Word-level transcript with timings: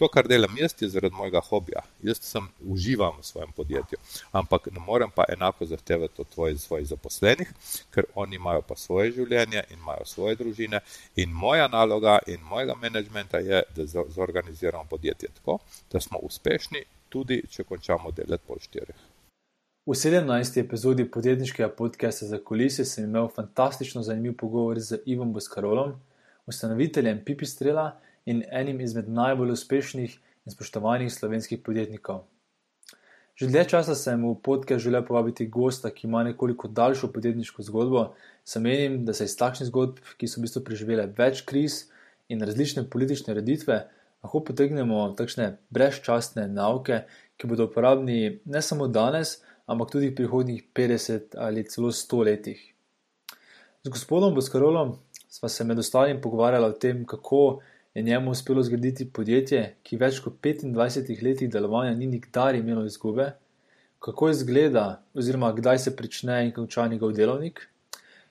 To, 0.00 0.08
kar 0.08 0.24
delam 0.28 0.54
jaz, 0.56 0.72
je 0.80 0.88
zaradi 0.88 1.14
mojega 1.14 1.40
hobija. 1.44 1.82
Jaz 2.02 2.22
sem 2.24 2.46
uživam 2.64 3.18
v 3.18 3.24
svojem 3.24 3.50
podjetju, 3.52 3.98
ampak 4.32 4.70
ne 4.72 4.80
morem 4.80 5.10
pa 5.14 5.26
enako 5.28 5.66
zahtevati 5.66 6.22
od 6.22 6.28
tvojih, 6.28 6.60
svojih 6.60 6.86
zaposlenih, 6.88 7.50
ker 7.92 8.08
oni 8.14 8.36
imajo 8.36 8.62
pa 8.62 8.76
svoje 8.80 9.12
življenje 9.12 9.60
in 9.68 9.76
imajo 9.76 10.08
svoje 10.08 10.40
družine. 10.40 10.80
In 11.16 11.36
moja 11.42 11.68
naloga 11.68 12.16
in 12.26 12.40
mojega 12.40 12.78
menedžmenta 12.80 13.44
je, 13.44 13.62
da 13.76 13.86
zorganiziramo 14.08 14.88
podjetje 14.88 15.28
tako, 15.36 15.58
da 15.92 16.00
smo 16.00 16.24
uspešni, 16.24 16.86
tudi 17.08 17.42
če 17.50 17.68
končamo 17.68 18.16
delati 18.16 18.46
pol 18.46 18.56
štirih. 18.56 19.06
V 19.86 19.92
17. 19.92 20.60
epizodi 20.64 21.10
podjetniškega 21.10 21.68
podcasta 21.76 22.26
za 22.26 22.40
kulise 22.40 22.88
sem 22.88 23.04
imel 23.04 23.28
fantastično 23.28 24.02
zanimiv 24.02 24.38
pogovor 24.40 24.80
z 24.80 25.04
Ivom 25.04 25.32
Boskarolom, 25.32 25.98
ustanoviteljem 26.46 27.20
Pipistrela 27.24 27.90
in 28.26 28.42
enim 28.50 28.80
izmed 28.80 29.08
najbolj 29.08 29.52
uspešnih 29.52 30.18
in 30.46 30.52
spoštovanih 30.52 31.12
slovenskih 31.12 31.60
podjetnikov. 31.64 32.24
Že 33.40 33.48
dlje 33.48 33.64
časa 33.72 33.94
sem 33.96 34.20
v 34.20 34.34
podcast 34.36 34.84
želel 34.84 35.04
povabiti 35.06 35.46
gosta, 35.48 35.88
ki 35.90 36.06
ima 36.06 36.20
nekoliko 36.24 36.68
daljšo 36.68 37.08
podjetniško 37.12 37.62
zgodbo. 37.62 38.02
Sam 38.44 38.62
menim, 38.62 39.04
da 39.04 39.14
se 39.16 39.24
iz 39.24 39.36
takšnih 39.36 39.70
zgodb, 39.70 40.02
ki 40.20 40.28
so 40.28 40.40
v 40.40 40.44
bistvu 40.44 40.60
preživele 40.66 41.06
več 41.16 41.40
kriz 41.48 41.86
in 42.28 42.44
različne 42.44 42.84
politične 42.92 43.34
reditve, 43.34 43.78
lahko 44.20 44.42
potegnemo 44.44 45.14
takšne 45.16 45.54
brezčasne 45.72 46.44
nauke, 46.52 47.06
ki 47.40 47.48
bodo 47.48 47.70
uporabni 47.70 48.42
ne 48.44 48.60
samo 48.60 48.90
danes, 48.92 49.38
ampak 49.64 49.94
tudi 49.94 50.10
v 50.10 50.18
prihodnjih 50.20 50.66
50 50.76 51.38
ali 51.40 51.64
celo 51.64 51.94
100 51.96 52.24
letih. 52.28 52.60
Z 53.80 53.88
gospodom 53.88 54.34
Boskarolom 54.36 54.98
sva 55.32 55.48
se 55.48 55.64
med 55.64 55.78
ostalim 55.80 56.20
pogovarjala 56.20 56.68
o 56.68 56.76
tem, 56.76 57.06
kako 57.08 57.62
je 57.94 58.02
njemu 58.02 58.30
uspelo 58.30 58.62
zgraditi 58.62 59.08
podjetje, 59.12 59.76
ki 59.82 59.96
več 59.96 60.20
kot 60.22 60.36
25 60.42 61.22
letih 61.24 61.50
delovanja 61.50 61.94
ni 61.94 62.06
nikdar 62.06 62.54
imelo 62.54 62.84
izgube, 62.86 63.32
kako 63.98 64.30
izgleda 64.30 65.02
oziroma 65.14 65.52
kdaj 65.52 65.78
se 65.78 65.96
prične 65.96 66.44
in 66.46 66.52
konča 66.52 66.86
njegov 66.88 67.12
delovnik, 67.12 67.66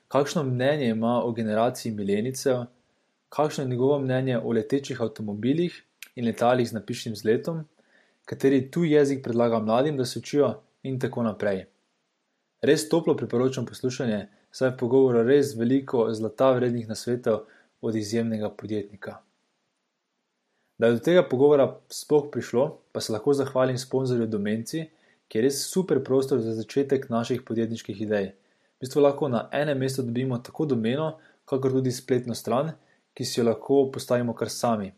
kakšno 0.08 0.44
mnenje 0.44 0.90
ima 0.90 1.20
o 1.24 1.32
generaciji 1.32 1.92
milenicev, 1.92 2.64
kakšno 3.30 3.64
je 3.64 3.70
njegovo 3.70 4.00
mnenje 4.00 4.40
o 4.40 4.52
letečih 4.52 5.02
avtomobilih 5.02 5.84
in 6.16 6.26
letalih 6.26 6.70
z 6.70 6.73
napišnim 6.73 7.16
zletom, 7.16 7.66
kateri 8.26 8.72
tu 8.72 8.84
jezik 8.84 9.23
predlaga 9.23 9.60
mladim, 9.60 9.98
da 9.98 10.06
se 10.06 10.20
učijo? 10.20 10.54
In 10.84 11.00
tako 11.00 11.23
naprej. 11.23 11.66
Res 12.62 12.90
toplo 12.90 13.16
priporočam 13.18 13.66
poslušanje, 13.66 14.28
saj 14.52 14.68
je 14.68 14.73
v 14.73 14.78
pogovoru 14.80 15.23
res 15.28 15.52
veliko 15.60 16.08
zlata 16.16 16.54
vrednih 16.56 16.88
nasvetov 16.88 17.42
od 17.82 17.96
izjemnega 17.96 18.50
podjetnika. 18.50 19.20
Da 20.80 20.88
je 20.88 20.94
do 20.96 21.00
tega 21.04 21.26
pogovora 21.28 21.76
sploh 21.92 22.30
prišlo, 22.32 22.78
pa 22.92 23.02
se 23.02 23.12
lahko 23.12 23.34
zahvalim 23.34 23.78
sponzorju 23.78 24.28
Domenci, 24.28 24.86
ki 25.28 25.38
je 25.38 25.42
res 25.44 25.58
super 25.68 26.00
prostor 26.04 26.40
za 26.40 26.54
začetek 26.56 27.10
naših 27.12 27.42
podjetniških 27.44 28.00
idej. 28.02 28.30
V 28.80 28.86
bistvu 28.86 29.04
lahko 29.04 29.28
na 29.28 29.50
enem 29.52 29.78
mestu 29.78 30.06
dobimo 30.08 30.38
tako 30.40 30.66
domeno, 30.66 31.18
kakor 31.46 31.76
tudi 31.76 31.92
spletno 31.92 32.36
stran, 32.36 32.72
ki 33.14 33.28
si 33.28 33.42
jo 33.42 33.46
lahko 33.50 33.90
postavimo 33.92 34.34
kar 34.34 34.50
sami. 34.50 34.94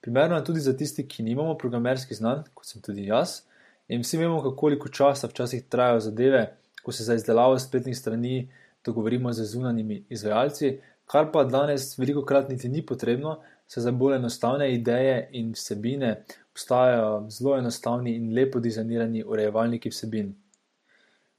Primerno 0.00 0.38
je 0.38 0.44
tudi 0.44 0.60
za 0.60 0.76
tisti, 0.76 1.08
ki 1.08 1.26
nimamo 1.26 1.58
programerskih 1.58 2.16
znanj, 2.16 2.46
kot 2.54 2.70
sem 2.70 2.82
tudi 2.82 3.08
jaz, 3.10 3.40
in 3.88 4.06
vsi 4.06 4.22
vemo, 4.22 4.38
koliko 4.54 4.88
časa 4.88 5.26
včasih 5.26 5.66
trajajo 5.66 6.00
zadeve, 6.06 6.44
ko 6.82 6.94
se 6.94 7.04
za 7.04 7.18
izdelavo 7.18 7.58
spletnih 7.58 7.98
strani 7.98 8.52
dogovorimo 8.86 9.32
z 9.32 9.50
zunanimi 9.50 10.04
izvajalci, 10.08 10.76
kar 11.10 11.32
pa 11.32 11.42
danes 11.44 11.96
veliko 11.98 12.22
krat 12.22 12.48
niti 12.48 12.68
ni 12.68 12.86
potrebno, 12.86 13.40
se 13.68 13.80
za 13.80 13.92
bolj 13.92 14.16
enostavne 14.16 14.72
ideje 14.74 15.28
in 15.32 15.52
vsebine 15.52 16.24
obstajajo 16.50 17.26
zelo 17.30 17.58
enostavni 17.58 18.16
in 18.16 18.32
lepo 18.34 18.60
dizajnirani 18.60 19.24
urejevalniki 19.24 19.90
vsebin. 19.90 20.34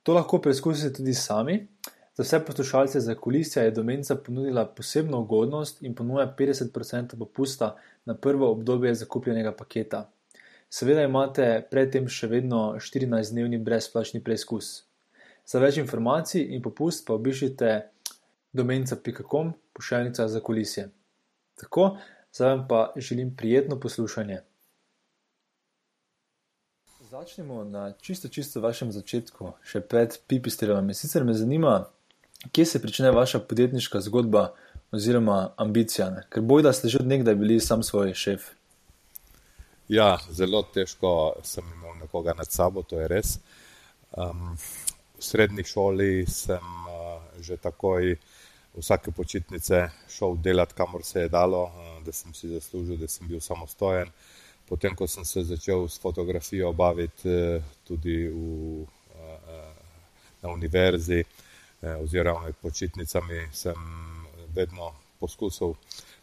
To 0.03 0.13
lahko 0.13 0.39
preizkusite 0.41 0.93
tudi 0.93 1.13
sami. 1.13 1.67
Za 2.15 2.23
vse 2.23 2.39
poslušalce 2.45 2.99
za 2.99 3.15
kulisija 3.15 3.63
je 3.63 3.71
Domenca 3.71 4.15
ponudila 4.15 4.65
posebno 4.65 5.19
ugodnost 5.19 5.83
in 5.83 5.95
ponuja 5.95 6.35
50% 6.39 7.17
popusta 7.19 7.75
na 8.05 8.15
prvo 8.17 8.51
obdobje 8.51 8.93
zakupljenega 8.95 9.51
paketa. 9.51 10.09
Seveda 10.69 11.03
imate 11.03 11.67
predtem 11.71 12.07
še 12.07 12.27
vedno 12.27 12.75
14-dnevni 12.77 13.57
brezplačni 13.63 14.23
preizkus. 14.23 14.83
Za 15.45 15.59
več 15.59 15.77
informacij 15.81 16.43
in 16.53 16.61
popust 16.61 17.07
pa 17.07 17.13
obišite 17.13 17.71
domenca.com 18.53 19.53
pošiljnica 19.73 20.27
za 20.27 20.39
kulisije. 20.39 20.89
Tako, 21.55 21.97
zdaj 22.33 22.49
vam 22.49 22.67
pa 22.67 22.93
želim 22.95 23.35
prijetno 23.35 23.79
poslušanje. 23.79 24.41
Začnemo 27.09 27.63
na 27.63 27.93
čisto, 28.01 28.27
čisto 28.27 28.61
vašem 28.61 28.91
začetku, 28.91 29.53
še 29.65 29.81
pred 29.81 30.13
pipistelom. 30.27 30.93
Sicer 30.93 31.23
me 31.25 31.33
zanima, 31.33 31.87
kje 32.51 32.65
se 32.65 32.79
začne 32.83 33.11
vaša 33.11 33.39
podjetniška 33.39 34.01
zgodba 34.05 34.51
oziroma 34.91 35.53
ambicija, 35.57 36.11
ker 36.29 36.45
bojda 36.45 36.73
ste 36.73 36.89
že 36.89 37.01
od 37.01 37.07
nekdaj 37.09 37.35
bili 37.35 37.59
sam 37.59 37.83
svoj 37.83 38.13
šef. 38.13 38.51
Ja, 39.89 40.19
zelo 40.29 40.61
težko 40.73 41.41
sem 41.43 41.65
imel 41.65 41.97
nekoga 42.03 42.33
nad 42.37 42.51
sabo, 42.51 42.83
to 42.85 42.99
je 43.01 43.07
res. 43.09 43.39
Um, 44.13 44.53
v 45.17 45.23
srednji 45.25 45.65
šoli 45.65 46.25
sem 46.29 46.61
uh, 46.61 47.17
že 47.41 47.57
takoj 47.57 48.15
vsake 48.77 49.11
počitnice 49.11 49.89
šel 50.09 50.35
delati, 50.43 50.73
kamor 50.73 51.03
se 51.03 51.21
je 51.21 51.29
dalo, 51.29 51.63
uh, 51.63 52.03
da 52.05 52.11
sem 52.11 52.33
si 52.33 52.49
zaslužil, 52.49 52.97
da 52.97 53.07
sem 53.07 53.27
bil 53.27 53.39
samostojen. 53.39 54.11
Potem, 54.69 54.95
ko 54.95 55.07
sem 55.07 55.25
se 55.25 55.43
začel 55.43 55.87
s 55.87 55.99
fotografijo 55.99 56.73
baviti 56.73 57.29
uh, 57.29 57.63
tudi 57.87 58.27
v, 58.27 58.81
uh, 58.81 59.73
na 60.41 60.49
univerzi 60.49 61.23
oziroma 61.79 62.41
med 62.43 62.55
počitnicami, 62.59 63.45
sem 63.55 63.75
vedno 64.55 64.91
poskusil, 65.19 65.73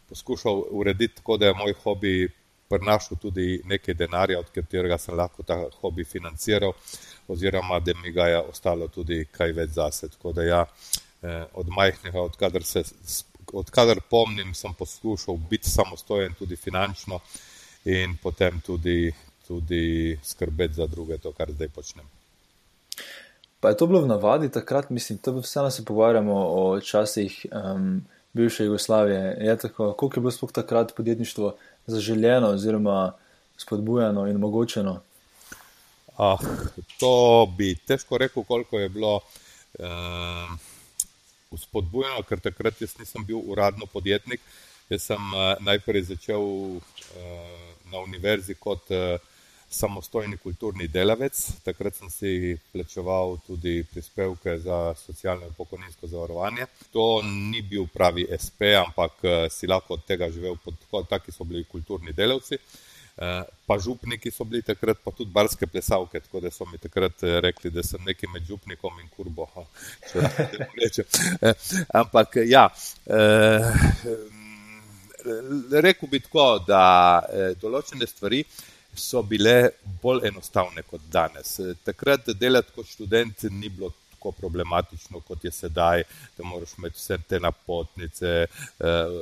poskušal 0.09 0.63
urediti 0.69 1.15
tako, 1.15 1.37
da 1.37 1.45
je 1.45 1.53
moj 1.53 1.73
hobi 1.83 2.29
prinašal 2.69 3.17
tudi 3.17 3.61
nekaj 3.65 3.93
denarja, 3.93 4.39
od 4.39 4.51
katerega 4.51 4.97
sem 4.97 5.15
lahko 5.15 5.43
ta 5.43 5.57
hobi 5.81 6.03
financiral, 6.03 6.73
oziroma 7.27 7.79
da 7.79 7.93
mi 8.03 8.11
ga 8.11 8.27
je 8.27 8.41
ostalo 8.41 8.87
tudi 8.87 9.25
kaj 9.31 9.51
več 9.51 9.69
zase. 9.69 10.09
Tako 10.09 10.33
da 10.33 10.43
ja, 10.43 10.61
eh, 10.61 11.06
od 11.53 11.69
majhnega, 11.69 12.21
odkadar, 12.21 12.63
se, 12.63 12.83
odkadar 13.53 13.99
pomnim, 14.09 14.53
sem 14.53 14.73
poskušal 14.73 15.37
biti 15.49 15.69
samostojen 15.69 16.33
tudi 16.39 16.55
finančno 16.55 17.19
in 17.85 18.17
potem 18.23 18.61
tudi, 18.65 19.13
tudi 19.47 20.19
skrbeti 20.23 20.73
za 20.73 20.87
druge, 20.87 21.17
to, 21.17 21.31
kar 21.31 21.51
zdaj 21.51 21.69
počnem. 21.69 22.05
Pa 23.59 23.69
je 23.69 23.77
to 23.77 23.87
bilo 23.87 24.01
v 24.01 24.07
navadi 24.07 24.51
takrat, 24.51 24.89
mislim, 24.89 25.19
da 25.25 25.31
vseeno 25.31 25.71
se 25.71 25.85
pogovarjamo 25.85 26.33
o 26.33 26.79
časih 26.81 27.45
um, 27.51 28.05
bivše 28.33 28.65
Jugoslavije. 28.65 29.37
Je 29.41 29.57
tako, 29.57 29.93
koliko 29.93 30.19
je 30.19 30.21
bilo 30.21 30.31
sploh 30.31 30.51
takrat 30.51 30.95
podjetništvo 30.95 31.55
zaželjeno 31.85 32.47
oziroma 32.47 33.13
spodbujeno 33.57 34.27
in 34.27 34.35
omogočeno? 34.35 35.01
Ah, 36.17 36.37
to 36.99 37.45
bi 37.57 37.75
težko 37.75 38.17
rekel, 38.17 38.43
koliko 38.43 38.79
je 38.79 38.89
bilo 38.89 39.19
eh, 39.79 39.85
spodbujeno, 41.55 42.23
ker 42.27 42.41
takrat 42.43 42.81
jaz 42.81 42.97
nisem 42.99 43.25
bil 43.25 43.39
uradno 43.45 43.85
podjetnik. 43.85 44.41
Jaz 44.89 45.07
sem 45.11 45.33
eh, 45.33 45.55
najprej 45.63 46.09
začel 46.11 46.43
eh, 46.75 47.73
na 47.91 48.03
univerzi 48.03 48.55
kot 48.59 48.91
eh, 48.91 49.17
samostojni 49.69 50.37
kulturni 50.37 50.87
delavec. 50.87 51.39
Takrat 51.63 51.95
sem 51.95 52.09
si 52.09 52.57
plačeval 52.71 53.37
tudi 53.47 53.83
prispevke 53.83 54.57
za 54.59 54.95
socialno 54.95 55.47
in 55.47 55.53
pokojninsko 55.53 56.07
zavarovanje. 56.07 56.67
To 56.91 57.21
ni 57.23 57.61
bil 57.61 57.87
pravi 57.93 58.27
SP, 58.43 58.75
ampak 58.79 59.23
eh, 59.23 59.49
si 59.49 59.67
lahko 59.67 59.99
od 59.99 60.05
tega 60.07 60.31
živel, 60.31 60.57
taki 61.09 61.31
so 61.31 61.43
bili 61.43 61.63
kulturni 61.63 62.15
delavci. 62.15 62.55
Eh, 62.55 62.87
pa 63.65 63.79
župniki 63.79 64.31
so 64.31 64.45
bili 64.45 64.61
takrat, 64.61 64.99
pa 65.03 65.11
tudi 65.11 65.31
barske 65.33 65.67
plesavke, 65.67 66.19
tako 66.19 66.39
da 66.39 66.51
so 66.51 66.65
mi 66.71 66.77
takrat 66.77 67.23
eh, 67.23 67.39
rekli, 67.41 67.71
da 67.73 67.83
sem 67.83 68.03
neki 68.05 68.29
med 68.33 68.45
župnikom 68.45 68.99
in 69.01 69.09
kurbo. 69.09 69.47
Ampak 72.01 72.39
ja. 72.45 72.69
Rekl 75.71 76.07
bi 76.11 76.19
tako, 76.23 76.47
da 76.67 76.83
določene 77.61 78.07
stvari 78.07 78.43
so 78.97 79.21
bile 79.21 79.71
bolj 80.01 80.27
enostavne 80.29 80.83
kot 80.85 81.09
danes. 81.11 81.57
Takrat 81.85 82.29
delati 82.39 82.73
kot 82.75 82.87
študent 82.89 83.49
ni 83.51 83.69
bilo 83.69 83.91
tako 84.17 84.31
problematično, 84.31 85.21
kot 85.21 85.43
je 85.45 85.51
sedaj, 85.51 86.03
da 86.37 86.43
moraš 86.43 86.73
imeti 86.77 86.97
vse 86.97 87.17
te 87.29 87.39
napotnice, 87.39 88.45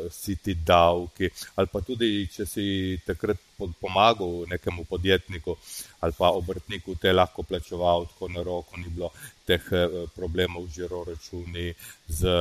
vsi 0.10 0.32
eh, 0.32 0.42
ti 0.44 0.56
davki. 0.56 1.30
Ali 1.56 1.68
pa 1.72 1.82
tudi, 1.82 2.28
če 2.32 2.46
si 2.50 2.66
takrat 3.06 3.38
pomagal 3.80 4.44
nekemu 4.52 4.84
podjetniku 4.84 5.56
ali 6.04 6.14
pa 6.18 6.30
obrtniku, 6.36 6.96
te 6.96 7.14
lahko 7.14 7.44
plačeval 7.44 8.06
tako 8.06 8.28
na 8.30 8.44
roko, 8.44 8.78
ni 8.78 8.90
bilo 8.90 9.12
teh 9.46 9.62
eh, 9.72 10.00
problemov 10.16 10.68
z 10.68 10.82
žiro 10.82 11.04
računi, 11.08 11.74
z 12.08 12.32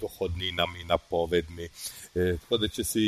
dohodninami, 0.00 0.84
napovedmi. 0.84 1.68
Eh, 2.14 2.36
tako 2.42 2.58
da, 2.58 2.68
če 2.68 2.84
si 2.84 3.04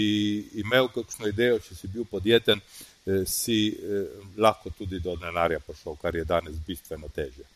imel 0.60 0.88
kakšno 0.94 1.30
idejo, 1.32 1.60
če 1.64 1.76
si 1.78 1.90
bil 1.92 2.04
podjeten, 2.08 2.60
eh, 2.60 3.24
si 3.26 3.58
eh, 3.72 4.04
lahko 4.36 4.70
tudi 4.78 5.00
do 5.00 5.16
denarja 5.16 5.60
prišel, 5.66 5.96
kar 6.02 6.16
je 6.16 6.28
danes 6.28 6.60
bistveno 6.66 7.08
težje. 7.14 7.48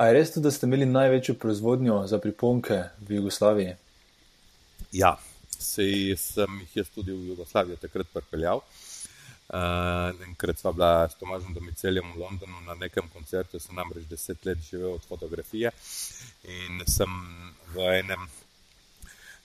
A 0.00 0.06
je 0.06 0.12
res 0.16 0.30
tudi, 0.32 0.46
da 0.48 0.50
ste 0.50 0.64
imeli 0.64 0.86
največjo 0.88 1.34
proizvodnjo 1.36 2.06
za 2.08 2.16
priponke 2.18 2.76
v 3.04 3.18
Jugoslaviji? 3.18 3.74
Ja, 4.96 5.10
sej 5.52 6.14
sem 6.16 6.54
jih 6.62 6.76
jaz 6.78 6.88
tudi 6.94 7.12
v 7.12 7.34
Jugoslavijo 7.34 7.76
takrat 7.76 8.08
pripeljal. 8.14 8.62
Uh, 9.50 10.14
enkrat 10.24 10.62
sva 10.62 10.72
bila 10.72 11.08
s 11.10 11.18
Tomažem 11.20 11.52
Domiceljem 11.52 12.06
v 12.14 12.22
Londonu 12.22 12.62
na 12.64 12.78
nekem 12.80 13.10
koncertu, 13.12 13.60
sem 13.60 13.76
namreč 13.76 14.06
deset 14.08 14.46
let 14.46 14.62
živel 14.62 14.94
od 14.94 15.04
fotografije 15.04 15.72
in 16.48 16.80
sem 16.86 17.10
v 17.74 17.88
enem 17.98 18.22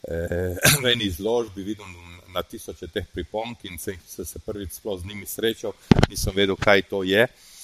eh, 0.07 0.55
v 0.83 0.93
eni 0.93 1.09
izložbi 1.09 1.65
videl 1.65 1.89
na 2.31 2.45
tisoče 2.45 2.87
teh 2.93 3.09
pripomb 3.11 3.65
in 3.67 3.81
sem 3.81 3.99
se 4.05 4.39
prvič 4.45 4.77
sploh 4.77 5.01
z 5.01 5.09
njimi 5.09 5.25
srečal, 5.25 5.75
nisem 6.07 6.37
vedel, 6.37 6.55
kaj 6.55 6.85
to 6.87 7.03
je. 7.03 7.25
Uh, 7.25 7.54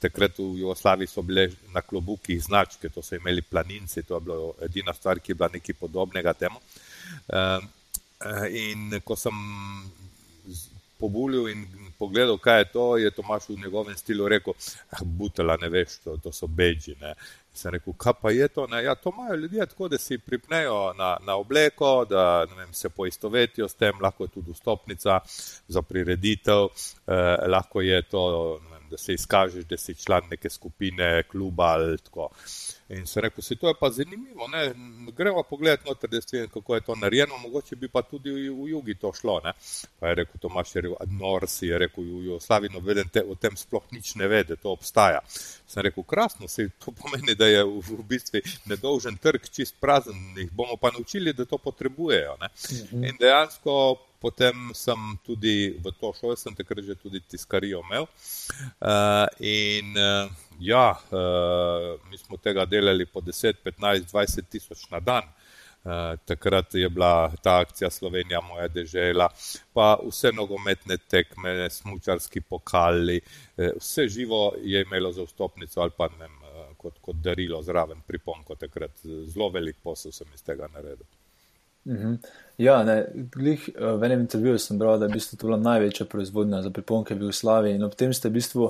takrat 0.00 0.38
v 0.38 0.60
Jugoslaviji 0.60 1.06
so 1.06 1.22
bile 1.22 1.48
na 1.72 1.80
klobukih 1.80 2.42
značke, 2.42 2.88
to 2.88 3.02
so 3.02 3.16
imeli 3.16 3.42
planinci, 3.42 4.02
to 4.02 4.18
je 4.18 4.20
bila 4.20 4.52
edina 4.66 4.92
stvar, 4.94 5.20
ki 5.20 5.32
je 5.32 5.38
bila 5.38 5.48
nekaj 5.52 5.74
podobnega 5.80 6.34
temu. 6.34 6.60
Uh, 7.28 7.62
in 8.50 9.00
ko 9.04 9.16
sem 9.16 9.34
pobulil 10.98 11.48
in 11.48 11.66
pogledal, 11.98 12.38
kaj 12.38 12.58
je 12.58 12.68
to, 12.72 12.84
je 12.96 13.10
Tomaš 13.10 13.48
v 13.48 13.56
njegovem 13.62 13.96
stilu 13.96 14.28
rekel: 14.28 14.54
ah, 14.90 15.04
Butela, 15.04 15.56
ne 15.60 15.68
veš, 15.68 15.98
to, 16.04 16.16
to 16.16 16.32
so 16.32 16.46
beži. 16.46 16.94
Ne. 17.00 17.14
Sem 17.54 17.72
rekel, 17.72 17.94
kaj 17.98 18.12
pa 18.22 18.30
je 18.30 18.48
to? 18.48 18.66
Ja, 18.82 18.94
to 18.94 19.12
imajo 19.14 19.36
ljudje 19.36 19.66
tako, 19.66 19.88
da 19.88 19.98
si 19.98 20.18
pripnejo 20.18 20.92
na, 20.98 21.16
na 21.26 21.36
obleko, 21.36 22.04
da 22.04 22.44
vem, 22.56 22.72
se 22.72 22.88
poistovetijo 22.88 23.68
s 23.68 23.74
tem, 23.74 24.00
lahko 24.00 24.24
je 24.24 24.28
tudi 24.28 24.52
vstopnica 24.52 25.20
za 25.68 25.82
prireditev, 25.82 26.64
eh, 27.06 27.46
lahko 27.48 27.80
je 27.80 28.02
to, 28.02 28.60
da 28.94 28.98
se 28.98 29.14
izkažeš, 29.14 29.64
da 29.64 29.76
si 29.76 29.94
član 29.94 30.22
neke 30.30 30.50
skupine, 30.50 31.22
kluba 31.22 31.64
ali 31.64 31.98
tako. 31.98 32.28
In 32.88 33.06
se 33.06 33.20
rekel, 33.20 33.42
se 33.42 33.56
to 33.56 33.68
je 33.68 33.74
pa 33.80 33.90
zanimivo, 33.90 34.48
ne? 34.48 34.74
gremo 35.16 35.42
pogledati 35.42 35.88
noter, 35.88 36.10
da 36.10 36.20
se 36.20 36.36
vidi, 36.36 36.52
kako 36.54 36.74
je 36.74 36.80
to 36.80 36.94
narejeno, 36.94 37.38
mogoče 37.38 37.76
bi 37.76 37.88
pa 37.88 38.02
tudi 38.02 38.30
v, 38.30 38.68
jugi 38.70 38.94
to 38.94 39.12
šlo. 39.12 39.40
Ne? 39.44 39.52
Pa 40.00 40.08
je 40.08 40.14
rekel 40.14 40.40
Tomaš, 40.40 40.74
je 40.74 40.82
rekel, 40.82 40.96
Norsi 41.20 41.66
je 41.66 41.78
rekel, 41.78 42.04
v 42.04 42.24
Jugoslaviji 42.24 42.70
noben 42.74 43.08
te, 43.08 43.24
o 43.24 43.34
tem 43.34 43.56
sploh 43.56 43.82
nič 43.90 44.14
ne 44.14 44.28
ve, 44.28 44.44
da 44.44 44.56
to 44.56 44.76
obstaja. 44.76 45.20
Sem 45.66 45.82
rekel, 45.82 46.04
krasno, 46.04 46.48
se 46.48 46.68
to 46.84 46.92
pomeni, 46.92 47.34
da 47.34 47.48
je 47.50 47.64
v, 47.64 47.80
v 47.98 48.08
bistvu 48.08 48.44
nedolžen 48.70 49.16
trg 49.16 49.48
čist 49.50 49.80
prazen, 49.80 50.20
jih 50.36 50.52
bomo 50.52 50.76
pa 50.76 50.92
naučili, 50.94 51.32
da 51.32 51.44
to 51.44 51.58
potrebujejo. 51.58 52.36
Mhm. 52.38 53.04
In 53.04 53.16
dejansko 53.20 53.96
potem 54.24 54.70
sem 54.72 55.10
tudi 55.26 55.76
v 55.76 55.92
to 56.00 56.14
šel, 56.16 56.32
sem 56.40 56.56
takrat 56.56 56.88
že 56.88 56.96
tudi 56.96 57.20
tiskarijo 57.20 57.84
imel. 57.84 58.08
Uh, 58.80 59.28
in, 59.44 59.92
uh, 60.00 60.32
Ja, 60.60 60.90
uh, 61.10 62.00
mi 62.10 62.18
smo 62.18 62.36
tega 62.36 62.64
delali 62.64 63.06
po 63.06 63.20
10, 63.20 63.54
15, 63.64 64.12
20 64.12 64.48
tisoč 64.50 64.90
na 64.90 65.00
dan. 65.00 65.24
Uh, 65.84 66.16
takrat 66.24 66.74
je 66.74 66.88
bila 66.88 67.32
ta 67.42 67.58
akcija 67.60 67.90
Slovenija, 67.90 68.40
moja 68.40 68.68
država, 68.68 69.28
pa 69.72 69.98
vse 70.06 70.32
nogometne 70.32 70.96
tekme, 70.96 71.70
smočarski 71.70 72.40
pokali, 72.40 73.20
uh, 73.20 73.74
vse 73.76 74.08
živo 74.08 74.54
je 74.62 74.82
imelo 74.82 75.12
za 75.12 75.22
vstopnico 75.22 75.80
ali 75.80 75.92
pa 75.96 76.08
ne, 76.18 76.26
uh, 76.26 76.76
kot, 76.76 76.98
kot 77.00 77.16
darilo 77.16 77.62
zraven 77.62 78.00
pripomko. 78.06 78.54
Takrat 78.54 79.04
zelo 79.04 79.48
velik 79.48 79.76
posel 79.82 80.12
sem 80.12 80.26
iz 80.34 80.42
tega 80.42 80.70
naredil. 80.72 81.06
Mhm. 81.84 82.14
Ja, 82.58 82.82
ne, 82.84 83.06
glih, 83.14 83.68
v 83.74 84.06
enem 84.06 84.20
intervjuju 84.20 84.58
sem 84.58 84.78
bral, 84.78 84.98
da 84.98 85.06
je 85.06 85.20
to 85.36 85.46
bila 85.46 85.56
največja 85.58 86.06
proizvodnja 86.06 86.62
za 86.62 86.70
priponke 86.70 87.14
v 87.14 87.26
Jugoslaviji 87.26 87.74
in 87.74 87.82
ob 87.82 87.96
tem 87.98 88.12
ste 88.14 88.30
v 88.30 88.38
bistvu 88.38 88.68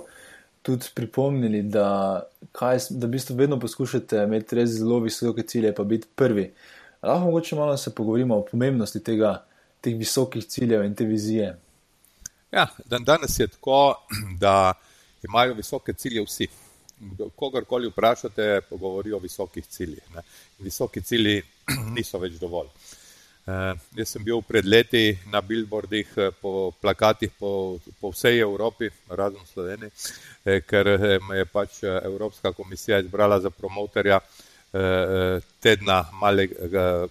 tudi 0.64 0.88
pripomnili, 0.94 1.60
da, 1.68 2.22
kaj, 2.56 2.86
da 2.90 3.06
v 3.06 3.10
bistvu 3.18 3.36
vedno 3.36 3.58
poskušate 3.60 4.22
imeti 4.24 4.56
res 4.56 4.78
zelo 4.78 5.02
visoke 5.04 5.44
cilje, 5.44 5.74
pa 5.76 5.84
biti 5.84 6.08
prvi. 6.16 6.46
Lahko 7.02 7.26
mogoče 7.26 7.56
malo 7.56 7.76
se 7.76 7.92
pogovorimo 7.94 8.38
o 8.38 8.46
pomembnosti 8.48 9.04
tega, 9.04 9.34
teh 9.84 9.98
visokih 10.00 10.46
ciljev 10.48 10.86
in 10.88 10.94
te 10.96 11.04
vizije. 11.04 11.52
Ja, 12.52 12.66
dan 12.88 13.04
danes 13.04 13.38
je 13.38 13.50
tako, 13.52 14.06
da 14.44 14.72
imajo 15.22 15.54
visoke 15.54 15.92
cilje 15.92 16.24
vsi. 16.24 16.48
Kogarkoli 17.36 17.92
vprašate, 17.92 18.60
pogovorijo 18.70 19.16
o 19.16 19.20
visokih 19.20 19.66
ciljih. 19.66 20.02
Ne. 20.14 20.22
Visoki 20.58 21.02
cilji 21.02 21.42
niso 21.96 22.18
več 22.18 22.40
dovolj. 22.40 22.72
Uh, 22.72 23.03
jaz 23.44 24.08
sem 24.08 24.24
bil 24.24 24.40
pred 24.42 24.64
leti 24.64 25.18
na 25.28 25.40
billboardih, 25.40 26.08
eh, 26.16 26.30
po 26.40 26.72
plakatih 26.80 27.30
po, 27.38 27.78
po 28.00 28.10
vsej 28.10 28.40
Evropi, 28.40 28.88
razen 29.08 29.44
Sloveniji, 29.52 29.90
eh, 30.44 30.60
ker 30.60 30.88
eh, 30.88 31.18
me 31.28 31.36
je 31.36 31.44
pač 31.44 31.82
Evropska 31.82 32.52
komisija 32.52 32.98
izbrala 32.98 33.40
za 33.40 33.50
promotorja 33.50 34.20
eh, 34.72 35.40
tedna 35.60 36.08
malih, 36.20 36.50
eh, 36.50 37.06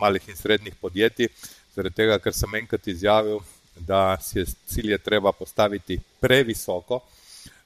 malih 0.00 0.28
in 0.28 0.36
srednjih 0.36 0.74
podjetij, 0.74 1.28
zaradi 1.74 1.94
tega, 1.94 2.18
ker 2.18 2.34
sem 2.34 2.54
enkrat 2.54 2.88
izjavil, 2.88 3.40
da 3.78 4.18
si 4.20 4.40
je 4.40 4.46
cilje 4.66 4.98
treba 4.98 5.32
postaviti 5.32 6.00
previsoko, 6.20 7.00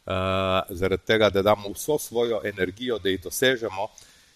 eh, 0.06 0.60
zaradi 0.68 1.06
tega, 1.06 1.30
da 1.30 1.42
damo 1.42 1.72
vso 1.72 1.98
svojo 1.98 2.42
energijo, 2.44 2.98
da 2.98 3.08
jih 3.08 3.22
dosežemo, 3.22 3.88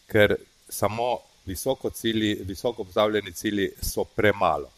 ker 0.09 0.37
samo 0.69 1.19
visoko, 1.47 1.91
cilji, 1.91 2.35
visoko 2.45 2.85
postavljeni 2.85 3.33
cilji 3.33 3.71
so 3.83 4.05
premalo. 4.05 4.71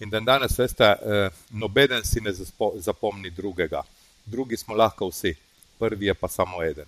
In 0.00 0.10
dan 0.10 0.24
danes, 0.24 0.58
veste, 0.58 0.84
eh, 0.84 1.30
nobeden 1.50 2.04
si 2.04 2.20
ne 2.20 2.32
zapomni 2.76 3.30
drugega. 3.30 3.82
Drugi 4.24 4.56
smo 4.56 4.74
lahko 4.74 5.08
vsi, 5.08 5.34
prvi 5.78 6.06
je 6.06 6.14
pa 6.14 6.28
samo 6.28 6.62
eden. 6.62 6.86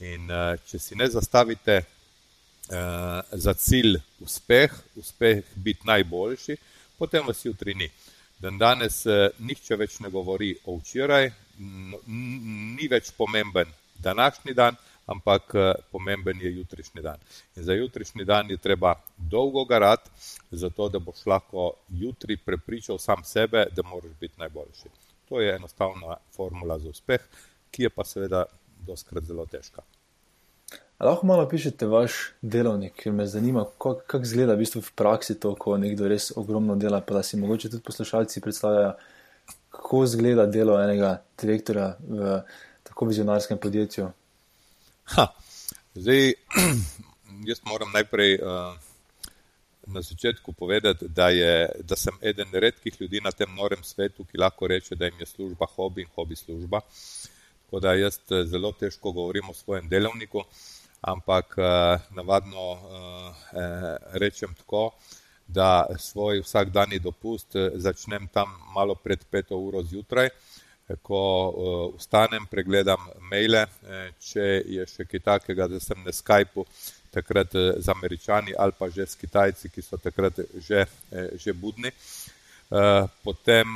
In 0.00 0.30
eh, 0.30 0.56
če 0.66 0.78
si 0.78 0.96
ne 0.96 1.08
zastavite 1.08 1.74
eh, 1.74 1.84
za 3.32 3.54
cilj 3.54 4.00
uspeh, 4.20 4.72
uspeh 4.96 5.44
biti 5.54 5.86
najboljši, 5.86 6.56
potem 6.98 7.26
vas 7.26 7.44
jutri 7.44 7.74
ni. 7.74 7.88
Dan 8.38 8.58
danes 8.58 9.04
nihče 9.38 9.76
več 9.78 10.00
ne 10.02 10.10
govori 10.10 10.50
o 10.66 10.74
včeraj, 10.80 11.28
ni 11.62 12.88
več 12.90 13.12
pomemben 13.14 13.70
današnji 14.02 14.54
dan, 14.54 14.76
ampak 15.06 15.54
eh, 15.54 15.72
pomemben 15.92 16.40
je 16.40 16.56
jutrišnji 16.56 17.02
dan. 17.02 17.18
In 17.56 17.64
za 17.64 17.72
jutrišnji 17.72 18.24
dan 18.24 18.50
je 18.50 18.56
treba 18.56 18.94
dolgo 19.16 19.64
garati, 19.64 20.10
zato 20.50 20.88
da 20.88 20.98
boš 20.98 21.26
lahko 21.26 21.72
jutri 21.88 22.36
prepričal 22.36 22.98
sam 22.98 23.24
sebe, 23.24 23.66
da 23.76 23.82
moraš 23.82 24.12
biti 24.20 24.34
najboljši. 24.38 24.88
To 25.28 25.40
je 25.40 25.54
enostavna 25.56 26.16
formula 26.36 26.78
za 26.78 26.88
uspeh, 26.88 27.20
ki 27.70 27.82
je 27.82 27.90
pa 27.90 28.04
seveda 28.04 28.44
doskrat 28.86 29.24
zelo 29.24 29.46
težka. 29.46 29.82
Lahko 31.02 31.26
malo 31.26 31.48
pišete 31.48 31.86
vaš 31.86 32.12
delovnik, 32.42 32.92
ker 32.94 33.12
me 33.12 33.26
zanima, 33.26 33.64
kako 33.78 34.20
izgleda 34.22 34.54
v, 34.54 34.62
bistvu 34.62 34.80
v 34.86 34.92
praksi 34.94 35.34
to, 35.40 35.54
ko 35.58 35.74
nekdo 35.76 36.06
res 36.08 36.30
ogromno 36.36 36.76
dela, 36.78 37.00
pa 37.00 37.16
da 37.16 37.22
si 37.26 37.36
mogoče 37.36 37.70
tudi 37.72 37.82
poslušalci 37.82 38.40
predstavljajo, 38.40 38.92
kako 39.70 40.04
izgleda 40.04 40.46
delo 40.46 40.76
enega 40.78 41.16
direktorja 41.42 41.96
v 42.06 42.38
tako 42.86 43.08
vizionarskem 43.10 43.58
podjetju. 43.58 44.12
Ha, 45.12 45.26
zdaj, 45.94 46.32
jaz 47.50 47.60
moram 47.68 47.90
najprej 47.92 48.38
uh, 48.40 48.72
na 49.86 50.00
začetku 50.02 50.52
povedati, 50.52 51.08
da, 51.08 51.28
je, 51.28 51.68
da 51.84 51.96
sem 51.96 52.16
eden 52.22 52.48
redkih 52.52 52.96
ljudi 53.00 53.20
na 53.20 53.30
tem 53.30 53.52
norem 53.54 53.84
svetu, 53.84 54.24
ki 54.24 54.40
lahko 54.40 54.70
reče, 54.72 54.96
da 54.96 55.04
jim 55.04 55.20
je 55.20 55.26
služba 55.26 55.66
hobi 55.74 56.06
in 56.06 56.08
hobi 56.14 56.36
služba. 56.36 56.80
Tako 57.64 57.80
da 57.80 57.92
jaz 57.92 58.18
eh, 58.30 58.44
zelo 58.44 58.72
težko 58.72 59.12
govorim 59.12 59.50
o 59.50 59.54
svojem 59.54 59.88
delovniku, 59.88 60.44
ampak 61.00 61.58
uh, 61.58 62.00
navadno 62.16 62.70
uh, 62.72 63.36
rečem 64.12 64.54
tako, 64.54 64.94
da 65.46 65.86
svoj 65.98 66.40
vsakdanji 66.40 66.98
dopust 66.98 67.52
začnem 67.74 68.28
tam 68.32 68.48
malo 68.74 68.94
pred 68.94 69.24
peto 69.30 69.58
uro 69.58 69.82
zjutraj 69.82 70.30
ko 71.02 71.22
uh, 71.48 71.98
vstanem, 71.98 72.46
pregledam 72.50 73.00
maile, 73.30 73.66
eh, 73.86 74.10
če 74.20 74.46
je 74.66 74.86
še 74.88 75.06
kaj 75.08 75.22
takega, 75.24 75.68
da 75.70 75.80
sem 75.80 75.98
na 76.04 76.12
Skypu 76.12 76.66
takrat 77.14 77.54
eh, 77.54 77.78
z 77.78 77.88
američani 77.92 78.56
ali 78.58 78.74
pa 78.78 78.90
že 78.90 79.06
s 79.06 79.16
kitajci, 79.16 79.70
ki 79.70 79.82
so 79.82 79.96
takrat 79.96 80.42
že, 80.58 80.86
že 81.38 81.52
budni. 81.52 81.92
Potem 83.22 83.68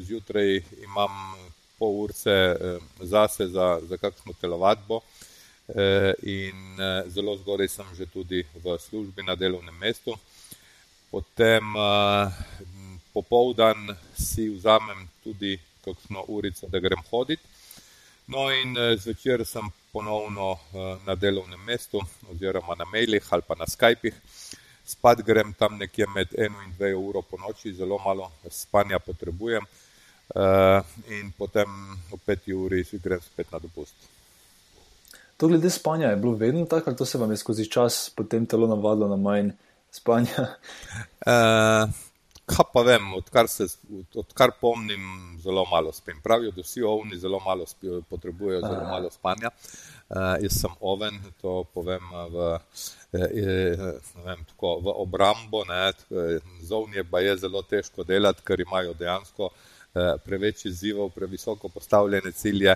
zjutraj 0.00 0.62
imam 0.80 1.12
pol 1.76 2.08
urce 2.08 2.56
zase 3.04 3.50
za, 3.52 3.66
za 3.84 3.96
kakšno 4.00 4.32
telovadbo 4.40 5.02
in 6.24 6.80
zelo 7.12 7.36
zgodaj 7.36 7.68
sem 7.68 7.84
že 7.92 8.08
tudi 8.08 8.40
v 8.64 8.78
službi 8.80 9.20
na 9.20 9.36
delovnem 9.36 9.76
mestu. 9.76 10.16
Potem 11.12 11.60
popoldan 13.12 13.92
si 14.16 14.48
vzamem 14.48 15.04
tudi 15.20 15.60
kakšno 15.84 16.24
urico, 16.28 16.66
da 16.68 16.78
grem 16.78 17.02
hoditi. 17.10 17.42
No, 18.26 18.50
in 18.52 18.76
uh, 18.76 18.94
zvečer 19.00 19.46
sem 19.46 19.70
ponovno 19.92 20.58
na 21.06 21.14
delovnem 21.14 21.60
mestu, 21.64 22.00
oziroma 22.30 22.74
na 22.78 22.84
mailih 22.84 23.24
ali 23.30 23.42
pa 23.42 23.54
na 23.54 23.64
Skypih. 23.66 24.14
Spat 24.88 25.20
grem 25.20 25.52
tam 25.52 25.76
nekje 25.78 26.06
med 26.14 26.28
eno 26.38 26.62
in 26.64 26.72
dve 26.76 26.94
uro 26.96 27.22
po 27.22 27.36
noči, 27.36 27.74
zelo 27.74 27.98
malo 28.04 28.30
spanja 28.50 28.98
potrebujem, 28.98 29.64
in 31.08 31.32
potem 31.36 31.68
v 32.12 32.18
peti 32.24 32.52
uri 32.52 32.84
grem 32.92 33.20
spet 33.20 33.52
na 33.52 33.58
dopust. 33.58 33.94
To 35.36 35.48
glede 35.48 35.70
spanja 35.70 36.08
je 36.08 36.16
bilo 36.16 36.34
vedno 36.36 36.64
tako, 36.64 36.90
ali 36.90 36.96
to 36.96 37.04
se 37.04 37.18
vam 37.18 37.30
je 37.30 37.36
skozi 37.36 37.70
čas 37.70 38.10
potem 38.16 38.46
telo 38.46 38.66
navadilo 38.66 39.08
na 39.08 39.16
manj 39.16 39.50
spanja? 39.90 40.56
Uh, 41.26 41.88
kaj 42.48 42.66
pa 42.72 42.82
vem, 42.86 43.12
odkar, 43.14 43.48
se, 43.52 43.68
odkar 44.16 44.56
pomnim, 44.60 45.04
zelo 45.44 45.64
malo 45.70 45.92
spim. 45.92 46.18
Pravijo, 46.24 46.50
da 46.56 46.64
vsi 46.64 46.82
ovni 46.82 47.18
zelo 47.20 47.40
malo 47.44 47.66
spijo, 47.66 48.02
potrebujejo 48.10 48.60
zelo 48.64 48.84
malo 48.88 49.10
spanja. 49.10 49.52
Uh, 50.08 50.34
jaz 50.42 50.60
sem 50.60 50.76
oven, 50.80 51.20
to 51.40 51.62
povem 51.74 52.04
v, 52.32 52.50
vem, 54.24 54.44
tako, 54.52 54.78
v 54.80 54.94
obrambo. 55.06 55.64
Z 56.60 56.70
ovnje 56.72 57.04
pa 57.10 57.20
je 57.20 57.36
zelo 57.44 57.62
težko 57.62 58.04
delati, 58.04 58.44
ker 58.44 58.60
imajo 58.60 58.94
dejansko. 58.94 59.50
Preveč 60.24 60.66
izzivov, 60.68 61.08
previsoko 61.10 61.68
postavljene 61.72 62.30
cilje, 62.36 62.74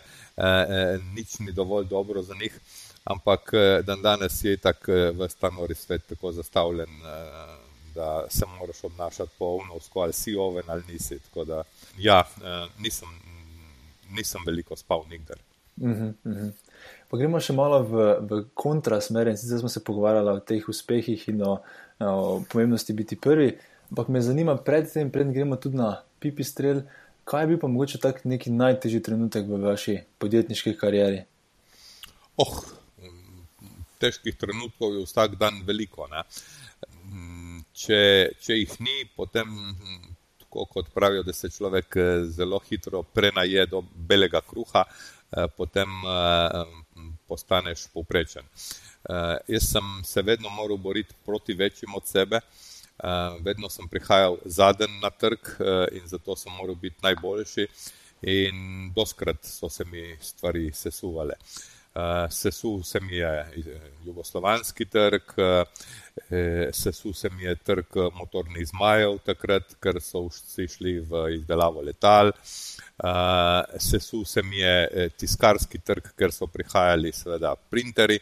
nič 1.14 1.36
ni 1.44 1.52
dovolj 1.52 1.84
dobro 1.86 2.22
za 2.24 2.34
njih, 2.34 2.56
ampak 3.04 3.52
dan 3.86 4.02
danes 4.02 4.40
je 4.42 4.56
tako 4.56 4.96
v 5.14 5.28
stanori 5.30 5.76
svet 5.76 6.08
tako 6.08 6.32
zastavljen, 6.32 6.88
da 7.94 8.26
se 8.30 8.46
moraš 8.58 8.84
obnašati 8.84 9.30
polnovsko, 9.38 10.00
ali 10.00 10.12
si 10.12 10.36
oven 10.36 10.64
ali 10.66 10.82
nisi. 10.88 11.18
Da, 11.46 11.62
ja, 11.98 12.24
eh, 12.42 12.66
nisem, 12.78 13.08
nisem 14.10 14.40
veliko 14.46 14.76
spal 14.76 15.04
nikdar. 15.10 15.38
Uh 15.76 15.88
-huh, 15.88 16.14
uh 16.24 16.32
-huh. 16.32 16.52
Pa 17.08 17.16
gremo 17.16 17.40
še 17.40 17.52
malo 17.52 17.82
v, 17.82 18.16
v 18.20 18.44
kontrasmer. 18.54 19.36
Sicer 19.36 19.58
smo 19.58 19.68
se 19.68 19.84
pogovarjali 19.84 20.30
o 20.30 20.40
teh 20.40 20.68
uspehih 20.68 21.28
in 21.28 21.42
o, 21.42 21.58
o 22.00 22.44
pomembnosti 22.52 22.92
biti 22.92 23.16
prvi, 23.16 23.58
ampak 23.90 24.08
me 24.08 24.20
zanima, 24.20 24.56
predtem, 24.56 25.10
preden 25.10 25.32
gremo 25.32 25.56
tudi 25.56 25.76
na 25.76 26.02
pipi 26.20 26.44
strel, 26.44 26.82
kaj 27.24 27.42
je 27.42 27.46
bil 27.46 27.58
pa 27.58 27.68
mogoče 27.68 27.98
tak 27.98 28.24
neki 28.24 28.50
najtežji 28.50 29.02
trenutek 29.02 29.46
v 29.46 29.60
vaši 29.60 29.98
podjetniški 30.18 30.76
karieri? 30.76 31.24
Oh, 32.36 32.64
težkih 34.02 34.36
trenutkov 34.38 34.96
je 34.96 35.06
vsak 35.06 35.36
dan 35.38 35.62
veliko. 35.66 36.08
Ne? 36.10 36.24
Če, 37.72 38.02
če 38.40 38.58
jih 38.58 38.74
ni, 38.80 39.04
potem, 39.16 39.48
tako 40.42 40.66
kot 40.70 40.92
pravijo, 40.94 41.22
da 41.22 41.32
se 41.32 41.50
človek 41.50 41.96
eh, 41.96 42.24
zelo 42.24 42.60
hitro 42.68 43.02
prenaje 43.02 43.66
do 43.66 43.82
belega 43.94 44.40
kruha, 44.40 44.84
eh, 44.84 45.46
potem 45.56 45.88
eh, 45.88 46.62
postaneš 47.26 47.88
povprečen. 47.94 48.44
Jaz 49.48 49.64
sem 49.72 49.86
se 50.06 50.22
vedno 50.22 50.50
moral 50.54 50.76
boriti 50.78 51.14
proti 51.26 51.54
večjim 51.58 51.94
od 51.94 52.06
sebe, 52.06 52.38
vedno 53.42 53.68
sem 53.68 53.88
prihajal 53.88 54.36
zadnji 54.44 55.00
na 55.02 55.10
trg 55.10 55.48
in 55.92 56.06
zato 56.06 56.36
sem 56.36 56.52
moral 56.52 56.76
biti 56.78 57.02
najboljši, 57.02 57.66
in 58.22 58.92
doskrat 58.94 59.42
so 59.42 59.68
se 59.68 59.84
mi 59.84 60.16
stvari 60.20 60.70
sesuvale. 60.72 61.34
Uh, 61.34 61.71
sesul 62.30 62.82
se 62.82 63.00
mi 63.00 63.16
je 63.16 63.46
jugoslovanski 64.04 64.84
trg, 64.84 65.22
uh, 65.36 65.66
sesul 66.72 67.12
se 67.14 67.30
mi 67.30 67.42
je 67.42 67.56
trg 67.56 67.86
motornih 68.14 68.66
zmajev, 68.66 69.18
takrat, 69.26 69.74
ker 69.80 70.00
so 70.00 70.24
vsi 70.28 70.68
šli 70.68 71.00
v 71.00 71.26
izdelavo 71.36 71.80
letal. 71.80 72.32
Sesul 73.78 74.24
se 74.24 74.42
mi 74.42 74.58
je 74.58 75.08
tiskarski 75.18 75.78
trg, 75.78 76.12
ker 76.16 76.32
so 76.32 76.46
prihajali, 76.46 77.12
seveda, 77.12 77.54
printeri. 77.56 78.18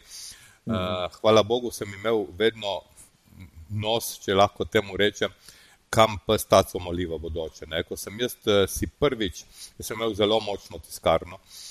Uh, 0.65 1.07
hvala 1.21 1.43
Bogu, 1.43 1.71
sem 1.71 1.89
imel 1.93 2.25
vedno 2.37 2.81
nos, 3.69 4.17
če 4.23 4.35
lahko 4.35 4.65
temu 4.65 4.97
rečem. 4.97 5.31
Kam 5.91 6.19
pa 6.25 6.37
stati, 6.37 6.77
omolivo 6.77 7.17
bodoče. 7.19 7.65
Ne? 7.67 7.83
Ko 7.83 7.97
sem 7.99 8.19
jaz 8.19 8.37
si 8.71 8.87
prvič, 8.87 9.43
jaz 9.79 9.87
sem 9.87 9.99
imel 9.99 10.13
zelo 10.15 10.39
močno 10.39 10.79
tiskarno, 10.79 11.35
uh, 11.35 11.70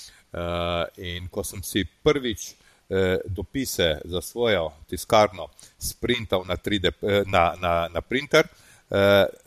in 0.97 1.27
ko 1.27 1.43
sem 1.43 1.63
si 1.63 1.83
prvič 1.83 2.55
eh, 2.91 3.19
dopise 3.25 4.01
za 4.05 4.21
svojo 4.21 4.71
tiskarno 4.87 5.47
sprintal 5.77 6.43
na, 6.47 6.55
3D, 6.55 6.91
eh, 7.01 7.23
na, 7.25 7.55
na, 7.61 7.87
na 7.93 8.01
printer, 8.01 8.47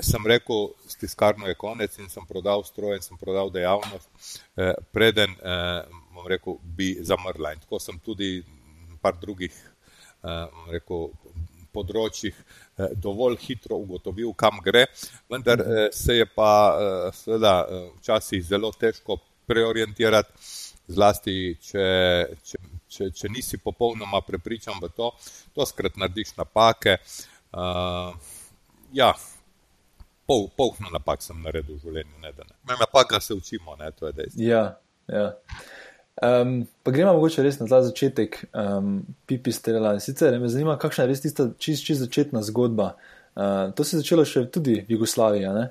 sem 0.00 0.26
rekel, 0.26 0.72
s 0.88 0.96
tiskarno 0.96 1.44
je 1.46 1.54
konec 1.54 1.98
in 1.98 2.08
sem 2.08 2.24
prodal 2.24 2.64
stroje 2.64 2.96
in 2.96 3.02
sem 3.04 3.16
prodal 3.20 3.50
dejavnost, 3.52 4.08
preden 4.88 5.34
rekel, 6.24 6.56
bi 6.64 6.94
zamrla. 7.04 7.52
In 7.52 7.60
tako 7.60 7.76
sem 7.76 7.98
tudi 8.00 8.40
par 9.04 9.18
drugih 9.20 9.52
rekel, 10.72 11.10
področjih 11.76 12.40
dovolj 12.96 13.36
hitro 13.44 13.76
ugotovil, 13.84 14.32
kam 14.32 14.64
gre, 14.64 14.86
vendar 15.28 15.60
se 15.92 16.16
je 16.22 16.24
pa 16.24 16.50
seveda 17.12 17.54
včasih 18.00 18.46
zelo 18.48 18.72
težko 18.72 19.20
preorientirati 19.44 20.32
zlasti, 20.90 21.56
če, 21.62 21.86
če, 22.44 22.58
če, 22.88 23.10
če 23.16 23.30
nisi 23.32 23.60
popolnoma 23.62 24.20
prepričan 24.26 24.80
v 24.82 24.90
to, 24.96 25.12
to 25.56 25.66
skrat 25.68 25.96
narediš 26.00 26.34
napake. 26.38 26.98
Uh, 27.54 28.12
ja, 28.92 29.12
pol, 30.28 30.48
polno 30.56 30.90
napak 30.92 31.22
sem 31.24 31.38
naredil 31.44 31.78
v 31.78 31.88
življenju, 31.88 32.20
ne 32.22 32.32
da 32.34 32.46
ne. 32.46 32.56
Me 32.68 32.78
napaka 32.80 33.20
se 33.20 33.36
učimo, 33.36 33.78
ne, 33.80 33.90
to 33.96 34.10
je 34.10 34.18
dejstvo. 34.20 34.44
Ja, 34.44 34.64
ja. 35.08 35.28
Um, 36.22 36.60
pa 36.86 36.92
gremo 36.94 37.16
mogoče 37.16 37.42
res 37.42 37.58
na 37.58 37.66
ta 37.66 37.80
začetek, 37.82 38.44
um, 38.54 39.00
pipi 39.26 39.52
strela. 39.52 39.96
Sicer 40.02 40.36
me 40.38 40.50
zanima, 40.52 40.76
kakšna 40.80 41.08
je 41.08 41.10
res 41.10 41.24
tista 41.24 41.48
čist, 41.58 41.86
čist 41.86 42.04
začetna 42.04 42.44
zgodba. 42.46 42.92
Uh, 43.34 43.72
to 43.74 43.82
se 43.82 43.96
je 43.96 44.04
začelo 44.04 44.22
še 44.28 44.44
tudi 44.54 44.78
v 44.86 44.94
Jugoslaviji, 44.94 45.50
ne? 45.56 45.64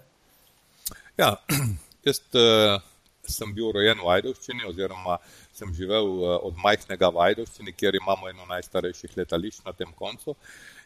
Ja, 1.22 1.38
jaz. 2.08 2.20
Uh, 2.36 2.82
sem 3.27 3.53
bil 3.56 3.72
rojen 3.72 4.00
v 4.03 4.10
Ajdovščini, 4.18 4.65
oziroma 4.68 5.18
sem 5.56 5.72
živel 5.75 6.08
eh, 6.24 6.36
od 6.50 6.60
majhnega 6.60 7.10
v 7.13 7.22
Ajdovščini, 7.27 7.74
kjer 7.75 7.98
imamo 8.00 8.30
eno 8.30 8.48
najstarejših 8.50 9.18
letališč 9.22 9.63
na 9.65 9.74
tem 9.74 9.92
koncu. 9.96 10.36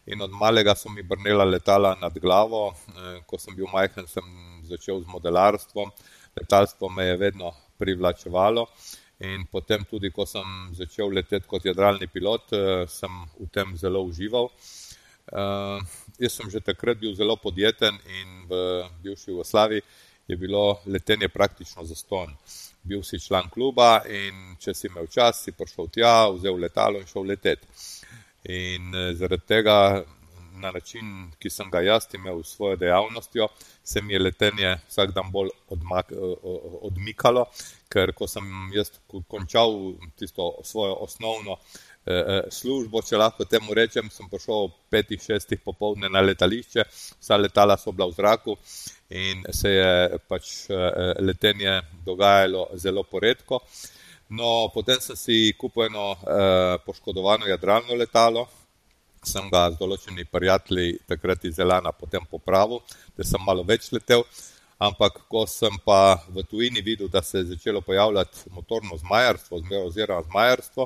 In 0.08 0.22
od 0.24 0.32
malega 0.32 0.76
so 0.76 0.90
mi 0.90 1.04
brnela 1.04 1.44
letala 1.44 1.96
nad 2.02 2.14
glavo. 2.22 2.70
Eh, 2.72 3.20
ko 3.26 3.40
sem 3.42 3.56
bil 3.56 3.68
majhen, 3.74 4.08
sem 4.08 4.24
začel 4.70 5.02
z 5.04 5.12
modelarstvom. 5.12 5.92
Letalstvo 6.38 6.90
me 6.90 7.10
je 7.10 7.18
vedno 7.18 7.52
privlačevalo. 7.78 8.68
In 9.26 9.48
potem, 9.50 9.82
tudi 9.90 10.12
ko 10.14 10.28
sem 10.30 10.46
začel 10.78 11.10
leteti 11.10 11.50
kot 11.50 11.66
jadralni 11.66 12.08
pilot, 12.08 12.54
eh, 12.54 12.86
sem 12.88 13.24
v 13.40 13.50
tem 13.52 13.76
zelo 13.78 14.06
užival. 14.06 14.52
Uh, 15.28 15.84
jaz 16.16 16.38
sem 16.40 16.48
že 16.48 16.64
takrat 16.64 16.96
bil 16.96 17.12
zelo 17.12 17.36
podjeten 17.36 17.92
in 18.08 18.48
v 18.48 18.52
bivši 19.04 19.36
Jugoslaviji 19.36 19.84
je 20.28 20.38
bilo 20.38 20.80
letenje 20.86 21.30
praktično 21.30 21.86
zaston. 21.86 22.34
Bil 22.84 23.04
si 23.04 23.20
član 23.20 23.50
kluba 23.50 24.02
in 24.10 24.56
če 24.60 24.74
si 24.74 24.88
imel 24.88 25.08
čas, 25.08 25.44
si 25.44 25.52
prišel 25.52 25.90
tja, 25.92 26.30
vzel 26.36 26.60
letalo 26.60 27.00
in 27.00 27.08
šel 27.08 27.28
leteti. 27.28 27.68
In 28.48 28.96
eh, 28.96 29.14
zaradi 29.16 29.48
tega, 29.48 29.78
na 30.58 30.72
način, 30.72 31.32
ki 31.40 31.50
sem 31.50 31.70
ga 31.72 31.82
jaz 31.82 32.08
imel 32.14 32.44
s 32.44 32.56
svojo 32.56 32.76
dejavnostjo, 32.76 33.48
se 33.84 34.02
mi 34.02 34.14
je 34.14 34.20
letenje 34.20 34.78
vsak 34.88 35.12
dan 35.14 35.32
bolj 35.32 35.50
odmak, 35.70 36.12
odmikalo, 36.82 37.46
ker 37.90 38.14
ko 38.14 38.28
sem 38.28 38.44
končal 39.28 39.76
tisto 40.20 40.56
svojo 40.64 40.96
osnovno 41.06 41.58
službo, 42.52 43.02
če 43.02 43.18
lahko 43.18 43.46
temu 43.46 43.74
rečem, 43.76 44.10
sem 44.12 44.30
prišel 44.30 44.68
ob 44.68 44.76
petih, 44.92 45.22
šestih 45.22 45.60
popovdne 45.64 46.10
na 46.10 46.22
letališče, 46.22 46.86
vsa 47.20 47.40
letala 47.40 47.78
so 47.78 47.92
bila 47.92 48.08
v 48.10 48.16
zraku 48.18 48.58
in 49.10 49.44
se 49.54 49.72
je 49.72 50.20
pač 50.28 50.70
eh, 50.70 51.14
letenje 51.20 51.82
dogajalo 52.06 52.70
zelo 52.76 53.04
poredko. 53.04 53.62
No, 54.30 54.68
potem 54.74 55.00
sem 55.00 55.16
si 55.16 55.54
kupil 55.56 55.86
eno 55.88 56.18
poškodovano 56.84 57.48
jadralno 57.48 57.96
letalo, 57.96 58.44
sem 59.24 59.48
ga 59.50 59.70
z 59.72 59.80
določenimi 59.80 60.28
prijatelji 60.28 60.98
takrat 61.08 61.46
iz 61.48 61.60
Elana 61.60 61.94
potem 61.96 62.26
popravil, 62.30 62.82
da 63.16 63.24
sem 63.24 63.44
malo 63.44 63.64
več 63.68 63.92
letel. 63.96 64.26
Ampak, 64.78 65.24
ko 65.26 65.48
sem 65.50 65.74
pa 65.82 66.20
v 66.30 66.44
tujini 66.46 66.84
videl, 66.86 67.08
da 67.10 67.24
se 67.26 67.40
je 67.40 67.48
začelo 67.56 67.82
pojavljati 67.82 68.52
motorno 68.54 68.98
zmajarstvo, 69.02 69.64
oziroma 69.88 70.22
zmajarstvo, 70.28 70.86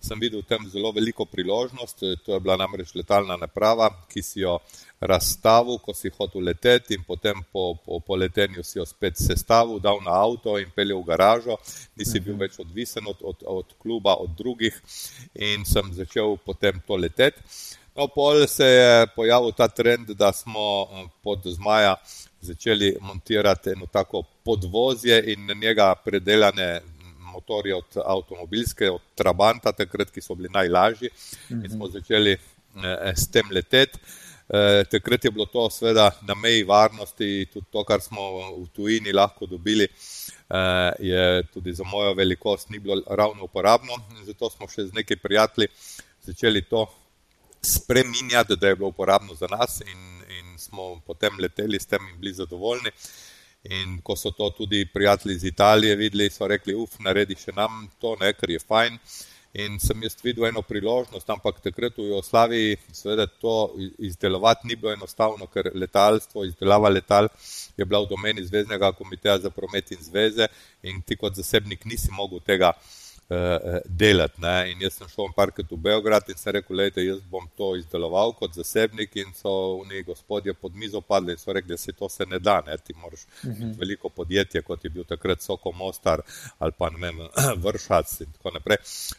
sem 0.00 0.20
videl 0.20 0.42
tam 0.42 0.68
zelo 0.68 0.92
veliko 0.92 1.24
priložnost. 1.24 2.02
To 2.24 2.34
je 2.34 2.40
bila 2.40 2.56
namreč 2.56 2.94
letalna 2.94 3.36
naprava, 3.36 3.90
ki 4.08 4.22
si 4.22 4.40
jo 4.40 4.58
razstavil, 5.00 5.78
ko 5.78 5.94
si 5.94 6.12
hotel 6.16 6.44
leteti, 6.44 6.94
in 6.94 7.04
potem 7.06 7.42
po, 7.52 7.74
po, 7.84 8.00
po 8.00 8.16
letenju 8.16 8.64
si 8.64 8.78
jo 8.78 8.86
spet 8.86 9.16
sestavil, 9.16 9.80
dal 9.80 10.00
na 10.04 10.16
avto 10.22 10.58
in 10.60 10.72
peljal 10.76 11.00
v 11.00 11.08
garažo. 11.12 11.56
Nisi 11.96 12.20
bil 12.20 12.36
več 12.40 12.58
odvisen 12.60 13.08
od, 13.08 13.22
od, 13.22 13.44
od 13.46 13.76
kluba, 13.80 14.16
od 14.20 14.36
drugih, 14.36 14.76
in 15.34 15.64
sem 15.64 15.92
začel 15.96 16.36
potem 16.44 16.80
to 16.86 16.96
leteti. 16.96 17.40
No, 17.96 18.06
pol 18.08 18.46
se 18.46 18.64
je 18.64 19.06
pojavil 19.16 19.52
ta 19.52 19.68
trend, 19.68 20.12
da 20.16 20.32
smo 20.32 20.88
eh, 20.88 21.08
pod 21.22 21.44
zmaja 21.44 21.96
začeli 22.40 22.96
montirati 23.00 23.70
eno 23.70 23.86
tako 23.86 24.22
podvozje 24.44 25.32
in 25.32 25.46
na 25.46 25.54
njega 25.54 25.94
predelane 26.04 26.80
motorje 27.32 27.76
od 27.76 28.00
avtomobilske, 28.04 28.90
od 28.90 29.02
Trabanta, 29.14 29.72
takrat, 29.72 30.10
ki 30.10 30.20
so 30.20 30.34
bili 30.34 30.50
najlažji 30.52 31.10
in 31.50 31.68
smo 31.70 31.88
začeli 31.88 32.36
s 33.14 33.30
tem 33.30 33.48
leteti. 33.50 33.98
Takrat 34.90 35.24
je 35.24 35.30
bilo 35.30 35.46
to 35.46 35.68
seveda 35.70 36.10
na 36.26 36.34
meji 36.34 36.64
varnosti, 36.66 37.46
tudi 37.52 37.66
to, 37.70 37.84
kar 37.86 38.02
smo 38.02 38.22
v 38.58 38.66
tujini 38.74 39.12
lahko 39.14 39.46
dobili, 39.46 39.86
je 40.98 41.42
tudi 41.54 41.72
za 41.72 41.84
mojo 41.86 42.14
velikost 42.14 42.70
ni 42.70 42.78
bilo 42.78 43.02
ravno 43.06 43.44
uporabno. 43.44 43.94
Zato 44.26 44.50
smo 44.50 44.68
še 44.68 44.88
z 44.90 44.98
nekaj 44.98 45.22
prijatelji 45.22 45.68
začeli 46.26 46.62
to 46.62 46.86
spreminjati, 47.62 48.56
da 48.56 48.68
je 48.68 48.76
bilo 48.76 48.88
uporabno 48.88 49.34
za 49.34 49.46
nas 49.46 49.80
in, 49.80 50.22
in 50.38 50.58
smo 50.58 51.00
potem 51.06 51.38
leteli 51.38 51.80
s 51.80 51.86
tem 51.86 52.08
in 52.08 52.20
bili 52.20 52.34
zadovoljni. 52.34 52.90
In 53.62 53.98
ko 54.02 54.16
so 54.16 54.30
to 54.30 54.50
tudi 54.56 54.86
prijatelji 54.88 55.36
iz 55.36 55.44
Italije 55.44 55.96
videli, 55.96 56.30
so 56.30 56.46
rekli, 56.48 56.74
uf, 56.74 56.96
naredi 57.04 57.36
še 57.36 57.52
nam 57.52 57.84
to, 58.00 58.14
ne, 58.20 58.32
ker 58.32 58.50
je 58.50 58.58
fajn. 58.58 58.96
In 59.60 59.80
sem 59.82 60.02
jaz 60.02 60.14
videl 60.22 60.46
eno 60.46 60.62
priložnost, 60.62 61.28
ampak 61.34 61.58
takrat 61.60 61.96
v 61.98 62.06
Jugoslaviji, 62.06 62.78
seveda, 62.94 63.26
to 63.26 63.74
izdelovati 63.98 64.68
ni 64.70 64.76
bilo 64.78 64.94
enostavno, 64.94 65.48
ker 65.50 65.72
letalstvo, 65.74 66.46
izdelava 66.46 66.88
letal 66.88 67.28
je 67.76 67.84
bila 67.84 68.00
v 68.04 68.12
domeni 68.14 68.46
Zvezdnega 68.46 68.92
komiteja 68.94 69.40
za 69.42 69.50
promet 69.50 69.90
in 69.90 70.00
zveze, 70.06 70.48
in 70.82 71.02
ti 71.02 71.18
kot 71.18 71.34
zasebnik 71.34 71.84
nisi 71.84 72.14
mogel 72.14 72.40
tega 72.46 72.70
uh, 72.70 73.09
delati. 73.84 74.40
Ne. 74.42 74.72
In 74.72 74.82
jaz 74.82 74.96
sem 74.98 75.08
šel 75.08 75.30
parkrat 75.36 75.70
v 75.70 75.78
Beograd 75.78 76.28
in 76.28 76.38
sem 76.38 76.54
rekel, 76.56 76.82
da 76.94 77.02
jaz 77.04 77.20
bom 77.30 77.46
to 77.56 77.74
izdeloval 77.78 78.32
kot 78.38 78.54
zasebnik. 78.58 79.14
In 79.22 79.30
so 79.34 79.52
oni 79.80 80.02
gospodje 80.02 80.54
pod 80.54 80.74
mizo 80.74 81.00
padli 81.00 81.36
in 81.36 81.38
so 81.38 81.52
rekli, 81.52 81.74
da 81.74 81.78
se 81.78 81.92
to 81.92 82.08
se 82.08 82.26
ne 82.26 82.38
da. 82.38 82.60
Ne. 82.66 82.76
Ti 82.78 82.94
moraš 82.94 83.24
uh 83.24 83.50
mhm. 83.50 83.62
-huh. 83.62 83.78
veliko 83.78 84.08
podjetje, 84.08 84.62
kot 84.62 84.84
je 84.84 84.90
bil 84.90 85.04
takrat 85.04 85.42
Soko 85.42 85.72
Mostar 85.72 86.20
ali 86.58 86.72
pa 86.78 86.90
ne 86.90 86.98
vem, 86.98 87.18
Vršac 87.64 88.20
in 88.20 88.32
tako 88.32 88.50
naprej. 88.50 88.76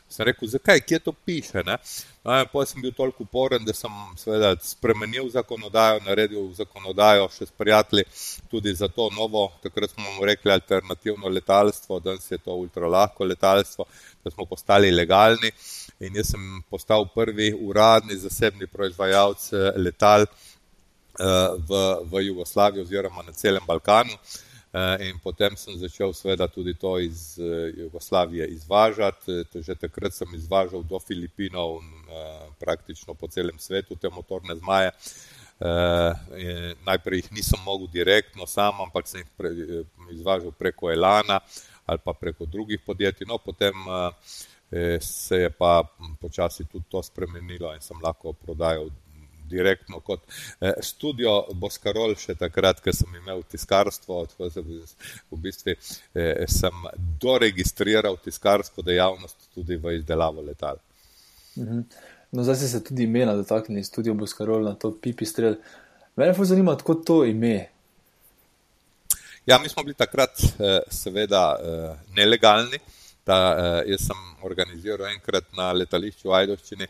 Sem 0.09 0.25
rekel, 0.25 0.47
zakaj, 0.47 0.79
kje 0.79 0.99
to 0.99 1.11
piše? 1.11 1.63
Ne. 1.63 1.77
No, 2.23 2.45
Potem 2.51 2.67
sem 2.67 2.81
bil 2.81 2.91
toliko 2.91 3.23
uporen, 3.23 3.65
da 3.65 3.73
sem 3.73 3.91
seveda 4.17 4.55
spremenil 4.61 5.29
zakonodajo, 5.29 5.99
naredil 6.05 6.51
zakonodajo 6.53 7.29
še 7.29 7.45
s 7.45 7.51
prijatelji 7.57 8.03
tudi 8.51 8.73
za 8.73 8.87
to 8.87 9.09
novo, 9.17 9.51
takrat 9.63 9.89
smo 9.89 10.11
mu 10.17 10.25
rekli, 10.25 10.51
alternativno 10.51 11.27
letalstvo, 11.27 11.99
danes 11.99 12.31
je 12.31 12.37
to 12.37 12.53
ultralahko 12.53 13.23
letalstvo 13.23 13.85
da 14.23 14.31
smo 14.31 14.45
postali 14.45 14.91
legalni. 14.91 15.51
In 15.99 16.15
jaz 16.15 16.31
sem 16.33 16.45
postal 16.69 17.05
prvi 17.15 17.51
uradni 17.53 18.17
zasebni 18.17 18.67
proizvajalec 18.67 19.49
eh, 19.53 19.71
letal 19.77 20.25
eh, 20.25 20.29
v, 21.69 21.81
v 22.11 22.23
Jugoslaviji 22.27 22.81
oziroma 22.81 23.25
na 23.25 23.33
celem 23.37 23.65
Balkanu. 23.67 24.17
Eh, 24.73 25.09
in 25.09 25.19
potem 25.23 25.57
sem 25.57 25.77
začel 25.77 26.13
seveda 26.13 26.47
tudi 26.47 26.73
to 26.73 26.97
iz 26.99 27.37
Jugoslavije 27.77 28.47
izvažati. 28.47 29.43
Že 29.53 29.75
takrat 29.75 30.13
sem 30.13 30.35
izvažal 30.35 30.83
do 30.83 30.99
Filipinov, 30.99 31.81
praktično 32.59 33.13
po 33.13 33.27
celem 33.27 33.59
svetu, 33.59 33.95
te 33.95 34.09
motorne 34.09 34.55
zmaje. 34.55 34.91
Najprej 36.85 37.19
jih 37.19 37.31
nisem 37.31 37.59
mogel 37.65 37.87
direktno 37.87 38.47
sam, 38.47 38.81
ampak 38.81 39.07
sem 39.07 39.21
jih 39.21 39.85
izvažal 40.11 40.51
preko 40.51 40.89
Elana 40.91 41.39
ali 41.91 41.99
pa 42.03 42.13
preko 42.13 42.45
drugih 42.45 42.79
podjetij. 42.85 43.27
No, 43.27 43.37
potem 43.37 43.75
eh, 44.71 44.97
se 45.01 45.43
je 45.43 45.49
pa 45.49 45.83
počasi 46.21 46.65
tudi 46.65 46.85
to 46.89 47.03
spremenilo 47.03 47.73
in 47.75 47.81
sem 47.83 47.99
lahko 48.03 48.33
prodajal 48.33 48.89
direktno 49.51 49.99
kot 49.99 50.23
eh, 50.59 50.79
studio 50.81 51.33
Boskarol, 51.53 52.15
še 52.15 52.37
takrat, 52.39 52.79
ker 52.83 52.95
sem 52.95 53.19
imel 53.19 53.43
tiskarstvo, 53.51 54.21
v 54.47 55.41
bistvu 55.43 55.75
eh, 55.75 56.45
sem 56.47 56.87
doregistriral 57.21 58.17
tiskarsko 58.23 58.85
dejavnost 58.87 59.51
tudi 59.55 59.77
v 59.77 59.97
izdelavo 59.99 60.45
letal. 60.47 60.79
Mhm. 61.59 61.83
No, 62.31 62.45
zdaj 62.47 62.55
se 62.63 62.79
tudi 62.87 63.03
imena 63.03 63.33
dotaknili, 63.35 63.83
studio 63.83 64.13
Boskarol 64.15 64.63
na 64.63 64.77
to 64.79 64.93
pipi 64.95 65.27
strel. 65.27 65.57
Mene 66.15 66.31
pa 66.35 66.45
zanima, 66.47 66.71
odkot 66.77 67.03
to 67.07 67.17
ime, 67.27 67.57
Ja, 69.45 69.57
mi 69.59 69.69
smo 69.69 69.83
bili 69.83 69.93
takrat, 69.93 70.41
eh, 70.59 70.79
seveda, 70.89 71.57
eh, 71.63 71.95
nelegalni. 72.15 72.77
Ta, 73.23 73.37
eh, 73.57 73.89
jaz 73.91 74.01
sem 74.05 74.19
organiziral 74.41 75.07
enkrat 75.07 75.45
na 75.57 75.71
letališču 75.73 76.29
v 76.29 76.35
Ajdovščini 76.39 76.87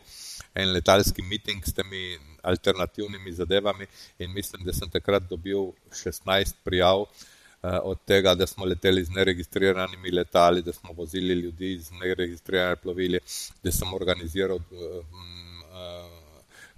en 0.54 0.72
letalski 0.72 1.22
miting 1.22 1.64
s 1.64 1.72
temi 1.72 2.18
alternativnimi 2.42 3.32
zadevami 3.32 3.86
in 4.18 4.32
mislim, 4.32 4.64
da 4.64 4.72
sem 4.72 4.90
takrat 4.90 5.22
dobil 5.30 5.72
16 5.92 6.56
prijav. 6.64 7.06
Od 7.62 7.98
tega, 8.04 8.34
da 8.34 8.46
smo 8.46 8.64
leteli 8.66 9.04
z 9.04 9.14
neregistriranimi 9.14 10.10
letali, 10.10 10.62
da 10.62 10.72
smo 10.72 10.92
vozili 10.92 11.34
ljudi 11.34 11.78
z 11.78 11.92
neregistriranimi 12.00 12.76
plovili, 12.82 13.20
da 13.62 13.72
sem 13.72 13.94
organiziral 13.94 14.58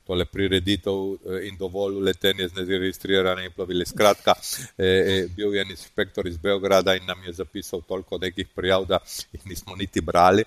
tole 0.07 0.27
prireditev 0.29 0.95
eh, 0.95 1.47
in 1.49 1.57
dovolj 1.57 2.01
letenje 2.05 2.49
z 2.49 2.59
nezaregistriranimi 2.59 3.51
plovili. 3.51 3.87
Skratka, 3.87 4.35
eh, 4.77 4.85
eh, 4.85 5.29
bil 5.37 5.55
je 5.55 5.63
en 5.63 5.71
inšpektor 5.71 6.29
iz 6.29 6.37
Beograda 6.37 6.95
in 6.95 7.07
nam 7.07 7.23
je 7.27 7.33
zapisal 7.33 7.83
toliko 7.89 8.19
nekih 8.19 8.49
prijav, 8.55 8.87
da 8.87 8.99
jih 9.33 9.47
nismo 9.47 9.77
niti 9.77 10.01
brali. 10.01 10.45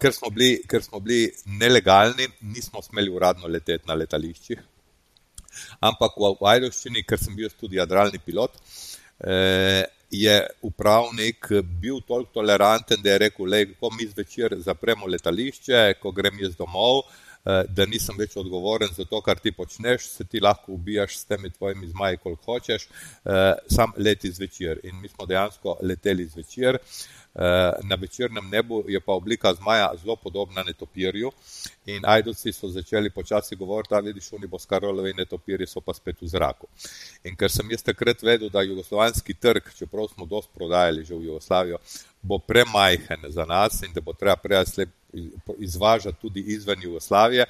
Ker 0.00 0.12
smo 0.12 0.30
bili, 0.30 0.62
ker 0.68 0.82
smo 0.82 1.00
bili 1.00 1.30
nelegalni, 1.46 2.28
nismo 2.40 2.82
smeli 2.82 3.10
uradno 3.10 3.48
leteti 3.48 3.88
na 3.88 3.94
letališčih. 3.94 4.60
Ampak 5.80 6.16
v 6.16 6.46
Ajdovščini, 6.46 7.04
ker 7.04 7.18
sem 7.18 7.34
bil 7.36 7.50
tudi 7.60 7.76
jadralni 7.76 8.20
pilot, 8.24 8.56
je 10.10 10.36
upravnik 10.62 11.48
bil 11.80 12.00
toliko 12.06 12.40
toleranten, 12.40 13.02
da 13.02 13.10
je 13.10 13.18
rekel, 13.26 13.50
da 13.50 13.64
ko 13.80 13.90
mi 13.94 14.06
zvečer 14.06 14.56
zapremo 14.58 15.06
letališče, 15.06 15.82
ko 16.02 16.12
grem 16.12 16.38
jaz 16.40 16.56
domov, 16.58 17.04
da 17.44 17.86
nisem 17.86 18.18
več 18.18 18.36
odgovoren 18.36 18.88
za 18.96 19.04
to, 19.08 19.20
kar 19.24 19.38
ti 19.40 19.52
počneš, 19.52 20.08
se 20.08 20.24
ti 20.24 20.40
lahko 20.40 20.72
ubijaš 20.72 21.16
s 21.18 21.24
temi 21.24 21.50
tvojimi 21.50 21.88
zmaji, 21.88 22.16
koliko 22.22 22.52
hočeš, 22.52 22.88
eh, 23.24 23.54
sam 23.68 23.92
leti 23.96 24.30
zvečer. 24.30 24.80
In 24.84 25.00
mi 25.00 25.08
smo 25.08 25.26
dejansko 25.26 25.78
leteli 25.82 26.26
zvečer. 26.26 26.78
Eh, 27.34 27.72
na 27.82 27.94
večernem 27.94 28.48
nebu 28.50 28.84
je 28.88 29.00
pa 29.00 29.12
oblika 29.12 29.54
zmaja 29.54 29.92
zelo 30.02 30.16
podobna 30.16 30.62
netopirju. 30.62 31.30
In 31.86 32.02
ajdovci 32.04 32.52
so 32.52 32.68
začeli 32.68 33.10
počasi 33.10 33.56
govoriti, 33.56 33.94
da 33.94 34.00
vidiš, 34.00 34.32
oni 34.32 34.46
bo 34.46 34.58
skarolovi 34.58 35.14
netopiri, 35.14 35.66
so 35.66 35.80
pa 35.80 35.94
spet 35.94 36.22
v 36.22 36.26
zraku. 36.26 36.66
In 37.24 37.36
ker 37.36 37.50
sem 37.50 37.70
jaz 37.70 37.82
takrat 37.82 38.22
vedel, 38.22 38.50
da 38.50 38.62
jugoslovanski 38.62 39.34
trg, 39.34 39.70
čeprav 39.78 40.08
smo 40.14 40.26
dosti 40.26 40.52
prodajali 40.54 41.04
že 41.04 41.14
v 41.14 41.24
Jugoslavijo, 41.24 41.78
bo 42.22 42.38
premajhen 42.38 43.24
za 43.28 43.44
nas 43.44 43.82
in 43.82 43.92
da 43.94 44.00
bo 44.00 44.12
treba 44.12 44.36
prej 44.36 44.66
slep 44.66 44.99
izvažati 45.58 46.20
tudi 46.20 46.40
izven 46.40 46.82
Jugoslavije 46.82 47.44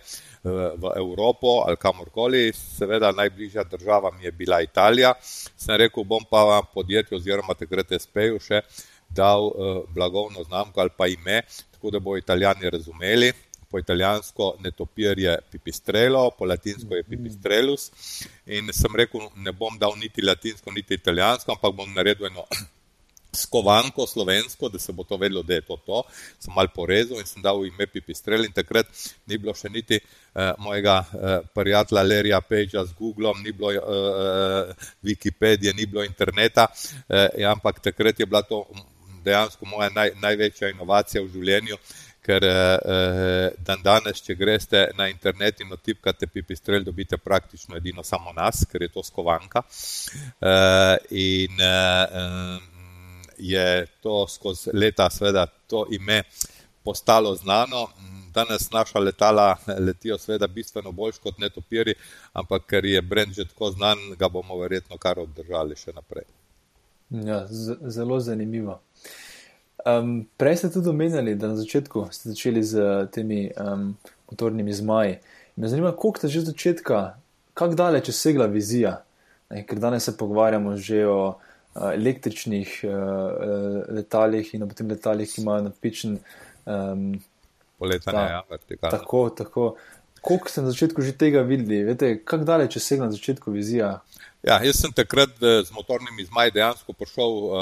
v 0.44 0.92
Evropo 0.96 1.64
ali 1.66 1.76
kamorkoli. 1.76 2.52
Seveda 2.52 3.12
najbližja 3.12 3.64
država 3.64 4.10
mi 4.18 4.24
je 4.24 4.32
bila 4.32 4.62
Italija. 4.62 5.14
Sem 5.56 5.76
rekel, 5.76 6.04
bom 6.04 6.24
pa 6.30 6.44
vam 6.44 6.64
podjetje 6.74 7.16
oziroma 7.16 7.54
takrat 7.54 7.92
SP-ju 8.02 8.40
še 8.40 8.62
dal 9.10 9.52
blagovno 9.94 10.44
znamko 10.44 10.80
ali 10.80 10.90
pa 10.96 11.06
ime, 11.06 11.42
tako 11.72 11.90
da 11.90 11.98
bo 11.98 12.16
italijani 12.16 12.70
razumeli. 12.70 13.32
Po 13.70 13.78
italijansko 13.78 14.56
netopir 14.60 15.18
je 15.18 15.36
pipistrelo, 15.50 16.30
po 16.38 16.44
latinsko 16.44 16.94
je 16.94 17.04
pipistrelus. 17.04 17.90
In 18.46 18.72
sem 18.72 18.96
rekel, 18.96 19.28
ne 19.36 19.52
bom 19.52 19.78
dal 19.78 19.94
niti 19.98 20.22
latinsko, 20.22 20.72
niti 20.74 20.94
italijansko, 20.94 21.52
ampak 21.52 21.76
bom 21.76 21.94
naredil 21.94 22.26
eno 22.26 22.46
skovanko 23.32 24.06
slovensko, 24.06 24.68
da 24.68 24.78
se 24.78 24.92
bo 24.92 25.04
to 25.04 25.16
vedelo, 25.16 25.42
da 25.42 25.54
je 25.54 25.60
to 25.66 25.76
to. 25.86 26.02
Sem 26.38 26.54
mal 26.56 26.68
porezal 26.74 27.20
in 27.20 27.26
sem 27.26 27.42
dal 27.42 27.64
ime 27.66 27.86
Pipistrel 27.86 28.44
in 28.44 28.52
takrat 28.52 28.86
ni 29.26 29.38
bilo 29.38 29.54
še 29.54 29.70
niti 29.70 30.00
uh, 30.00 30.52
mojega 30.58 30.98
uh, 31.00 31.36
prijatelja 31.54 32.02
Lerija 32.02 32.40
Pejča 32.40 32.84
z 32.84 32.96
Googlom, 32.98 33.42
ni 33.42 33.52
bilo 33.52 33.72
uh, 33.72 34.88
Wikipedije, 35.02 35.74
ni 35.76 35.86
bilo 35.86 36.04
interneta, 36.04 36.66
uh, 36.66 37.26
ampak 37.50 37.80
takrat 37.80 38.20
je 38.20 38.26
bila 38.26 38.42
to 38.42 38.64
dejansko 39.24 39.66
moja 39.66 39.90
naj, 39.94 40.14
največja 40.22 40.70
inovacija 40.74 41.22
v 41.22 41.32
življenju. 41.34 41.78
Ker 42.20 42.44
eh, 42.44 43.54
dan 43.64 43.80
danes, 43.82 44.20
če 44.20 44.36
greste 44.36 44.82
na 44.98 45.06
internet 45.08 45.62
in 45.64 45.72
otipkate 45.72 46.28
pipistrel, 46.28 46.84
dobite 46.84 47.16
praktično 47.16 47.78
edino 47.78 48.04
samo 48.04 48.34
nas, 48.36 48.66
ker 48.68 48.84
je 48.84 48.90
to 48.92 49.02
skovanka. 49.02 49.62
Eh, 49.64 50.96
in 51.16 51.64
eh, 51.64 52.60
je 53.40 53.86
to 54.02 54.26
skozi 54.28 54.70
leta, 54.72 55.10
seveda, 55.10 55.46
to 55.46 55.86
ime 55.90 56.22
postalo 56.84 57.34
znano. 57.34 57.88
Danes 58.34 58.70
naša 58.70 58.98
letala 58.98 59.56
letijo, 59.78 60.18
seveda, 60.18 60.46
bistveno 60.46 60.92
bolj 60.92 61.18
kot 61.22 61.38
netopiri, 61.38 61.94
ampak 62.32 62.66
ker 62.66 62.84
je 62.84 63.02
brend 63.02 63.34
že 63.34 63.48
tako 63.48 63.70
znan, 63.70 63.98
ga 64.18 64.28
bomo 64.28 64.58
verjetno 64.58 64.98
kar 64.98 65.18
obdržali 65.18 65.76
še 65.76 65.92
naprej. 65.92 66.28
Ja, 67.10 67.46
zelo 67.90 68.20
zanimivo. 68.20 68.80
Um, 69.86 70.28
prej 70.36 70.56
ste 70.56 70.70
tudi 70.70 70.88
omenjali, 70.88 71.34
da 71.34 71.48
na 71.48 71.56
začetku 71.56 72.06
ste 72.12 72.30
začeli 72.30 72.62
z 72.62 73.06
temi 73.12 73.48
um, 73.50 73.96
motornimi 74.30 74.72
zmaji. 74.72 75.18
Me 75.56 75.68
zanima, 75.68 75.92
koliko 75.92 76.18
ste 76.18 76.28
že 76.28 76.38
od 76.38 76.50
začetka, 76.52 77.16
kako 77.54 77.74
daleč 77.74 78.08
je 78.08 78.14
segla 78.14 78.46
vizija. 78.46 79.00
Ne, 79.50 79.64
ker 79.66 79.78
danes 79.78 80.04
se 80.04 80.16
pogovarjamo 80.16 80.76
že 80.76 81.06
o 81.06 81.34
električnih 81.74 82.80
letalih 83.88 84.54
in 84.54 84.68
potem 84.68 84.88
letalih, 84.90 85.30
ki 85.30 85.42
imajo 85.42 85.68
napičen. 85.68 86.18
Um, 86.66 87.20
Poletanje, 87.78 88.26
ja, 88.32 88.42
vertikalno. 88.50 88.98
Tako, 88.98 89.30
tako. 89.30 89.76
Koliko 90.20 90.48
ste 90.48 90.62
na 90.62 90.70
začetku 90.70 91.02
že 91.02 91.14
tega 91.16 91.40
videli? 91.40 91.84
Veste, 91.84 92.18
kako 92.24 92.44
daleč 92.44 92.76
je 92.76 92.82
segla 92.84 93.06
na 93.06 93.12
začetku 93.16 93.52
vizija? 93.54 94.00
Ja, 94.44 94.56
jaz 94.64 94.78
sem 94.80 94.92
takrat 94.92 95.36
z 95.40 95.72
motornimi 95.76 96.24
zmaji 96.24 96.52
dejansko 96.56 96.92
prišel 96.96 97.32
uh, 97.44 97.56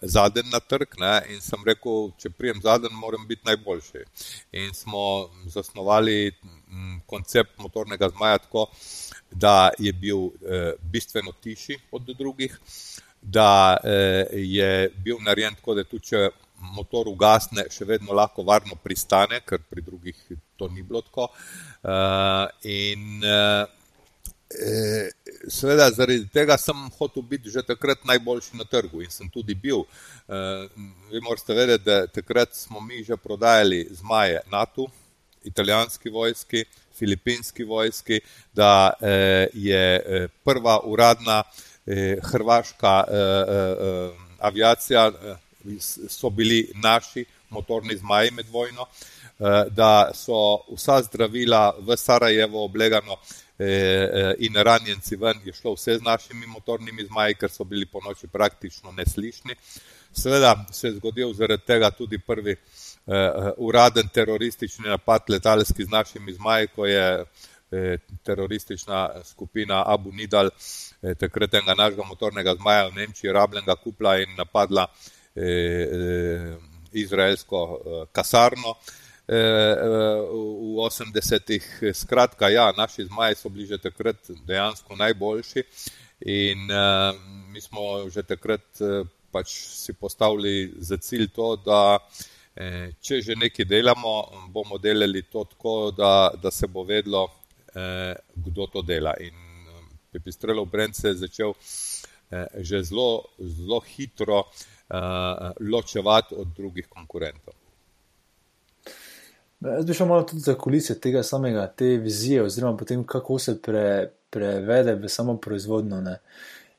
zadnji 0.00 0.42
na 0.52 0.60
trg 0.60 0.96
ne, 1.00 1.12
in 1.32 1.40
sem 1.44 1.60
rekel, 1.64 2.08
če 2.20 2.30
prijem 2.32 2.60
zadnji, 2.64 2.88
moram 2.96 3.26
biti 3.28 3.44
najboljši. 3.48 4.04
In 4.60 4.72
smo 4.76 5.28
zasnovali 5.52 6.32
m, 6.32 7.00
koncept 7.06 7.58
motornega 7.60 8.08
zmaja 8.16 8.38
tako, 8.44 8.66
da 9.30 9.70
je 9.78 9.92
bil 9.92 10.24
uh, 10.24 10.32
bistveno 10.92 11.32
tišji 11.32 11.78
od 11.92 12.08
drugih, 12.16 12.56
da 13.22 13.78
uh, 13.78 13.90
je 14.32 14.90
bil 15.04 15.16
narejen 15.20 15.54
tako, 15.54 15.74
da 15.74 15.84
tudi 15.84 16.10
če 16.10 16.30
motor 16.76 17.08
ugasne, 17.10 17.66
še 17.70 17.86
vedno 17.86 18.14
lahko 18.14 18.44
varno 18.46 18.76
pristane, 18.82 19.40
ker 19.46 19.62
pri 19.70 19.82
drugih 19.82 20.18
to 20.58 20.68
ni 20.70 20.82
bilo 20.82 21.02
tako. 21.02 21.28
Uh, 21.82 22.46
in 22.66 23.22
uh, 23.22 23.64
seveda 25.48 25.88
zaradi 25.90 26.26
tega 26.28 26.58
sem 26.60 26.76
hotel 26.98 27.24
biti 27.24 27.50
že 27.50 27.62
takrat 27.64 28.04
najboljši 28.04 28.58
na 28.60 28.66
trgu 28.68 29.00
in 29.00 29.10
sem 29.10 29.30
tudi 29.32 29.54
bil. 29.54 29.86
Vi 31.08 31.22
morate 31.24 31.54
vedeti, 31.56 31.84
da 31.84 32.06
takrat 32.06 32.52
smo 32.54 32.80
mi 32.80 33.00
že 33.00 33.16
prodajali 33.16 33.86
zmaje 33.90 34.42
NATO, 34.52 34.90
italijanski 35.44 36.10
vojski, 36.10 36.64
filipinski 36.98 37.64
vojski, 37.64 38.20
da 38.52 38.92
je 39.54 40.28
prva 40.44 40.80
uradna 40.84 41.42
uh, 41.86 41.94
hrvaška 42.30 43.04
uh, 43.04 43.12
uh, 43.12 44.20
aviacija. 44.38 45.08
Uh, 45.08 45.36
so 46.08 46.30
bili 46.30 46.72
naši 46.74 47.24
motorni 47.50 47.96
zmaji 47.96 48.30
med 48.30 48.46
vojno, 48.48 48.82
eh, 48.82 49.64
da 49.70 50.10
so 50.14 50.58
vsa 50.74 51.02
zdravila 51.02 51.74
v 51.78 51.96
Sarajevo 51.96 52.64
oblegano 52.64 53.16
eh, 53.58 53.66
eh, 53.66 54.34
in 54.38 54.54
ranjenci 54.56 55.16
ven 55.16 55.40
je 55.44 55.52
šlo 55.52 55.74
vse 55.74 55.98
z 55.98 56.02
našimi 56.02 56.46
motornimi 56.46 57.04
zmaji, 57.04 57.34
ker 57.34 57.50
so 57.50 57.64
bili 57.64 57.86
po 57.86 58.00
noči 58.04 58.26
praktično 58.26 58.92
neslišni. 58.92 59.54
Seveda 60.12 60.64
se 60.72 60.88
je 60.88 60.94
zgodil 60.94 61.32
zaradi 61.34 61.62
tega 61.66 61.90
tudi 61.90 62.18
prvi 62.18 62.56
uraden 63.56 64.08
teroristični 64.08 64.84
napad 64.88 65.22
letalski 65.28 65.84
z 65.84 65.90
našimi 65.90 66.32
zmaji, 66.32 66.66
ko 66.66 66.86
je 66.86 67.24
teroristična 68.22 69.24
skupina 69.24 69.82
Abu 69.86 70.12
Nidal 70.12 70.50
takrat 71.18 71.54
enega 71.54 71.74
našega 71.74 72.04
motornega 72.08 72.54
zmaja 72.54 72.88
v 72.88 72.96
Nemčiji 73.00 73.32
rabljenega 73.32 73.76
kupla 73.80 74.18
in 74.20 74.34
napadla 74.36 74.86
Eh, 75.34 75.42
eh, 75.42 76.56
izraelsko 76.92 77.80
eh, 77.80 78.06
kasarno 78.12 78.76
v 79.24 80.76
80-ih. 80.76 81.66
Skratka, 81.94 82.50
ja, 82.50 82.72
naši 82.76 83.06
zmaji 83.06 83.36
so 83.38 83.48
bili 83.48 83.66
že 83.66 83.78
takrat 83.78 84.18
dejansko 84.46 84.96
najboljši 84.96 85.62
in 86.26 86.66
mi 87.48 87.60
smo 87.60 88.10
že 88.10 88.22
takrat 88.22 88.82
pač 89.32 89.54
si 89.78 89.94
postavili 89.94 90.74
za 90.76 90.98
cilj 90.98 91.30
to, 91.32 91.56
da 91.64 91.98
če 93.00 93.22
že 93.22 93.38
nekaj 93.38 93.64
delamo, 93.64 94.26
bomo 94.52 94.76
delali 94.78 95.22
to 95.22 95.44
tako, 95.44 95.94
da, 95.96 96.28
da 96.42 96.50
se 96.50 96.66
bo 96.66 96.82
vedlo, 96.84 97.24
kdo 98.34 98.66
to 98.66 98.82
dela. 98.82 99.14
In 99.20 99.34
Pipistrelov 100.12 100.66
brend 100.70 100.96
se 100.96 101.08
je 101.08 101.14
začel 101.14 101.54
že 102.56 102.82
zelo, 102.82 103.24
zelo 103.38 103.80
hitro 103.80 104.38
uh, 104.38 105.50
ločevati 105.60 106.34
od 106.34 106.48
drugih 106.56 106.88
konkurentov. 106.88 107.54
Jaz 109.60 109.86
bi 109.86 109.94
šel 109.94 110.06
malo 110.06 110.22
tudi 110.22 110.40
za 110.40 110.54
kulise 110.58 111.00
tega 111.00 111.22
samega, 111.22 111.66
te 111.66 111.84
vizije, 111.84 112.42
oziroma 112.42 112.76
potem, 112.76 113.04
kako 113.06 113.38
se 113.38 113.62
pre, 113.62 114.10
prevede 114.30 114.94
v 114.94 115.08
samo 115.08 115.36
proizvodno. 115.36 116.00
Ne. 116.00 116.18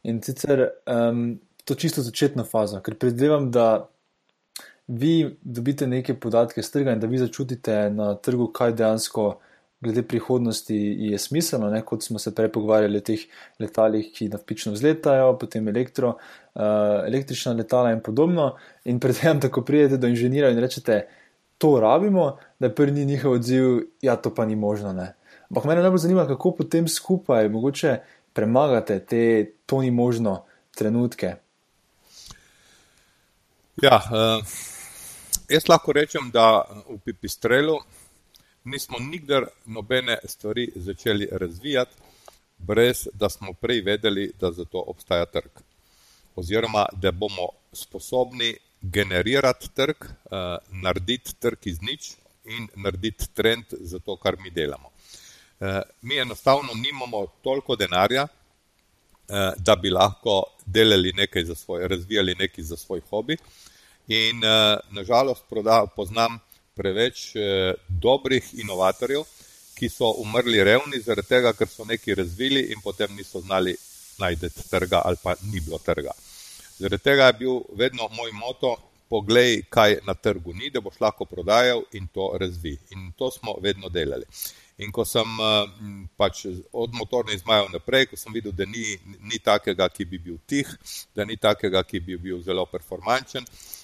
In 0.04 0.22
sicer 0.24 0.68
um, 0.90 1.40
to 1.64 1.76
čisto 1.76 2.02
začetno 2.02 2.44
fazo, 2.44 2.82
ker 2.84 2.98
predvidevam, 3.00 3.52
da 3.52 3.88
vi 4.88 5.38
dobite 5.42 5.88
neke 5.88 6.18
podatke 6.20 6.62
z 6.62 6.72
trga 6.72 6.92
in 6.92 7.00
da 7.00 7.08
vi 7.08 7.18
začutite 7.18 7.90
na 7.90 8.16
trgu, 8.16 8.50
kaj 8.52 8.74
dejansko 8.74 9.30
glede 9.84 10.04
prihodnosti 10.08 10.76
je 11.10 11.18
smiselno, 11.20 11.70
ne, 11.70 11.82
kot 11.86 12.04
smo 12.04 12.20
se 12.20 12.32
prej 12.36 12.52
pogovarjali 12.52 12.98
o 12.98 13.04
teh 13.04 13.26
letalih, 13.60 14.08
ki 14.16 14.30
napično 14.32 14.72
vzletajo, 14.74 15.34
potem 15.40 15.68
elektro, 15.68 16.16
uh, 16.16 16.64
električna 17.08 17.54
letala 17.58 17.92
in 17.92 18.00
podobno. 18.04 18.54
In 18.86 19.00
predtem, 19.04 19.42
ko 19.52 19.62
pridete 19.62 20.00
do 20.00 20.08
inženirja 20.08 20.54
in 20.54 20.62
rečete, 20.64 21.04
to 21.58 21.76
rabimo, 21.80 22.38
da 22.60 22.68
je 22.68 22.76
prvi 22.76 23.06
njihov 23.06 23.38
odziv, 23.40 23.70
ja, 24.02 24.16
to 24.16 24.34
pa 24.36 24.46
ni 24.46 24.56
možno. 24.56 24.94
Ne. 24.94 25.14
Ampak 25.50 25.66
me 25.66 25.76
najbolj 25.76 26.06
zanima, 26.08 26.28
kako 26.28 26.52
potem 26.58 26.88
skupaj 26.88 27.50
mogoče 27.50 27.98
premagate 28.34 29.00
te 29.00 29.52
to 29.66 29.82
ni 29.82 29.92
možno 29.92 30.46
trenutke. 30.76 31.36
Ja, 33.82 34.00
uh, 34.06 34.46
jaz 35.50 35.68
lahko 35.70 35.94
rečem, 35.94 36.32
da 36.34 36.64
v 36.90 36.98
Pipistrelu 37.06 37.80
nismo 38.64 38.98
nikdar 39.00 39.46
nobene 39.66 40.18
stvari 40.26 40.72
začeli 40.76 41.28
razvijati, 41.32 41.96
brez 42.58 43.08
da 43.14 43.30
smo 43.30 43.54
prej 43.54 43.82
vedeli, 43.82 44.32
da 44.40 44.52
za 44.52 44.66
to 44.66 44.84
obstaja 44.88 45.26
trg. 45.26 45.52
Oziroma, 46.36 46.86
da 46.92 47.12
bomo 47.12 47.48
sposobni 47.74 48.56
generirati 48.82 49.70
trg, 49.76 49.96
uh, 50.02 50.40
narediti 50.72 51.36
trg 51.40 51.58
iz 51.64 51.82
nič 51.82 52.12
in 52.46 52.68
narediti 52.76 53.28
trend 53.34 53.66
za 53.72 54.00
to, 54.00 54.16
kar 54.16 54.36
mi 54.40 54.50
delamo. 54.50 54.90
Uh, 55.60 55.68
mi 56.02 56.18
enostavno 56.18 56.74
nimamo 56.74 57.28
toliko 57.42 57.76
denarja, 57.76 58.24
uh, 58.24 59.54
da 59.58 59.76
bi 59.76 59.90
lahko 59.90 60.44
delali 60.66 61.14
nekaj 61.14 61.44
za 61.44 61.56
svoj, 61.56 61.88
razvijali 61.88 62.36
nekaj 62.40 62.64
za 62.64 62.78
svoj 62.78 63.02
hobi. 63.10 63.38
In 64.08 64.42
nažalost, 64.92 65.44
poznam 65.96 66.40
preveč 66.76 67.36
eh, 67.36 67.74
dobrih 67.88 68.54
inovatorjev, 68.54 69.24
ki 69.78 69.90
so 69.90 70.12
umrli 70.22 70.64
revni 70.64 71.02
zaradi 71.02 71.30
tega, 71.30 71.54
ker 71.58 71.70
so 71.70 71.86
nekaj 71.86 72.16
razvili 72.22 72.68
in 72.74 72.82
potem 72.84 73.16
niso 73.16 73.42
znali 73.42 73.76
najti 74.20 74.50
trga 74.70 75.02
ali 75.06 75.18
pa 75.24 75.36
ni 75.52 75.60
bilo 75.60 75.78
trga. 75.78 76.14
Zaradi 76.78 77.04
tega 77.04 77.30
je 77.30 77.40
bil 77.42 77.62
vedno 77.78 78.10
moj 78.18 78.32
moto, 78.34 78.76
poglej, 79.10 79.62
kaj 79.70 80.00
na 80.08 80.14
trgu 80.14 80.54
ni, 80.54 80.70
da 80.74 80.82
boš 80.82 81.00
lahko 81.02 81.26
prodajal 81.26 81.84
in 81.94 82.08
to 82.08 82.32
razvi. 82.42 82.78
In 82.96 83.12
to 83.18 83.32
smo 83.32 83.56
vedno 83.62 83.90
delali. 83.90 84.26
In 84.82 84.92
ko 84.92 85.06
sem 85.06 85.38
pač 86.18 86.46
od 86.72 86.96
motornih 86.98 87.38
zmajev 87.38 87.70
naprej, 87.74 88.08
ko 88.10 88.18
sem 88.18 88.34
videl, 88.34 88.52
da 88.58 88.66
ni, 88.66 88.98
ni 89.22 89.38
takega, 89.38 89.86
ki 89.90 90.06
bi 90.06 90.18
bil 90.18 90.40
tih, 90.50 90.70
da 91.14 91.26
ni 91.30 91.38
takega, 91.38 91.84
ki 91.84 92.00
bi 92.00 92.18
bil 92.18 92.42
zelo 92.42 92.66
performančen, 92.66 93.46
uh, 93.46 93.83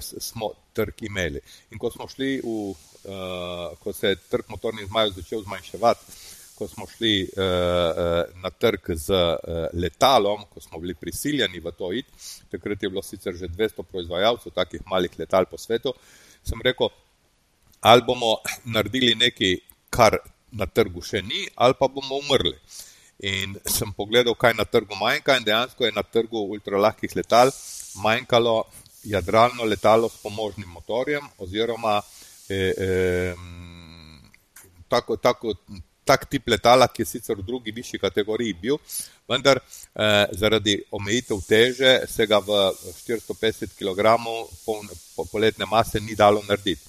smo 0.00 0.52
trg 0.72 1.02
imeli. 1.02 1.40
In 1.70 1.78
ko 1.78 1.90
smo 1.90 2.08
šli 2.08 2.40
v, 2.44 2.48
uh, 2.48 3.78
ko 3.80 3.92
se 3.92 4.12
je 4.12 4.20
trg 4.30 4.48
motornih 4.48 4.86
zmajev 4.86 5.12
začel 5.16 5.42
zmanjševati, 5.42 6.16
ko 6.54 6.68
smo 6.68 6.86
šli 6.86 7.14
uh, 7.24 8.42
na 8.42 8.50
trg 8.50 8.92
z 8.94 9.10
uh, 9.10 9.66
letalom, 9.72 10.44
ko 10.50 10.60
smo 10.60 10.80
bili 10.80 10.94
prisiljeni 10.94 11.60
v 11.60 11.72
to 11.78 11.92
iti, 11.92 12.12
takrat 12.50 12.82
je 12.82 12.90
bilo 12.90 13.02
sicer 13.02 13.34
že 13.34 13.48
200 13.48 13.82
proizvajalcev 13.82 14.52
takih 14.54 14.80
malih 14.86 15.18
letal 15.18 15.46
po 15.50 15.58
svetu, 15.58 15.94
sem 16.44 16.60
rekel, 16.62 16.90
ali 17.80 18.02
bomo 18.06 18.36
naredili 18.64 19.14
nekaj, 19.14 19.56
kar 19.90 20.18
na 20.52 20.66
trgu 20.66 21.02
še 21.02 21.22
ni, 21.22 21.46
ali 21.56 21.74
pa 21.78 21.88
bomo 21.88 22.20
umrli. 22.20 22.54
In 23.22 23.54
sem 23.66 23.92
pogledal, 23.94 24.34
kaj 24.34 24.54
na 24.58 24.64
trgu 24.64 24.96
manjka, 24.98 25.36
in 25.38 25.44
dejansko 25.46 25.84
je 25.84 25.92
na 25.94 26.02
trgu 26.02 26.40
ultralahkih 26.54 27.14
letal 27.16 27.52
manjkalo 28.02 28.64
jadralno 29.04 29.64
letalo 29.64 30.08
s 30.08 30.22
pomožnim 30.22 30.68
motorjem, 30.68 31.24
oziroma 31.38 32.00
eh, 32.48 32.72
eh, 32.78 33.34
tako, 34.88 35.16
tako, 35.16 35.54
tak 36.04 36.26
tip 36.26 36.48
letala, 36.48 36.88
ki 36.88 37.02
je 37.02 37.06
sicer 37.06 37.36
v 37.38 37.46
drugi 37.46 37.72
višji 37.72 38.00
kategoriji 38.02 38.54
bil, 38.58 38.78
vendar 39.28 39.58
eh, 39.58 40.26
zaradi 40.32 40.76
omejitev 40.90 41.42
teže 41.48 41.92
se 42.10 42.26
ga 42.26 42.38
v 42.38 42.58
450 43.06 43.76
kg 43.78 44.16
poletne 45.30 45.66
mase 45.70 46.00
ni 46.00 46.14
dalo 46.18 46.42
narediti. 46.48 46.82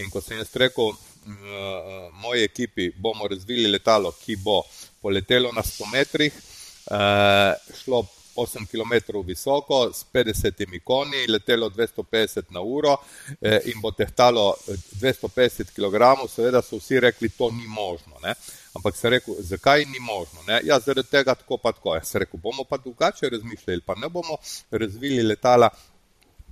In 0.00 0.08
ko 0.10 0.22
sem 0.24 0.38
jaz 0.38 0.54
rekel, 0.56 0.94
eh, 0.94 2.08
moji 2.22 2.44
ekipi 2.44 2.90
bomo 2.96 3.28
razvili 3.28 3.68
letalo, 3.70 4.12
ki 4.12 4.36
bo 4.36 4.62
poletelo 5.02 5.52
na 5.52 5.62
100 5.62 5.90
metrih, 5.92 6.32
eh, 6.32 7.52
šlo 7.82 8.06
8 8.36 8.66
km 8.66 9.18
visoko, 9.26 9.92
s 9.92 10.06
50 10.12 10.80
konji, 10.84 11.26
letelo 11.28 11.70
250 11.70 12.42
na 12.50 12.60
uro 12.60 12.96
eh, 13.40 13.60
in 13.64 13.80
bo 13.80 13.90
tehtalo 13.90 14.54
250 15.00 15.72
kg, 15.74 16.28
seveda 16.28 16.62
so 16.62 16.76
vsi 16.76 17.00
rekli, 17.00 17.28
to 17.28 17.50
ni 17.50 17.66
možno. 17.68 18.16
Ne? 18.22 18.34
Ampak 18.74 18.96
se 18.96 19.10
rekel, 19.10 19.34
zakaj 19.38 19.84
ni 19.84 20.00
možno? 20.00 20.42
Ne? 20.48 20.60
Ja, 20.64 20.80
zaradi 20.80 21.08
tega 21.08 21.34
tako 21.34 21.56
pa 21.56 21.72
tako. 21.72 21.94
Jaz 21.94 22.08
se 22.08 22.18
rekel, 22.18 22.40
bomo 22.40 22.64
pa 22.64 22.76
drugače 22.76 23.28
razmišljali, 23.28 23.80
pa 23.86 23.94
ne 23.94 24.08
bomo 24.08 24.38
razvili 24.70 25.22
letala 25.22 25.68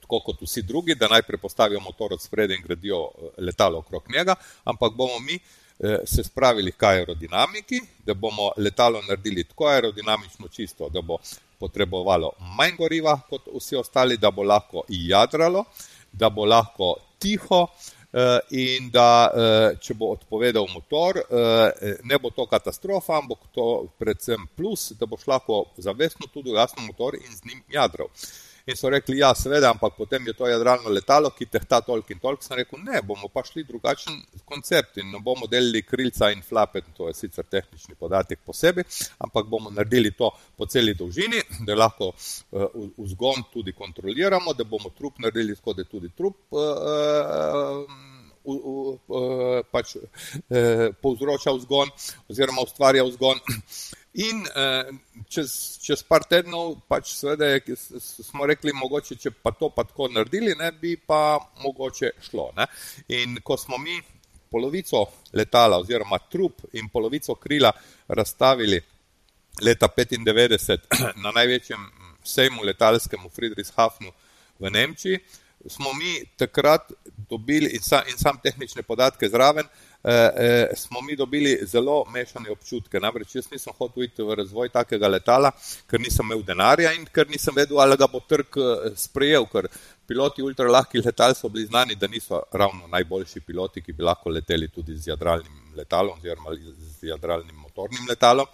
tako 0.01 0.21
kot 0.21 0.43
vsi 0.43 0.63
drugi, 0.63 0.95
da 0.95 1.09
najprej 1.09 1.39
postavijo 1.39 1.81
motor 1.81 2.13
od 2.13 2.23
spredaj 2.23 2.57
in 2.57 2.63
gradijo 2.63 3.09
letalo 3.39 3.79
okrog 3.79 4.03
njega, 4.15 4.35
ampak 4.65 4.93
bomo 4.93 5.19
mi 5.19 5.39
se 6.05 6.25
spravili 6.25 6.73
k 6.73 6.83
aerodinamiki, 6.83 7.81
da 8.07 8.15
bomo 8.15 8.51
letalo 8.57 9.03
naredili 9.03 9.45
tako 9.45 9.67
aerodinamično 9.67 10.49
čisto, 10.49 10.89
da 10.89 11.01
bo 11.01 11.17
potrebovalo 11.61 12.33
manj 12.57 12.77
goriva 12.79 13.19
kot 13.29 13.49
vsi 13.55 13.77
ostali, 13.77 14.17
da 14.17 14.31
bo 14.31 14.43
lahko 14.43 14.85
jadralo, 14.89 15.65
da 16.13 16.31
bo 16.31 16.47
lahko 16.49 16.95
tiho 17.21 17.67
in 18.51 18.89
da 18.91 19.31
če 19.79 19.95
bo 19.95 20.11
odpovedal 20.17 20.67
motor, 20.75 21.21
ne 22.03 22.19
bo 22.19 22.33
to 22.35 22.47
katastrofa, 22.51 23.21
ampak 23.21 23.45
to 23.55 23.67
predvsem 24.03 24.49
plus, 24.57 24.91
da 24.99 25.07
boš 25.07 25.29
lahko 25.31 25.65
zavestno 25.79 26.27
tudi 26.33 26.51
ugasnil 26.51 26.89
motor 26.89 27.15
in 27.15 27.31
z 27.31 27.45
njim 27.47 27.63
jadral. 27.71 28.11
In 28.67 28.77
so 28.77 28.89
rekli, 28.93 29.19
ja, 29.19 29.35
seveda, 29.35 29.71
ampak 29.71 29.95
potem 29.97 30.27
je 30.27 30.35
to 30.37 30.47
jadralno 30.47 30.91
letalo, 30.93 31.31
ki 31.31 31.47
tehta 31.47 31.81
toliko 31.81 32.13
in 32.13 32.19
toliko. 32.21 32.45
Sem 32.45 32.59
rekel, 32.61 32.83
ne, 32.85 33.01
bomo 33.07 33.29
pa 33.33 33.43
šli 33.47 33.65
drugačen 33.65 34.21
koncept 34.45 34.99
in 35.01 35.15
bomo 35.25 35.47
delili 35.51 35.83
krilca 35.83 36.31
in 36.31 36.43
flape, 36.43 36.83
to 36.97 37.09
je 37.09 37.15
sicer 37.15 37.45
tehnični 37.45 37.95
podatek 37.99 38.43
posebej, 38.47 38.85
ampak 39.25 39.49
bomo 39.49 39.71
naredili 39.71 40.13
to 40.17 40.31
po 40.57 40.67
celi 40.67 40.95
dolžini, 40.95 41.41
da 41.67 41.75
lahko 41.75 42.13
vzgon 42.99 43.49
tudi 43.53 43.73
kontroliramo, 43.73 44.53
da 44.53 44.65
bomo 44.65 44.93
trup 44.97 45.19
naredili 45.19 45.57
tako, 45.57 45.73
da 45.79 45.85
tudi 45.85 46.13
trup 46.17 46.37
pač 49.71 49.97
povzroča 51.03 51.53
vzgon 51.57 51.89
oziroma 52.29 52.63
ustvarja 52.65 53.05
vzgon. 53.05 53.41
In 54.19 54.43
čez, 55.31 55.79
čez 55.79 56.01
par 56.03 56.25
tednov, 56.27 56.81
pač 56.91 57.13
seveda, 57.15 57.77
smo 57.87 58.47
rekli, 58.47 58.73
mogoče, 58.75 59.15
če 59.15 59.31
pa 59.31 59.53
to 59.55 59.69
pa 59.71 59.85
tako 59.87 60.09
naredili, 60.11 60.57
ne 60.59 60.73
bi 60.75 60.97
pa 60.97 61.39
mogoče 61.63 62.11
šlo. 62.27 62.49
Ne? 62.57 62.67
In 63.21 63.39
ko 63.47 63.57
smo 63.57 63.79
mi 63.79 64.01
polovico 64.51 65.05
letala 65.33 65.79
oziroma 65.79 66.19
trup 66.31 66.65
in 66.73 66.89
polovico 66.89 67.37
krila 67.39 67.71
razstavili 68.09 68.81
leta 69.63 69.87
1995 69.97 70.79
na 71.23 71.31
največjem 71.31 71.87
sejmu 72.25 72.67
letalskem 72.67 73.23
v 73.25 73.31
Friedrichshafnu 73.31 74.11
v 74.59 74.71
Nemčiji, 74.71 75.21
smo 75.67 75.93
mi 75.93 76.25
takrat 76.37 76.93
dobili 77.29 77.67
in, 77.67 77.83
sa, 77.83 78.03
in 78.09 78.19
sam 78.19 78.39
tehnične 78.43 78.83
podatke 78.83 79.29
zraven, 79.29 79.67
smo 80.77 81.01
mi 81.01 81.17
dobili 81.17 81.59
zelo 81.63 82.05
mešane 82.09 82.51
občutke. 82.51 83.01
Namreč 83.01 83.35
jaz 83.35 83.51
nisem 83.53 83.73
hotel 83.79 84.05
iti 84.05 84.23
v 84.23 84.35
razvoj 84.35 84.69
takega 84.73 85.09
letala, 85.09 85.53
ker 85.87 86.01
nisem 86.01 86.25
imel 86.25 86.43
denarja 86.43 86.93
in 86.97 87.05
ker 87.05 87.29
nisem 87.29 87.55
vedel, 87.57 87.81
ali 87.81 87.97
ga 88.01 88.09
bo 88.09 88.23
trg 88.25 88.57
sprejel, 88.97 89.45
ker 89.53 89.69
piloti 90.09 90.43
ultralahkih 90.43 91.05
letal 91.07 91.35
so 91.35 91.49
bili 91.49 91.67
znani, 91.67 91.95
da 91.95 92.09
niso 92.09 92.43
ravno 92.53 92.89
najboljši 92.89 93.41
piloti, 93.41 93.83
ki 93.83 93.93
bi 93.93 94.03
lahko 94.03 94.31
leteli 94.31 94.69
tudi 94.69 94.97
z 94.97 95.13
jadralnim 95.13 95.77
letalom 95.77 96.19
oziroma 96.19 96.57
z 97.01 97.13
jadralnim 97.13 97.57
motornim 97.57 98.09
letalom. 98.09 98.47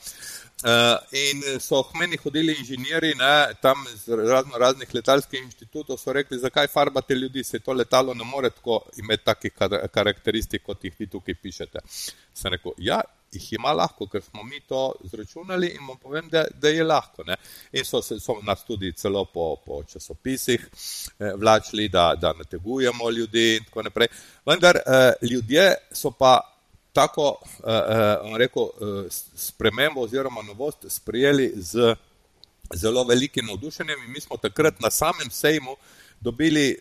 In 0.65 1.43
so 1.61 1.83
k 1.85 1.99
meni 2.01 2.17
hodili 2.17 2.55
inženirji, 2.59 3.15
ne, 3.21 3.55
tam 3.61 3.85
iz 3.93 4.09
razno 4.09 4.59
raznih 4.59 4.95
letalskih 4.95 5.43
inštitutov, 5.43 5.99
so 6.01 6.13
rekli, 6.13 6.39
zakaj 6.39 6.67
farbate 6.73 7.15
ljudi, 7.15 7.45
se 7.45 7.61
to 7.61 7.73
letalo 7.73 8.15
ne 8.15 8.25
more 8.25 8.51
tako 8.51 8.81
imeti 8.97 9.25
takih 9.25 9.53
karakteristik, 9.93 10.63
kot 10.63 10.85
jih 10.85 10.95
vi 10.99 11.07
tukaj 11.13 11.35
pišete. 11.43 11.85
Sem 12.35 12.53
rekel, 12.57 12.73
ja, 12.79 13.03
jih 13.33 13.53
ima 13.53 13.73
lahko, 13.73 14.09
ker 14.09 14.23
smo 14.23 14.43
mi 14.49 14.61
to 14.61 14.95
zračunali 15.05 15.75
in 15.77 15.87
vam 15.89 16.01
povem, 16.01 16.29
da, 16.33 16.47
da 16.55 16.73
je 16.73 16.85
lahko. 16.85 17.25
Ne. 17.29 17.37
In 17.73 17.85
so, 17.85 18.01
so 18.03 18.41
nas 18.43 18.65
tudi 18.65 18.95
celo 18.97 19.25
po, 19.25 19.57
po 19.67 19.83
časopisih 19.85 20.69
vlačili, 21.37 21.89
da, 21.89 22.15
da 22.21 22.33
nategujemo 22.33 23.11
ljudi 23.11 23.57
in 23.57 23.65
tako 23.65 23.83
naprej. 23.83 24.09
Vendar 24.47 24.81
ljudje 25.21 25.75
so 25.93 26.11
pa 26.11 26.56
tako, 26.97 27.37
bom 28.23 28.37
rekel, 28.41 28.71
spremembo 29.37 30.07
oziroma 30.09 30.43
novost 30.43 30.89
sprejeli 30.89 31.53
z 31.57 31.95
zelo 32.75 33.05
velikim 33.05 33.47
navdušenjem 33.47 34.03
in 34.05 34.13
mi 34.13 34.21
smo 34.21 34.37
takrat 34.37 34.81
na 34.81 34.91
samem 34.91 35.31
sejmu 35.31 35.77
dobili 36.27 36.79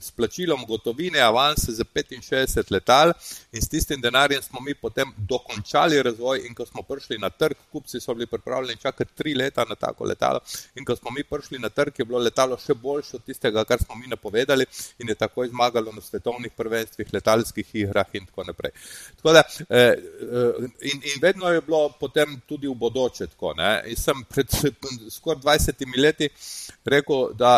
s 0.00 0.10
plačilom 0.10 0.64
gotovine 0.68 1.20
avanse 1.20 1.72
za 1.72 1.84
65 1.84 2.72
letal 2.72 3.12
in 3.52 3.62
s 3.62 3.68
tistim 3.68 4.00
denarjem 4.00 4.42
smo 4.42 4.60
mi 4.60 4.74
potem 4.74 5.12
dokončali 5.16 6.02
razvoj, 6.02 6.42
in 6.46 6.54
ko 6.54 6.66
smo 6.66 6.82
prišli 6.82 7.18
na 7.18 7.30
trg, 7.30 7.56
kupci 7.72 8.00
so 8.00 8.14
bili 8.14 8.26
pripravljeni 8.26 8.80
čakati 8.82 9.14
tri 9.14 9.34
leta 9.34 9.64
na 9.68 9.74
tako 9.74 10.04
letalo, 10.04 10.40
in 10.74 10.84
ko 10.84 10.96
smo 10.96 11.10
mi 11.10 11.24
prišli 11.24 11.58
na 11.58 11.68
trg, 11.68 11.98
je 11.98 12.04
bilo 12.04 12.22
letalo 12.22 12.58
še 12.58 12.74
boljše 12.74 13.16
od 13.16 13.26
tistega, 13.26 13.64
kar 13.64 13.82
smo 13.82 13.98
mi 13.98 14.06
napovedali, 14.06 14.66
in 14.98 15.08
je 15.08 15.18
takoj 15.18 15.50
zmagalo 15.50 15.92
na 15.92 16.00
svetovnih 16.00 16.52
prvenstvih, 16.56 17.10
letalskih 17.12 17.74
igrah 17.82 18.14
in 18.14 18.26
tako 18.26 18.46
naprej. 18.52 18.72
Tako 19.16 19.32
da, 19.32 19.42
in, 20.92 21.02
in 21.12 21.22
vedno 21.22 21.50
je 21.50 21.66
bilo 21.66 21.88
potem 22.00 22.40
tudi 22.46 22.70
v 22.70 22.74
bodoče 22.74 23.32
tako, 23.34 23.54
ne, 23.58 23.70
jaz 23.90 24.06
sem 24.06 24.24
pred 24.28 24.58
skoraj 25.10 25.42
dvajsetimi 25.42 26.06
leti 26.06 26.30
rekel, 26.84 27.32
da 27.34 27.54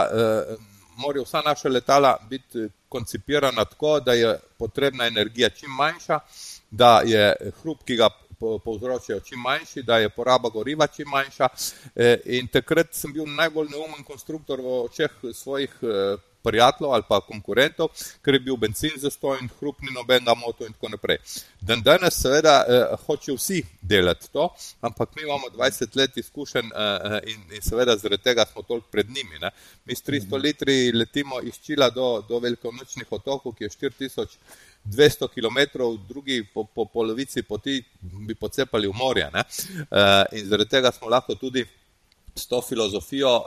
morajo 0.97 1.25
vsa 1.25 1.43
naša 1.45 1.69
letala 1.69 2.19
biti 2.31 2.69
koncipirana 2.89 3.65
tako, 3.65 4.01
da 4.01 4.13
je 4.13 4.39
potrebna 4.59 5.07
energija 5.07 5.51
čim 5.51 5.71
manjša, 5.71 6.19
da 6.71 7.01
je 7.05 7.35
hrup, 7.63 7.85
ki 7.85 7.97
ga 7.97 8.09
povzročajo, 8.65 9.21
čim 9.21 9.41
manjši, 9.41 9.83
da 9.83 9.99
je 9.99 10.09
poraba 10.09 10.49
goriva 10.49 10.87
čim 10.87 11.09
manjša. 11.09 11.49
In 12.25 12.49
takrat 12.49 12.95
sem 12.95 13.13
bil 13.13 13.27
najbolj 13.27 13.69
neumen 13.71 14.05
konstruktor 14.05 14.61
v 14.61 14.81
očeh 14.85 15.11
svojih 15.35 15.71
prijateljev 16.43 16.93
ali 16.93 17.05
pa 17.09 17.21
konkurentov, 17.21 17.89
ker 18.23 18.35
je 18.35 18.41
bil 18.41 18.57
bencin 18.57 18.97
zastonj, 18.97 19.49
hrup 19.61 19.81
ni 19.83 19.93
nobenega 19.95 20.35
motil 20.35 20.67
in 20.67 20.73
tako 20.73 20.89
naprej. 20.97 21.19
Dandanes 21.61 22.19
seveda 22.23 22.55
hočejo 23.07 23.37
vsi 23.37 23.63
delati 23.81 24.31
to, 24.33 24.49
ampak 24.81 25.17
mi 25.17 25.23
imamo 25.23 25.51
dvajset 25.55 25.97
let 25.97 26.17
izkušenj 26.17 26.73
in, 27.27 27.41
in 27.55 27.63
seveda 27.63 27.97
zaradi 27.97 28.23
tega 28.23 28.47
smo 28.53 28.63
toliko 28.63 28.87
pred 28.91 29.11
njimi, 29.11 29.39
ne. 29.41 29.51
Mi 29.85 29.95
s 29.95 30.03
tristo 30.03 30.37
litri 30.37 30.93
letimo 30.93 31.41
iz 31.41 31.61
Čila 31.63 31.91
do, 31.91 32.25
do 32.29 32.39
velikonočnih 32.39 33.13
otokov, 33.13 33.55
ki 33.55 33.65
je 33.65 33.71
štiri 33.71 33.95
tisoč 33.99 34.37
dvesto 34.85 35.29
kilometrov, 35.29 35.97
drugi 36.09 36.43
po, 36.55 36.65
po 36.65 36.85
polovici 36.85 37.43
poti 37.43 37.85
bi 38.01 38.35
pocepali 38.35 38.89
v 38.89 38.97
morje, 38.99 39.31
ne. 39.35 39.45
In 40.33 40.49
zaradi 40.49 40.71
tega 40.71 40.93
smo 40.93 41.09
lahko 41.09 41.35
tudi 41.35 41.65
s 42.35 42.47
to 42.47 42.61
filozofijo 42.61 43.45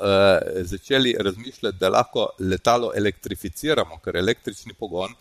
začeli 0.62 1.16
razmišljati, 1.20 1.78
da 1.78 1.90
lahko 1.90 2.30
letalo 2.40 2.92
elektrificiramo, 2.96 4.00
ker 4.04 4.16
električni 4.16 4.74
pogon 4.74 5.14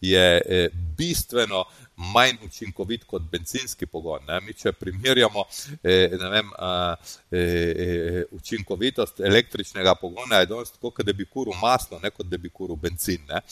je 0.00 0.70
bistveno 0.96 1.64
manj 2.14 2.38
učinkovit 2.46 3.04
kot 3.04 3.22
bencinski 3.32 3.86
pogon, 3.86 4.22
ne, 4.28 4.38
mi 4.40 4.54
če 4.56 4.72
primerjamo, 4.72 5.42
ne 6.22 6.30
vem, 6.32 6.48
učinkovitost 8.32 9.20
električnega 9.20 9.94
pogona, 10.00 10.40
je 10.40 10.48
danes 10.48 10.72
tako, 10.72 10.94
kot 10.96 11.04
da 11.06 11.12
bi 11.12 11.26
kuril 11.28 11.52
maslo, 11.60 12.00
ne 12.02 12.10
kot 12.10 12.30
da 12.32 12.38
bi 12.40 12.48
kuril 12.48 12.80
bencin, 12.80 13.20
ne. 13.28 13.42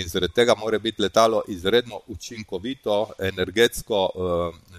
In 0.00 0.08
zaradi 0.08 0.32
tega 0.40 0.56
mora 0.56 0.80
biti 0.80 1.02
letalo 1.04 1.42
izredno 1.52 2.00
učinkovito, 2.06 2.96
energetsko 3.28 4.02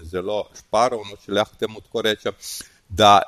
zelo 0.02 0.42
šparovno, 0.58 1.20
če 1.22 1.38
lahko 1.38 1.62
temu 1.62 1.86
tako 1.86 2.02
rečem, 2.08 2.34
da 2.90 3.20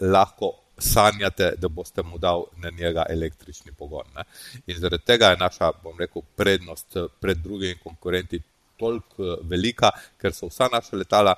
lahko 0.00 0.52
sanjate, 0.78 1.54
da 1.58 1.68
boste 1.68 2.02
mu 2.02 2.18
dal 2.18 2.44
na 2.62 2.70
njega 2.70 3.06
električni 3.08 3.72
pogon, 3.72 4.06
ne. 4.14 4.24
In 4.66 4.78
zaradi 4.78 5.04
tega 5.04 5.30
je 5.32 5.40
naša, 5.40 5.72
bom 5.82 5.98
rekel, 5.98 6.22
prednost 6.36 6.96
pred 7.20 7.38
drugimi 7.42 7.78
konkurenti 7.82 8.40
toliko 8.76 9.38
velika, 9.48 9.90
ker 10.20 10.34
so 10.36 10.50
vsa 10.50 10.68
naša 10.72 10.96
letala 11.00 11.34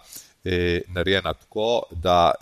narejena 0.88 1.34
tako, 1.34 1.82
da 1.90 2.32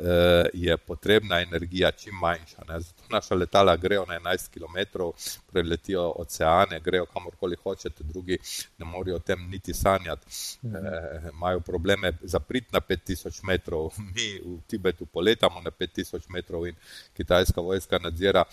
je 0.55 0.77
potrebna 0.77 1.41
energija 1.41 1.91
čim 1.91 2.15
manjša, 2.15 2.63
ne, 2.69 2.81
zato 2.81 3.03
naša 3.11 3.35
letala 3.35 3.77
grejo 3.77 4.05
na 4.07 4.15
enajst 4.15 4.53
kilometrov, 4.53 5.13
preletijo 5.53 6.13
oceane, 6.17 6.81
grejo 6.81 7.07
kamorkoli 7.07 7.57
hočete, 7.63 8.05
drugi 8.05 8.39
ne 8.79 8.85
morejo 8.85 9.17
o 9.17 9.19
tem 9.19 9.49
niti 9.51 9.75
sanjati. 9.75 10.27
Imajo 11.33 11.61
probleme 11.61 12.13
za 12.23 12.39
priti 12.41 12.69
na 12.73 12.81
pet 12.81 13.05
tisoč 13.05 13.43
metrov, 13.43 13.91
mi 14.15 14.41
v 14.45 14.61
Tibetu 14.67 15.07
poletamo 15.07 15.61
na 15.61 15.71
pet 15.71 15.93
tisoč 15.93 16.29
metrov 16.29 16.67
in 16.67 16.75
kitajska 17.17 17.61
vojska 17.61 17.99
nadzira 17.99 18.45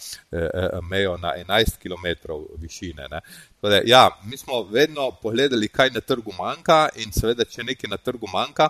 mejo 0.89 1.17
na 1.17 1.35
enajst 1.37 1.77
kilometrov 1.77 2.45
višine, 2.57 3.07
ne. 3.11 3.21
Da, 3.61 3.81
ja, 3.85 4.09
mi 4.25 4.37
smo 4.37 4.63
vedno 4.63 5.11
pogledali, 5.21 5.67
kaj 5.67 5.89
na 5.89 6.01
trgu 6.01 6.33
manjka, 6.39 6.89
in 6.95 7.11
seveda 7.11 7.45
če 7.45 7.63
nekaj 7.63 7.89
na 7.89 7.97
trgu 7.97 8.27
manjka, 8.27 8.67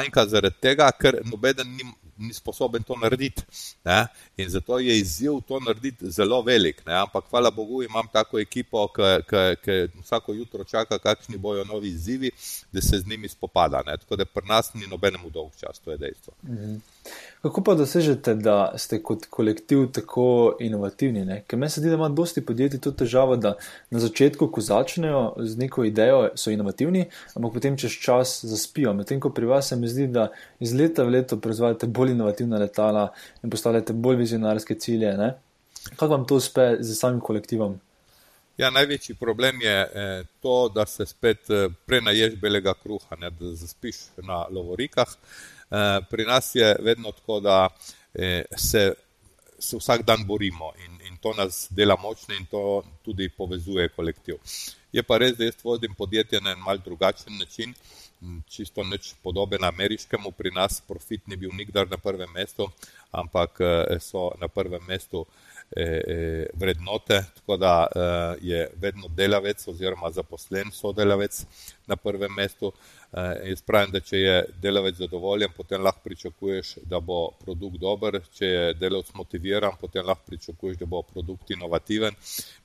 manjka 0.00 0.26
zaradi 0.26 0.56
tega, 0.60 0.90
ker 0.92 1.20
nobeden 1.24 1.76
ni 2.20 2.34
sposoben 2.36 2.82
to 2.84 2.96
narediti. 3.00 3.42
Ne? 3.84 4.06
In 4.36 4.48
zato 4.52 4.78
je 4.78 4.98
izziv 4.98 5.40
to 5.48 5.60
narediti 5.60 6.10
zelo 6.10 6.42
velik. 6.42 6.82
Ne? 6.86 6.94
Ampak 7.00 7.24
hvala 7.30 7.50
Bogu, 7.50 7.82
imam 7.82 8.08
tako 8.12 8.40
ekipo, 8.40 8.86
ki 9.64 9.78
vsako 10.02 10.34
jutro 10.36 10.64
čaka, 10.64 10.98
kakšni 10.98 11.38
bojo 11.38 11.64
novi 11.64 11.88
izzivi, 11.88 12.30
da 12.72 12.80
se 12.80 12.98
z 12.98 13.08
njimi 13.08 13.28
spopada. 13.28 13.82
Ne? 13.86 13.96
Tako 13.96 14.16
da 14.16 14.24
pri 14.24 14.46
nas 14.48 14.74
ni 14.74 14.86
nobenemu 14.86 15.30
dolg 15.30 15.56
čas, 15.56 15.80
to 15.84 15.90
je 15.90 15.98
dejstvo. 15.98 16.34
Mhm. 16.44 16.76
Kako 17.42 17.62
pa 17.64 17.74
dosežete, 17.74 18.34
da 18.34 18.72
ste 18.76 18.98
kot 19.02 19.24
kolektiv 19.32 19.86
tako 19.96 20.56
inovativni? 20.60 21.22
Ne? 21.24 21.38
Ker 21.48 21.58
meni 21.58 21.72
se 21.72 21.80
zdi, 21.80 21.88
da 21.88 21.96
ima 21.96 22.08
dosti 22.12 22.44
podjetij 22.44 22.80
to 22.84 22.92
težavo, 22.92 23.36
da 23.36 23.54
na 23.90 24.00
začetku, 24.02 24.50
ko 24.52 24.60
začnejo 24.60 25.22
z 25.38 25.56
neko 25.58 25.84
idejo, 25.88 26.26
so 26.36 26.52
inovativni, 26.52 27.06
ampak 27.34 27.54
potem 27.56 27.78
čez 27.80 27.96
čas 27.96 28.34
zaspijo. 28.44 28.92
Medtem 28.94 29.20
ko 29.20 29.32
pri 29.32 29.48
vas 29.48 29.72
se 29.72 29.76
mi 29.76 29.88
zdi, 29.88 30.10
da 30.12 30.28
iz 30.60 30.74
leta 30.76 31.06
v 31.08 31.16
leto 31.16 31.40
proizvajate 31.40 31.88
bolj 31.88 32.12
inovativna 32.12 32.60
letala 32.60 33.08
in 33.42 33.50
postavljate 33.50 33.96
bolj 33.96 34.20
vizionarske 34.20 34.76
cilje. 34.76 35.16
Ne? 35.16 35.34
Kako 35.94 36.12
vam 36.12 36.26
to 36.26 36.36
uspe 36.36 36.74
z 36.80 36.98
samim 36.98 37.20
kolektivom? 37.24 37.78
Ja, 38.60 38.68
največji 38.70 39.14
problem 39.16 39.62
je 39.64 39.76
eh, 39.80 40.24
to, 40.42 40.68
da 40.68 40.84
se 40.86 41.06
spet 41.06 41.48
eh, 41.50 41.70
prenaješ 41.86 42.36
belega 42.36 42.74
kruha, 42.82 43.16
ne? 43.16 43.30
da 43.30 43.54
zaspiš 43.56 43.96
na 44.28 44.44
lovorikah. 44.52 45.08
Eh, 45.08 45.59
pri 46.10 46.24
nas 46.24 46.54
je 46.54 46.76
vedno 46.80 47.12
tako, 47.12 47.40
da 47.40 47.68
eh, 48.14 48.44
se, 48.56 48.92
se 49.58 49.76
vsak 49.76 50.02
dan 50.02 50.26
borimo 50.26 50.72
in, 50.84 51.06
in 51.06 51.16
to 51.16 51.34
nas 51.34 51.68
dela 51.70 51.96
močne 52.02 52.36
in 52.36 52.46
to 52.46 52.82
tudi 53.04 53.28
povezuje 53.28 53.88
kolektiv. 53.88 54.34
Je 54.92 55.02
pa 55.02 55.18
res, 55.18 55.36
da 55.38 55.44
jaz 55.44 55.62
vodim 55.62 55.94
podjetje 55.94 56.40
na 56.40 56.50
en 56.50 56.58
mal 56.58 56.78
drugačen 56.84 57.38
način, 57.38 57.74
čisto 58.48 58.84
neč 58.84 59.14
podoben 59.22 59.64
ameriškemu, 59.64 60.30
pri 60.30 60.50
nas 60.50 60.80
profit 60.88 61.26
ni 61.26 61.36
bil 61.36 61.50
nikdar 61.56 61.86
na 61.90 61.96
prvem 61.96 62.32
mestu, 62.34 62.66
ampak 63.10 63.60
eh, 63.60 64.00
so 64.00 64.30
na 64.40 64.48
prvem 64.48 64.82
mestu 64.88 65.26
vrednote, 66.54 67.20
tako 67.34 67.56
da 67.56 67.86
je 68.40 68.64
vedno 68.82 69.08
delavec 69.08 69.68
oziroma 69.68 70.10
zaposlen 70.10 70.72
sodelavec 70.74 71.44
na 71.86 71.96
prvem 71.96 72.34
mestu. 72.34 72.72
Eh, 73.12 73.48
jaz 73.48 73.62
pravim, 73.66 73.90
da 73.90 73.98
če 74.06 74.18
je 74.18 74.34
delavec 74.62 74.94
zadovoljen, 74.94 75.50
potem 75.56 75.82
lahko 75.82 76.04
pričakuješ, 76.04 76.76
da 76.86 77.00
bo 77.02 77.32
produkt 77.40 77.80
dober, 77.82 78.20
če 78.38 78.46
je 78.46 78.74
delavec 78.78 79.08
motiviran, 79.18 79.74
potem 79.80 80.06
lahko 80.06 80.28
pričakuješ, 80.28 80.76
da 80.78 80.86
bo 80.86 81.00
produkt 81.02 81.50
inovativen. 81.50 82.14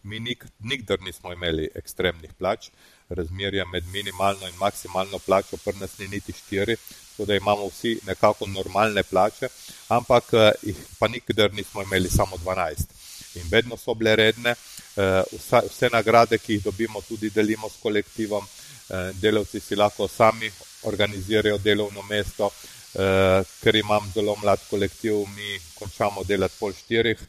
Mi 0.03 0.19
nik, 0.21 0.45
nikdar 0.59 1.01
nismo 1.01 1.33
imeli 1.33 1.65
ekstremnih 1.81 2.35
plač, 2.37 2.69
razmerje 3.09 3.65
med 3.71 3.89
minimalno 3.93 4.45
in 4.45 4.59
maksimalno 4.61 5.17
plačo 5.25 5.57
pri 5.63 5.79
nas 5.79 5.97
ni 5.97 6.11
niti 6.13 6.33
štiri, 6.33 6.77
tako 7.15 7.25
da 7.25 7.39
imamo 7.41 7.65
vsi 7.71 7.95
nekako 8.05 8.45
normalne 8.45 9.03
plače, 9.03 9.49
ampak 9.97 10.29
eh, 10.33 10.51
jih 10.61 10.83
pa 10.99 11.09
nikdar 11.09 11.53
nismo 11.53 11.81
imeli 11.81 12.09
samo 12.09 12.37
12. 12.45 12.93
In 13.41 13.49
vedno 13.49 13.77
so 13.77 13.97
bile 13.97 14.13
redne, 14.15 14.53
eh, 14.53 15.23
vse, 15.31 15.65
vse 15.71 15.89
nagrade, 15.89 16.37
ki 16.37 16.59
jih 16.59 16.63
dobimo, 16.69 17.01
tudi 17.01 17.33
delimo 17.33 17.69
s 17.69 17.81
kolektivom. 17.81 18.45
Eh, 18.87 19.11
delavci 19.13 19.59
si 19.59 19.75
lahko 19.75 20.07
sami 20.07 20.51
organizirajo 20.81 21.57
delovno 21.57 22.03
mesto, 22.03 22.51
eh, 22.93 23.41
ker 23.61 23.75
imam 23.75 24.11
zelo 24.13 24.35
mlad 24.35 24.59
kolektiv, 24.69 25.25
mi 25.35 25.57
končamo 25.73 26.23
delati 26.23 26.55
pol 26.59 26.73
štirih. 26.73 27.19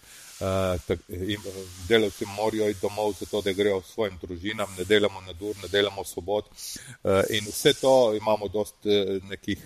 Eh, 0.40 0.97
delavci 1.88 2.29
morajo 2.37 2.69
iti 2.69 2.81
domov, 2.83 3.14
zato 3.21 3.40
da 3.40 3.53
grejo 3.53 3.81
svojim 3.83 4.19
družinam, 4.23 4.69
ne 4.79 4.85
delamo 4.85 5.21
na 5.21 5.33
dur, 5.33 5.57
ne 5.62 5.69
delamo 5.69 6.05
sobot. 6.05 6.45
In 7.31 7.49
vse 7.49 7.73
to 7.81 8.14
imamo 8.14 8.49
dost 8.49 8.85
nekih 9.31 9.59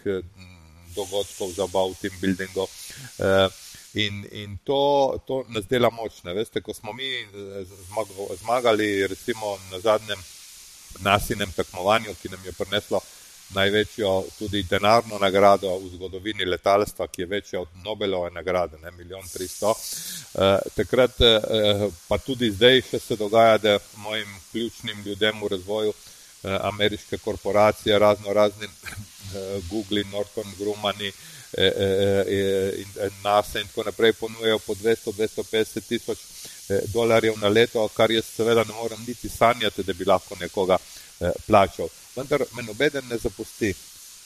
dogodkov, 0.94 1.50
zabav, 1.56 1.94
team 2.00 2.14
buildingov. 2.20 2.68
In, 3.94 4.22
in 4.30 4.58
to, 4.64 5.18
to 5.26 5.44
nas 5.48 5.66
dela 5.66 5.90
močne. 5.90 6.34
Veste, 6.34 6.60
ko 6.62 6.74
smo 6.74 6.92
mi 6.92 7.26
zmagali, 8.38 9.06
recimo 9.06 9.58
na 9.72 9.80
zadnjem 9.80 10.22
nasinem 10.98 11.52
tekmovanju, 11.52 12.14
ki 12.22 12.28
nam 12.28 12.44
je 12.44 12.52
prineslo 12.52 13.00
največjo 13.54 14.24
tudi 14.38 14.62
denarno 14.62 15.18
nagrado 15.18 15.78
v 15.78 15.88
zgodovini 15.94 16.44
letalstva, 16.44 17.06
ki 17.06 17.22
je 17.22 17.26
večja 17.26 17.60
od 17.60 17.68
Nobelove 17.84 18.30
nagrade, 18.30 18.78
ne 18.82 18.90
milijon 18.90 19.26
tristo. 19.32 19.74
Eh, 19.74 20.58
takrat, 20.74 21.20
eh, 21.20 21.88
pa 22.08 22.18
tudi 22.18 22.50
zdaj 22.50 22.82
še 22.90 22.98
se 22.98 23.16
dogaja, 23.16 23.58
da 23.58 23.78
mojim 23.96 24.28
ključnim 24.52 25.02
ljudem 25.06 25.42
v 25.42 25.48
razvoju 25.50 25.92
eh, 25.92 26.58
ameriške 26.62 27.18
korporacije, 27.18 27.98
razno 27.98 28.32
razni 28.32 28.66
eh, 28.66 29.60
Google, 29.70 30.04
Norton, 30.12 30.54
Grumani, 30.58 31.08
eh, 31.08 31.64
eh, 31.64 32.24
eh, 32.28 32.72
in 32.82 33.10
NASA 33.22 33.60
in 33.60 33.66
tako 33.66 33.84
naprej 33.84 34.12
ponujejo 34.12 34.58
po 34.58 34.74
200-250 34.74 35.80
tisoč 35.88 36.18
Eh, 36.18 36.59
dolarjev 36.92 37.38
na 37.38 37.48
leto, 37.48 37.88
kar 37.96 38.10
jaz 38.10 38.24
seveda 38.24 38.64
ne 38.64 38.74
morem 38.74 39.04
niti 39.06 39.28
sanjati, 39.28 39.82
da 39.82 39.92
bi 39.92 40.04
lahko 40.04 40.36
nekoga 40.40 40.76
eh, 41.20 41.30
plačal. 41.46 41.88
Vendar 42.16 42.44
me 42.56 42.62
nobeden 42.62 43.08
ne 43.08 43.18
zapusti, 43.18 43.74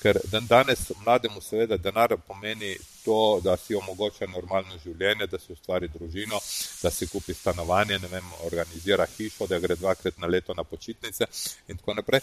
ker 0.03 0.19
dan 0.33 0.47
danes 0.47 0.91
mlademu 1.05 1.41
seveda 1.41 1.77
denar 1.77 2.17
pomeni 2.29 2.77
to, 3.05 3.41
da 3.45 3.57
si 3.57 3.75
omogoča 3.75 4.27
normalno 4.27 4.79
življenje, 4.85 5.27
da 5.27 5.39
si 5.39 5.53
ustvari 5.53 5.89
družino, 5.93 6.41
da 6.83 6.91
si 6.91 7.07
kupi 7.07 7.35
stanovanje, 7.35 7.99
ne 7.99 8.09
vem, 8.09 8.31
organizira 8.45 9.07
hišo, 9.17 9.47
da 9.49 9.59
gre 9.61 9.77
dvakrat 9.77 10.19
na 10.19 10.27
leto 10.27 10.55
na 10.55 10.65
počitnice 10.65 11.29
in 11.69 11.77
tako 11.81 11.95
naprej. 12.01 12.21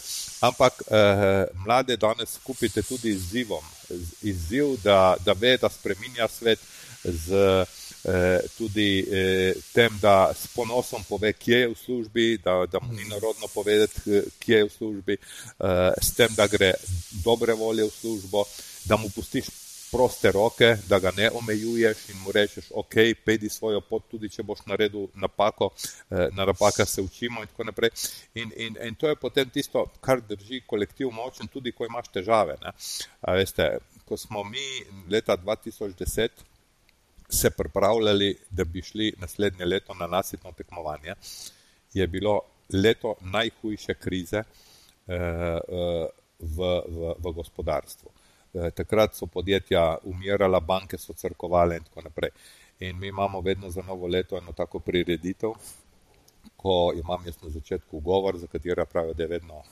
Ampak 0.50 0.82
eh, 0.88 1.46
mlade 1.66 1.98
danes 1.98 2.38
kupite 2.44 2.82
tudi 2.82 3.14
izzivom, 3.18 3.66
izziv, 4.22 4.78
da, 4.84 5.16
da 5.26 5.34
ve, 5.38 5.58
da 5.62 5.70
spreminja 5.70 6.28
svet 6.28 6.60
z 7.04 7.34
Eh, 7.62 7.66
tudi 8.58 9.06
eh, 9.12 9.54
tem, 9.74 10.00
da 10.02 10.34
s 10.34 10.48
ponosom 10.48 11.04
pove, 11.04 11.34
kje 11.34 11.60
je 11.60 11.68
v 11.68 11.78
službi, 11.78 12.38
da, 12.44 12.66
da 12.72 12.80
mu 12.80 12.94
ni 12.94 13.06
narodno 13.06 13.48
povedati, 13.54 14.02
eh, 14.08 14.24
kje 14.40 14.58
je 14.58 14.66
v 14.66 14.70
službi, 14.70 15.18
s 16.02 16.14
tem, 16.18 16.30
da 16.36 16.48
gre 16.48 16.74
dobre 17.24 17.54
volje 17.54 17.86
v 17.86 17.92
službo, 17.92 18.46
da 18.86 18.98
mu 18.98 19.10
pustiš 19.10 19.46
proste 19.92 20.32
roke, 20.32 20.78
da 20.90 21.00
ga 21.00 21.12
ne 21.18 21.30
omejuješ 21.30 21.98
in 22.10 22.18
mu 22.24 22.32
rečeš, 22.32 22.72
ok, 22.72 22.96
pedi 23.26 23.50
svojo 23.50 23.82
pot, 23.82 24.06
tudi 24.12 24.30
če 24.30 24.44
boš 24.44 24.64
naredil 24.66 25.10
napako, 25.14 25.74
na 26.10 26.46
napaka 26.46 26.86
se 26.86 27.02
učimo 27.02 27.42
in 27.42 27.48
tako 27.48 27.64
naprej. 27.68 27.92
In, 28.34 28.54
in, 28.56 28.78
in 28.88 28.96
to 28.96 29.10
je 29.12 29.16
potem 29.20 29.50
tisto, 29.50 29.84
kar 30.02 30.22
drži 30.22 30.62
kolektiv 30.66 31.12
močen, 31.12 31.52
tudi 31.52 31.76
ko 31.76 31.86
imaš 31.86 32.08
težave. 32.08 32.56
Veste, 33.28 33.68
ko 34.08 34.18
smo 34.18 34.44
mi 34.48 34.64
leta 35.12 35.38
2010 35.38 36.51
se 37.32 37.50
pripravljali, 37.50 38.38
da 38.50 38.63
bi 38.63 38.82
šli 38.82 39.13
naslednje 39.17 39.65
leto 39.65 39.94
na 39.94 40.08
nasitno 40.08 40.52
tekmovanje, 40.52 41.13
je 41.94 42.08
bilo 42.08 42.41
leto 42.74 43.15
najhujše 43.22 43.94
krize 43.94 44.38
eh, 44.38 44.44
eh, 45.08 46.08
v, 46.39 46.82
v, 46.88 47.13
v 47.20 47.34
gospodarstvu. 47.34 48.10
Eh, 48.54 48.72
takrat 48.72 49.15
so 49.15 49.26
podjetja 49.26 49.98
umirala, 50.04 50.60
banke 50.60 50.98
so 50.98 51.13
crkovale 51.13 51.78
in 51.78 51.84
tako 51.84 52.02
naprej. 52.02 52.30
In 52.80 53.00
mi 53.00 53.08
imamo 53.08 53.41
vedno 53.41 53.70
za 53.70 53.82
novo 53.82 54.08
leto 54.08 54.38
eno 54.38 54.52
tako 54.52 54.80
prireditev, 54.80 55.52
ko 56.58 56.91
imam 56.96 57.26
jaz 57.26 57.38
na 57.44 57.50
začetku 57.50 58.00
govor, 58.00 58.38
za 58.38 58.48
katero 58.48 58.86
pravijo, 58.86 59.13
da 59.13 59.24
je 59.24 59.28
vedno 59.28 59.63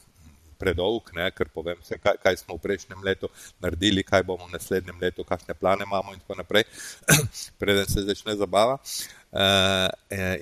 predolg, 0.59 1.11
ne, 1.15 1.29
ker 1.35 1.49
povem 1.53 1.79
vse, 1.81 1.97
kaj, 2.03 2.19
kaj 2.23 2.41
smo 2.41 2.57
v 2.57 2.63
prejšnjem 2.65 3.03
letu 3.05 3.29
naredili, 3.63 4.03
kaj 4.03 4.25
bomo 4.27 4.47
v 4.49 4.55
naslednjem 4.57 4.99
letu, 5.01 5.25
kakšne 5.27 5.55
plane 5.59 5.87
imamo 5.87 6.13
in 6.15 6.21
tako 6.23 6.39
naprej, 6.41 6.67
preden 7.61 7.87
se 7.89 8.03
začne 8.07 8.35
zabava 8.39 8.75
uh, 8.79 9.87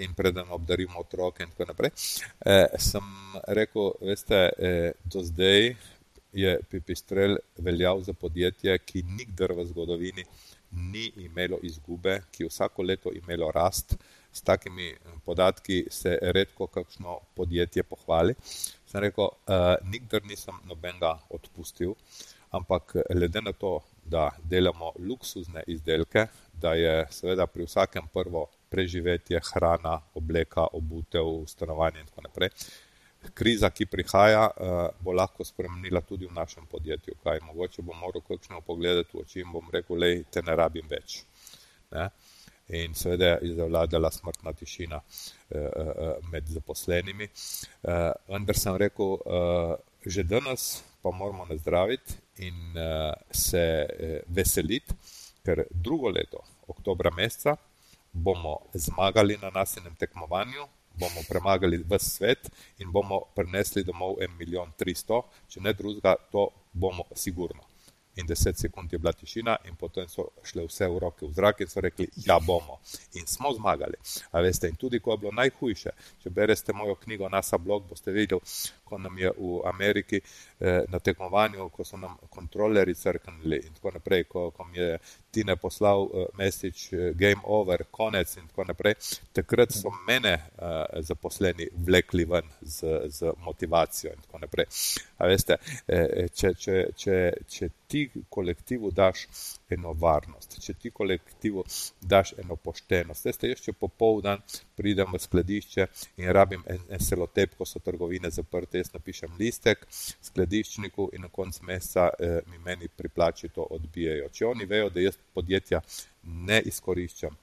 in 0.01 0.17
preden 0.17 0.49
obdarimo 0.57 0.99
otroke 1.03 1.45
in 1.45 1.53
tako 1.53 1.69
naprej. 1.71 1.93
Uh, 1.93 2.65
sem 2.81 3.05
rekel, 3.59 3.93
veste, 4.01 4.41
uh, 4.49 4.89
do 5.05 5.23
zdaj 5.23 5.75
je 6.37 6.57
Pipistrel 6.69 7.37
veljal 7.63 8.03
za 8.05 8.13
podjetje, 8.13 8.77
ki 8.85 9.05
nikdar 9.17 9.53
v 9.57 9.65
zgodovini 9.69 10.25
ni 10.91 11.07
imelo 11.23 11.57
izgube, 11.63 12.19
ki 12.31 12.49
vsako 12.49 12.83
leto 12.83 13.13
imelo 13.15 13.51
rast. 13.51 13.95
S 14.37 14.43
takimi 14.45 14.91
podatki 15.25 15.87
se 15.89 16.17
redko 16.21 16.67
kakšno 16.67 17.15
podjetje 17.33 17.83
pohvali. 17.83 18.35
Uh, 18.35 18.76
sem 18.87 19.03
rekel, 19.03 19.29
uh, 19.29 19.75
nikdar 19.91 20.23
nisem 20.25 20.55
nobenega 20.67 21.17
odpustil, 21.29 21.95
ampak 22.55 22.95
glede 23.09 23.41
na 23.43 23.53
to, 23.53 23.79
da 24.07 24.29
delamo 24.43 24.93
luksuzne 24.99 25.63
izdelke, 25.67 26.27
da 26.53 26.73
je 26.73 27.05
seveda 27.11 27.47
pri 27.47 27.65
vsakem 27.67 28.07
prvo 28.13 28.47
preživetje, 28.69 29.41
hrana, 29.51 29.99
obleka, 30.15 30.67
obutev, 30.73 31.43
stanovanje 31.47 31.99
in 31.99 32.07
tako 32.07 32.21
naprej. 32.21 32.49
Kriza, 33.33 33.69
ki 33.69 33.85
prihaja, 33.91 34.47
bo 35.03 35.11
lahko 35.11 35.43
spremenila 35.43 36.01
tudi 36.01 36.27
v 36.27 36.35
našem 36.35 36.65
podjetju. 36.71 37.17
Kaj, 37.23 37.41
mogoče 37.43 37.83
bom 37.83 37.97
moral 37.99 38.23
kakšno 38.23 38.61
pogledati 38.61 39.17
v 39.17 39.23
oči 39.25 39.41
in 39.43 39.51
bom 39.51 39.67
rekel, 39.73 39.99
da 39.99 40.31
te 40.31 40.43
ne 40.45 40.55
rabim 40.55 40.87
več. 40.87 41.23
Ne? 41.91 42.09
In 42.69 42.93
seveda 42.93 43.37
je 43.41 43.55
zavladala 43.55 44.11
smrtna 44.11 44.53
tišina 44.53 45.01
eh, 45.49 45.59
eh, 45.59 46.15
med 46.31 46.47
zaposlenimi. 46.47 47.23
Eh, 47.83 48.11
vendar 48.27 48.57
sem 48.57 48.75
rekel, 48.75 49.17
že 50.05 50.23
danes 50.23 50.83
pa 51.01 51.11
moramo 51.11 51.45
nazdraviti 51.45 52.13
in 52.37 52.75
se 53.31 53.87
veseliti, 54.27 54.93
ker 55.43 55.63
drugo 55.71 56.09
leto, 56.09 56.43
oktobra 56.67 57.11
meseca, 57.11 57.55
bomo 58.11 58.59
zmagali 58.73 59.37
na 59.41 59.49
nasilnem 59.49 59.95
tekmovanju, 59.95 60.67
bomo 60.99 61.23
premagali 61.29 61.77
vse 61.77 62.09
svet 62.09 62.49
in 62.79 62.91
bomo 62.91 63.21
prinesli 63.35 63.83
domov 63.83 64.21
en 64.21 64.37
milijon 64.37 64.71
tristo, 64.77 65.23
če 65.49 65.61
ne 65.61 65.73
drugega, 65.73 66.15
to 66.31 66.49
bomo 66.73 67.05
sigurno 67.15 67.66
in 68.17 68.27
10 68.27 68.57
sekund 68.57 68.93
je 68.93 68.99
bila 68.99 69.13
tišina, 69.13 69.57
in 69.65 69.75
potem 69.75 70.07
so 70.09 70.29
šle 70.43 70.65
vse 70.67 70.87
v 70.89 70.99
roke 70.99 71.25
v 71.25 71.33
zrak 71.33 71.61
in 71.61 71.69
so 71.71 71.81
rekli, 71.81 72.07
ja, 72.25 72.39
bomo. 72.39 72.79
In 73.13 73.27
smo 73.27 73.53
zmagali. 73.53 73.99
A 74.31 74.41
veste, 74.41 74.69
in 74.69 74.75
tudi 74.75 74.99
ko 74.99 75.13
je 75.13 75.23
bilo 75.25 75.31
najhujše, 75.37 75.93
če 76.23 76.29
berete 76.29 76.73
mojo 76.73 76.95
knjigo 76.95 77.29
NASA 77.29 77.57
blog, 77.57 77.85
boste 77.89 78.11
videli, 78.11 78.41
ko 78.89 78.97
nam 78.97 79.17
je 79.19 79.31
v 79.37 79.61
Ameriki 79.69 80.21
eh, 80.21 80.83
na 80.87 80.99
tekmovanju, 80.99 81.69
ko 81.69 81.85
so 81.85 81.97
nam 81.97 82.17
kontrolerji 82.29 82.95
crknili 82.95 83.61
in 83.67 83.73
tako 83.73 83.91
naprej, 83.99 84.23
ko, 84.31 84.49
ko 84.51 84.65
mi 84.71 84.79
je 84.79 84.97
Tine 85.31 85.55
poslal 85.55 86.07
uh, 86.07 86.25
message 86.37 86.95
uh, 86.95 87.11
game 87.15 87.41
over, 87.43 87.83
konec 87.91 88.37
in 88.37 88.47
tako 88.47 88.63
naprej. 88.63 88.95
Takrat 89.33 89.75
so 89.75 89.91
mene 90.07 90.33
uh, 90.33 91.01
zaposleni 91.05 91.67
vlekli 91.85 92.25
ven 92.25 92.47
z, 92.61 93.01
z 93.07 93.33
motivacijo 93.45 94.13
in 94.15 94.23
tako 94.23 94.41
naprej. 94.41 94.65
Veste, 95.19 95.57
če, 96.33 96.53
če, 96.53 96.75
če, 96.95 97.17
če 97.49 97.69
ti 97.87 98.07
kolektivu 98.29 98.91
daš 98.91 99.27
eno 99.69 99.93
varnost, 99.93 100.57
če 100.63 100.73
ti 100.73 100.91
kolektivu 100.91 101.63
daš 102.01 102.33
eno 102.43 102.55
poštenost. 102.55 103.25
Veste, 103.25 103.51
jaz 103.51 103.63
če 103.65 103.73
popoldan 103.73 104.43
pridem 104.77 105.11
v 105.13 105.21
skladišče 105.21 105.87
in 106.21 106.31
rabim 106.35 106.63
en, 106.67 106.83
en 106.89 107.03
selotep, 107.03 107.57
ko 107.57 107.65
so 107.67 107.81
trgovine 107.83 108.31
zaprte, 108.31 108.81
jaz 108.81 108.93
napišem 108.93 109.35
listek 109.39 109.85
skladiščniku 109.91 111.09
in 111.13 111.27
na 111.27 111.31
koncu 111.33 111.65
meseca 111.67 112.09
eh, 112.19 112.39
mi 112.51 112.61
meni 112.63 112.87
pri 112.87 113.09
plači 113.09 113.51
to 113.53 113.67
odbijajo. 113.77 114.29
Če 114.33 114.47
oni 114.53 114.69
vejo, 114.69 114.89
da 114.93 115.03
jaz 115.03 115.19
podjetja 115.33 115.81
ne 116.47 116.61
izkoriščam, 116.65 117.35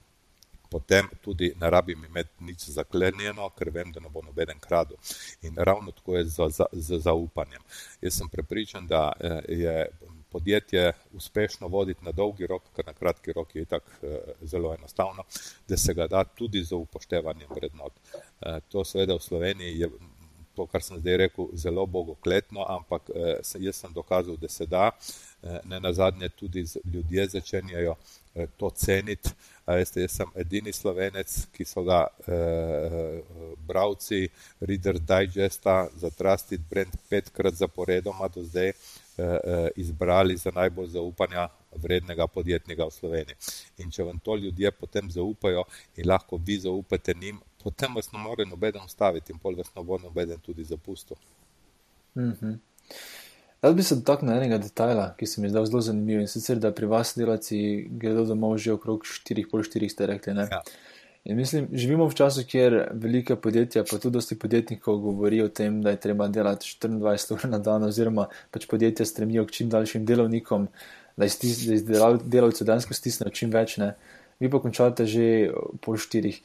potem 0.69 1.07
tudi 1.21 1.53
ne 1.61 1.69
rabim 1.69 2.03
imeti 2.05 2.43
nič 2.49 2.67
zaklenjeno, 2.75 3.49
ker 3.57 3.71
vem, 3.71 3.91
da 3.93 4.01
ne 4.03 4.09
bo 4.11 4.23
noben 4.25 4.59
kradel. 4.59 4.97
In 5.47 5.55
ravno 5.57 5.93
tako 5.95 6.17
je 6.17 6.25
z, 6.25 6.49
z, 6.57 6.67
z 6.73 6.99
zaupanjem. 7.05 7.61
Jaz 8.01 8.19
sem 8.19 8.29
prepričan, 8.29 8.87
da 8.87 9.11
eh, 9.19 9.41
je 9.61 9.75
podjetje 10.35 10.91
uspešno 11.13 11.67
voditi 11.67 12.05
na 12.05 12.11
dolgi 12.11 12.47
rok, 12.47 12.63
ker 12.75 12.85
na 12.85 12.93
kratki 12.93 13.33
rok 13.33 13.55
je 13.55 13.65
tako 13.65 13.91
eh, 14.03 14.17
zelo 14.41 14.73
enostavno, 14.75 15.23
da 15.67 15.77
se 15.77 15.93
ga 15.93 16.07
da 16.07 16.23
tudi 16.23 16.63
za 16.63 16.75
upoštevanjem 16.75 17.47
vrednot. 17.55 17.93
Eh, 18.41 18.59
to 18.69 18.83
seveda 18.83 19.15
v 19.15 19.23
Sloveniji 19.23 19.79
je 19.79 19.89
to, 20.55 20.65
kar 20.67 20.83
sem 20.83 20.99
zdaj 20.99 21.17
rekel, 21.17 21.47
zelo 21.53 21.85
bogokletno, 21.85 22.65
ampak 22.67 23.09
eh, 23.15 23.39
jaz 23.59 23.79
sem 23.79 23.93
dokazal, 23.93 24.35
da 24.35 24.49
se 24.49 24.65
da. 24.65 24.91
Ne 25.63 25.79
na 25.79 25.93
zadnje 25.93 26.29
tudi 26.29 26.65
ljudje 26.93 27.27
začenjajo 27.27 27.95
to 28.57 28.69
ceniti. 28.69 29.29
Veste, 29.67 30.01
jaz 30.01 30.17
sem 30.19 30.31
edini 30.35 30.73
slovenec, 30.73 31.31
ki 31.53 31.65
so 31.65 31.83
ga 31.85 32.03
eh, 32.27 33.21
bravci 33.67 34.27
Reader 34.59 34.99
Digesta 34.99 35.87
za 35.95 36.09
Trusted 36.09 36.61
Brand 36.69 36.97
petkrat 37.09 37.53
zaporedoma 37.53 38.27
do 38.27 38.43
zdaj 38.43 38.69
eh, 38.69 38.75
izbrali 39.75 40.37
za 40.37 40.51
najbolj 40.55 40.87
zaupanja 40.87 41.47
vrednega 41.75 42.27
podjetnika 42.27 42.85
v 42.85 42.91
Sloveniji. 42.91 43.35
In 43.77 43.91
če 43.91 44.03
vam 44.03 44.19
to 44.19 44.35
ljudje 44.35 44.71
potem 44.71 45.11
zaupajo 45.11 45.63
in 45.95 46.09
lahko 46.09 46.39
vi 46.45 46.59
zaupate 46.59 47.13
njim, 47.21 47.39
potem 47.63 47.95
vas 47.95 48.11
ne 48.11 48.19
more 48.19 48.45
noben 48.45 48.79
ustaviti 48.85 49.33
in 49.33 49.39
pol 49.39 49.55
vas 49.55 49.71
ne 49.75 49.83
bo 49.83 49.97
noben 49.97 50.37
tudi 50.39 50.63
zapustil. 50.63 51.17
Mm 52.15 52.31
-hmm. 52.31 52.57
Jaz 53.63 53.75
bi 53.75 53.83
se 53.83 53.95
dotaknil 53.95 54.35
enega 54.37 54.57
detajla, 54.57 55.15
ki 55.17 55.25
se 55.25 55.41
mi 55.41 55.49
zdaj 55.49 55.65
zelo 55.65 55.81
zanimiv 55.81 56.19
in 56.21 56.27
sicer, 56.27 56.59
da 56.59 56.71
pri 56.71 56.85
vas 56.85 57.15
delavci 57.17 57.87
gredo 57.89 58.25
domov 58.25 58.57
že 58.57 58.73
okrog 58.73 59.01
4,5-4 59.01 59.89
ste 59.89 60.05
rekli. 60.05 60.35
Ja. 60.51 60.61
In 61.25 61.37
mislim, 61.37 61.67
živimo 61.73 62.05
v 62.05 62.13
času, 62.13 62.43
kjer 62.45 62.75
velike 62.93 63.35
podjetja, 63.35 63.81
pa 63.89 63.97
tudi 63.97 64.13
dosti 64.13 64.35
podjetnikov, 64.39 64.99
govorijo 65.01 65.47
o 65.47 65.49
tem, 65.49 65.79
da 65.81 65.95
je 65.95 65.99
treba 66.03 66.27
delati 66.27 66.67
24 66.81 67.33
ur 67.33 67.47
na 67.49 67.59
dan, 67.59 67.83
oziroma 67.83 68.27
pač 68.53 68.67
podjetja 68.69 69.07
stremijo 69.09 69.45
k 69.45 69.55
čim 69.57 69.71
daljšim 69.73 70.05
delovnikom, 70.05 70.67
da 71.17 71.25
iz 71.25 71.83
delavcev 71.87 72.67
dejansko 72.67 72.93
stisnejo 72.93 73.33
čim 73.33 73.49
več. 73.49 73.79
Ne. 73.81 73.95
Vi 74.39 74.51
pa 74.53 74.61
končate 74.61 75.07
že 75.09 75.49
pol 75.81 75.97
štirih. 75.97 76.37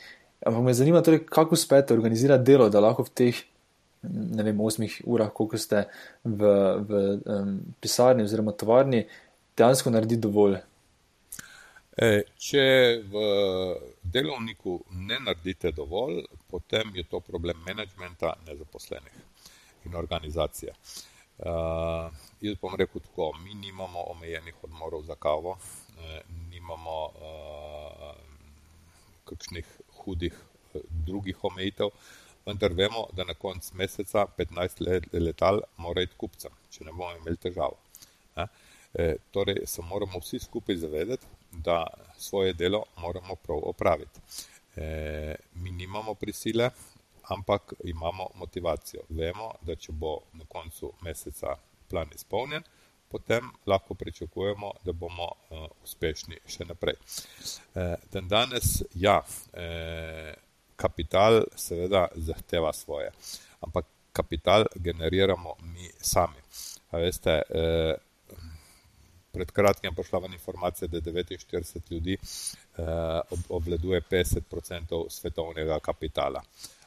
Ampak 0.46 0.64
me 0.64 0.74
zanima, 0.74 1.04
torej, 1.04 1.26
kako 1.28 1.58
uspete 1.58 1.92
organizirati 1.92 2.46
delo, 2.48 2.70
da 2.72 2.80
lahko 2.80 3.04
v 3.04 3.12
teh, 3.20 3.44
ne 4.08 4.46
vem, 4.46 4.60
osmih 4.64 4.96
urah, 5.04 5.28
koliko 5.28 5.60
ste 5.60 5.84
v, 6.24 6.54
v 6.88 7.04
um, 7.20 7.52
pisarni 7.84 8.24
oziroma 8.24 8.56
tovarni, 8.56 9.04
dejansko 9.60 9.92
naredi 9.92 10.16
dovolj. 10.16 10.56
E, 12.00 12.22
če 12.40 12.64
v 13.12 13.22
delovniku 14.12 14.80
ne 14.90 15.18
naredite 15.20 15.70
dovolj, 15.70 16.24
potem 16.50 16.90
je 16.94 17.04
to 17.04 17.20
problem 17.20 17.62
menedžmenta, 17.66 18.34
nezaposlenih 18.46 19.16
in 19.84 19.96
organizacije. 19.96 20.74
Uh, 21.40 21.46
jaz 22.40 22.56
bom 22.60 22.74
rekel 22.76 23.00
tako, 23.00 23.32
mi 23.44 23.54
nimamo 23.54 24.02
omejenih 24.12 24.64
odmorov 24.64 25.02
za 25.08 25.14
kavo, 25.14 25.56
eh, 25.98 26.20
nimamo 26.50 26.96
uh, 27.06 28.16
kakšnih 29.24 29.66
hudih 30.02 30.34
uh, 30.34 30.80
drugih 31.06 31.44
omejitev, 31.44 31.88
vendar 32.46 32.72
vemo, 32.72 33.06
da 33.16 33.24
na 33.24 33.34
koncu 33.34 33.76
meseca 33.76 34.26
15 34.38 34.84
let, 34.86 35.08
letal 35.12 35.62
mora 35.76 36.02
iti 36.02 36.16
kupcem, 36.16 36.52
če 36.70 36.84
ne 36.84 36.92
bomo 36.92 37.14
imeli 37.16 37.36
težav. 37.36 37.76
Eh? 38.36 38.46
Torej, 39.30 39.62
se 39.70 39.82
moramo 39.86 40.18
vsi 40.18 40.38
skupaj 40.42 40.76
zavedati, 40.76 41.26
da 41.52 41.86
svoje 42.16 42.52
delo 42.52 42.84
moramo 42.96 43.34
prav 43.34 43.58
opraviti. 43.62 44.20
E, 44.76 45.36
mi 45.54 45.70
nimamo 45.70 46.14
prisile, 46.14 46.70
ampak 47.22 47.72
imamo 47.84 48.28
motivacijo. 48.34 49.02
Vemo, 49.08 49.52
da 49.62 49.76
če 49.76 49.92
bo 49.92 50.18
na 50.32 50.44
koncu 50.48 50.92
meseca 51.02 51.56
plan 51.88 52.08
izpolnjen, 52.14 52.62
potem 53.10 53.50
lahko 53.66 53.94
pričakujemo, 53.94 54.72
da 54.84 54.92
bomo 54.92 55.26
uh, 55.26 55.66
uspešni 55.82 56.38
še 56.46 56.64
naprej. 56.68 56.94
E, 57.74 57.86
dan 58.12 58.28
danes, 58.30 58.82
ja, 58.94 59.16
e, 59.52 60.34
kapital 60.78 61.42
seveda 61.58 62.06
zahteva 62.14 62.70
svoje, 62.72 63.10
ampak 63.66 63.88
kapital 64.12 64.64
generiramo 64.76 65.56
mi 65.72 65.90
sami. 66.00 66.38
A 66.90 67.02
veste, 67.02 67.34
e, 67.42 67.64
pred 69.32 69.50
kratkim 69.50 69.94
prišla 69.94 70.18
ven 70.18 70.32
informacija, 70.32 70.88
da 70.88 71.00
49 71.00 71.90
ljudi 71.90 72.16
eh, 72.16 72.84
obvladuje 73.48 74.02
50% 74.10 75.04
svetovnega 75.08 75.78
kapitala. 75.78 76.42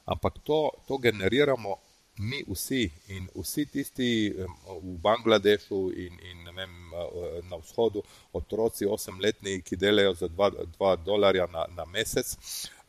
Ampak 0.06 0.34
to, 0.44 0.70
to 0.88 0.98
generiramo 0.98 1.76
mi 2.18 2.44
vsi 2.48 2.91
in 3.08 3.28
vsi 3.36 3.66
tisti 3.66 4.36
v 4.82 4.98
Bangladešu 5.02 5.91
in, 5.96 6.20
in 6.32 6.56
vem, 6.56 6.74
eh, 6.94 7.41
na 7.50 7.58
vzhodu, 7.58 8.04
otroci, 8.34 8.86
osemletni, 8.86 9.62
ki 9.62 9.76
delajo 9.76 10.14
za 10.14 10.28
2 10.28 10.96
dolarja 11.06 11.48
na, 11.48 11.66
na 11.76 11.86
mesec. 11.86 12.36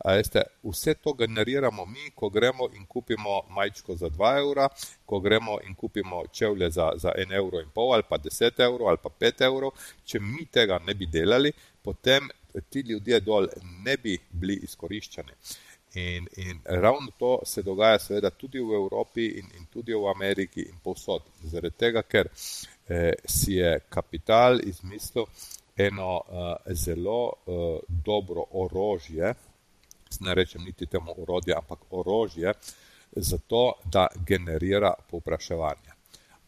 Veste, 0.03 0.43
vse 0.63 0.93
to 0.93 1.13
generiramo 1.13 1.85
mi, 1.85 2.09
ko 2.15 2.29
gremo 2.29 2.67
in 2.75 2.85
kupimo 2.85 3.41
majčko 3.49 3.95
za 3.95 4.09
2 4.09 4.31
evra, 4.39 4.67
ko 5.05 5.19
gremo 5.19 5.57
in 5.67 5.75
kupimo 5.75 6.23
čevlje 6.31 6.69
za, 6.69 6.91
za 6.95 7.11
1 7.17 7.33
evro 7.33 7.61
in 7.61 7.69
pol 7.73 7.93
ali 7.93 8.03
pa 8.09 8.17
10 8.17 8.63
evrov 8.63 8.87
ali 8.87 8.97
pa 9.03 9.09
5 9.09 9.45
evrov. 9.45 9.71
Če 10.05 10.19
mi 10.19 10.45
tega 10.45 10.79
ne 10.87 10.93
bi 10.93 11.05
delali, 11.05 11.51
potem 11.81 12.29
ti 12.69 12.79
ljudje 12.79 13.19
dol 13.19 13.47
ne 13.85 13.97
bi 13.97 14.17
bili 14.31 14.59
izkoriščeni. 14.63 15.31
In, 15.95 16.27
in 16.35 16.59
ravno 16.65 17.11
to 17.19 17.39
se 17.45 17.61
dogaja, 17.63 17.99
seveda, 17.99 18.29
tudi 18.29 18.59
v 18.59 18.75
Evropi 18.75 19.25
in, 19.39 19.45
in 19.57 19.65
tudi 19.71 19.93
v 19.93 20.09
Ameriki 20.11 20.61
in 20.67 20.79
povsod. 20.83 21.23
Zaradi 21.43 21.75
tega, 21.77 22.03
ker 22.03 22.27
eh, 22.27 23.13
si 23.25 23.55
je 23.55 23.79
kapital 23.89 24.59
izmislil 24.59 25.25
eno 25.77 26.19
eh, 26.19 26.73
zelo 26.75 27.21
eh, 27.31 27.79
dobro 27.87 28.43
orožje, 28.51 29.33
ne 30.19 30.35
rečem 30.35 30.63
niti 30.63 30.85
temu 30.85 31.15
orodje, 31.17 31.55
ampak 31.55 31.79
orožje, 31.91 32.53
zato 33.11 33.73
da 33.91 34.07
generira 34.27 34.93
povpraševanje. 35.09 35.95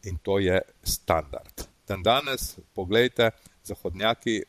In 0.04 0.18
to 0.18 0.40
je 0.40 0.62
standard. 0.84 1.68
Dan 1.88 2.04
danes, 2.04 2.58
pogledajte, 2.76 3.32
zahodnjaki 3.64 4.42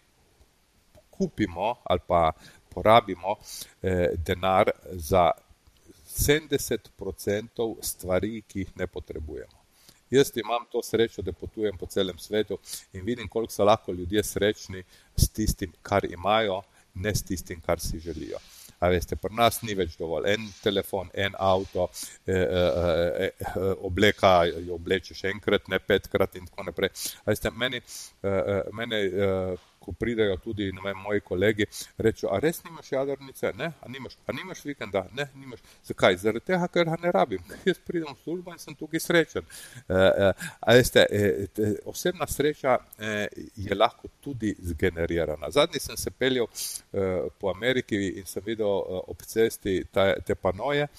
kupimo 1.11 1.75
ali 1.85 2.01
pa 2.07 2.33
porabimo 2.75 3.37
eh, 3.83 4.09
denar 4.16 4.71
za 4.93 5.31
70% 6.19 7.77
stvari, 7.83 8.43
ki 8.49 8.59
jih 8.59 8.77
ne 8.77 8.87
potrebujemo. 8.87 9.59
Jaz 10.11 10.31
imam 10.37 10.64
to 10.73 10.83
srečo, 10.83 11.23
da 11.23 11.33
potujem 11.33 11.77
po 11.79 11.87
celem 11.87 12.19
svetu 12.19 12.59
in 12.93 13.05
vidim, 13.05 13.29
koliko 13.29 13.53
so 13.53 13.64
lahko 13.64 13.93
ljudje 13.93 14.23
srečni 14.25 14.83
s 15.16 15.29
tistim, 15.29 15.73
kar 15.83 16.05
imajo, 16.05 16.62
ne 16.95 17.14
s 17.14 17.23
tistim, 17.23 17.61
kar 17.61 17.81
si 17.81 18.01
želijo. 18.01 18.39
A 18.79 18.89
veste, 18.93 19.16
pri 19.18 19.35
nas 19.35 19.59
ni 19.66 19.74
več 19.74 19.97
dovolj 19.99 20.29
en 20.35 20.45
telefon, 20.62 21.09
en 21.14 21.35
avto, 21.35 21.89
eh, 22.26 22.35
eh, 22.35 23.24
eh, 23.26 23.57
obleka 23.89 24.33
jo 24.53 24.76
oblečeš 24.76 25.24
enkrat, 25.33 25.66
ne 25.68 25.81
petkrat 25.83 26.39
in 26.39 26.47
tako 26.47 26.68
naprej. 26.68 26.93
A 27.24 27.33
veste, 27.33 27.51
meni, 27.51 27.83
eh, 28.22 28.62
meni 28.72 29.03
eh, 29.09 29.57
ko 29.89 29.95
pridejo 29.97 30.36
tudi 30.45 30.68
vem, 30.84 30.99
moji 31.01 31.22
kolegi, 31.24 31.66
rečejo, 31.97 32.28
a 32.34 32.39
res 32.45 32.61
nimaš 32.64 32.91
jadrnice? 32.93 33.53
Ne, 33.57 33.70
a 33.80 33.89
nimaš, 33.89 34.18
a 34.26 34.34
nimaš 34.36 34.61
vikenda? 34.66 35.07
Ne, 35.16 35.30
nimaš. 35.41 35.62
Zakaj? 35.89 36.18
Zaradi 36.20 36.45
tega, 36.51 36.68
ker 36.74 36.91
ga 36.91 36.99
ne 37.01 37.12
rabim. 37.14 37.45
Jaz 37.68 37.80
pridem 37.86 38.12
v 38.12 38.20
službo 38.20 38.53
in 38.53 38.61
sem 38.61 38.76
tukaj 38.76 39.01
srečen. 39.01 39.49
E, 39.89 39.97
e, 39.97 40.30
veste, 40.76 41.07
e, 41.09 41.70
osebna 41.89 42.28
sreča 42.28 42.76
e, 42.99 43.14
je 43.57 43.78
lahko 43.78 44.12
tudi 44.20 44.53
zgenerirana. 44.72 45.49
Zadnji 45.57 45.80
sem 45.80 45.97
se 45.97 46.12
peljal 46.12 46.51
e, 46.53 47.07
po 47.41 47.49
Ameriki 47.55 48.03
in 48.20 48.28
sem 48.28 48.45
videl 48.45 48.68
e, 48.68 49.03
ob 49.09 49.24
cesti 49.24 49.80
ta, 49.93 50.11
te 50.20 50.36
panoje 50.36 50.91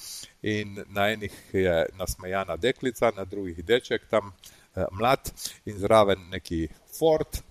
in 0.42 0.80
na 0.96 1.12
enih 1.14 1.36
je 1.54 1.76
nasmejana 2.00 2.58
deklica, 2.58 3.14
na 3.16 3.26
drugih 3.30 3.62
deček 3.66 4.10
tam. 4.10 4.34
Eh, 4.76 4.86
mlad 4.92 5.32
in 5.66 5.78
zraven 5.80 6.30
neki 6.30 6.68
Ford 7.00 7.42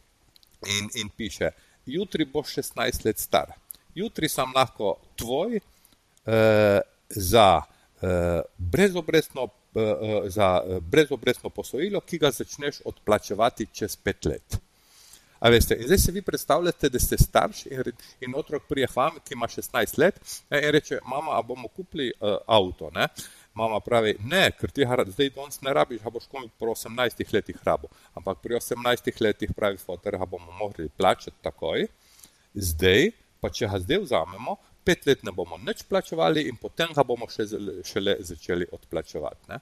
in, 0.66 0.88
in 0.94 1.08
piše, 1.08 1.50
jutri 1.86 2.24
boš 2.24 2.56
16 2.58 3.04
let 3.04 3.18
star. 3.18 3.52
Jutri 3.94 4.28
sem 4.28 4.52
lahko 4.54 4.96
tvoj 5.16 5.56
eh, 5.56 6.80
za, 7.08 7.62
eh, 8.02 8.40
brezobrestno, 8.58 9.48
eh, 9.74 9.80
eh 9.80 10.30
za 10.30 10.62
eh, 10.64 10.80
brezobrestno 10.80 11.50
posojilo, 11.50 12.00
ki 12.00 12.18
ga 12.18 12.30
začneš 12.30 12.80
odplačevati 12.84 13.66
čez 13.72 13.96
pet 13.96 14.24
let. 14.24 14.58
Veste, 15.40 15.76
in 15.78 15.86
zdaj 15.86 15.98
se 15.98 16.12
vi 16.12 16.22
predstavljate, 16.22 16.88
da 16.88 16.98
ste 16.98 17.16
starš 17.18 17.66
in, 17.66 17.82
in 18.20 18.34
otrok 18.34 18.62
prije 18.68 18.88
vam, 18.94 19.20
ki 19.24 19.34
ima 19.34 19.46
16 19.46 19.98
let 19.98 20.20
ne, 20.50 20.62
in 20.62 20.70
reče, 20.70 20.98
mama, 21.06 21.38
a 21.38 21.42
bomo 21.42 21.68
kupili 21.68 22.12
uh, 22.20 22.36
avto. 22.46 22.90
Ne? 22.90 23.06
Mama 23.58 23.80
pravi, 23.82 24.14
ne, 24.30 24.44
ker 24.54 24.70
ti 24.70 24.86
ga 24.86 25.02
zdaj 25.06 25.32
danes 25.34 25.62
ne 25.66 25.72
rabiš, 25.74 26.04
a 26.06 26.12
boš 26.14 26.28
komi 26.30 26.50
po 26.58 26.70
18 26.74 27.34
letih 27.34 27.58
rabo. 27.66 27.90
Ampak 28.14 28.38
pri 28.44 28.58
18 28.60 29.22
letih 29.24 29.54
pravi 29.56 29.80
fotor, 29.82 30.18
ga 30.20 30.26
bomo 30.26 30.52
mogli 30.60 30.88
plačati 30.88 31.42
takoj, 31.42 31.88
zdaj 32.54 33.10
pa 33.42 33.50
če 33.54 33.70
ga 33.70 33.80
zdaj 33.82 34.02
vzamemo, 34.04 34.56
pet 34.86 35.06
let 35.06 35.24
ne 35.26 35.34
bomo 35.34 35.58
nič 35.62 35.84
plačevali 35.90 36.46
in 36.48 36.58
potem 36.60 36.92
ga 36.94 37.04
bomo 37.06 37.28
še, 37.30 37.46
šele 37.86 38.18
začeli 38.30 38.68
odplačevati. 38.72 39.50
Ne? 39.52 39.60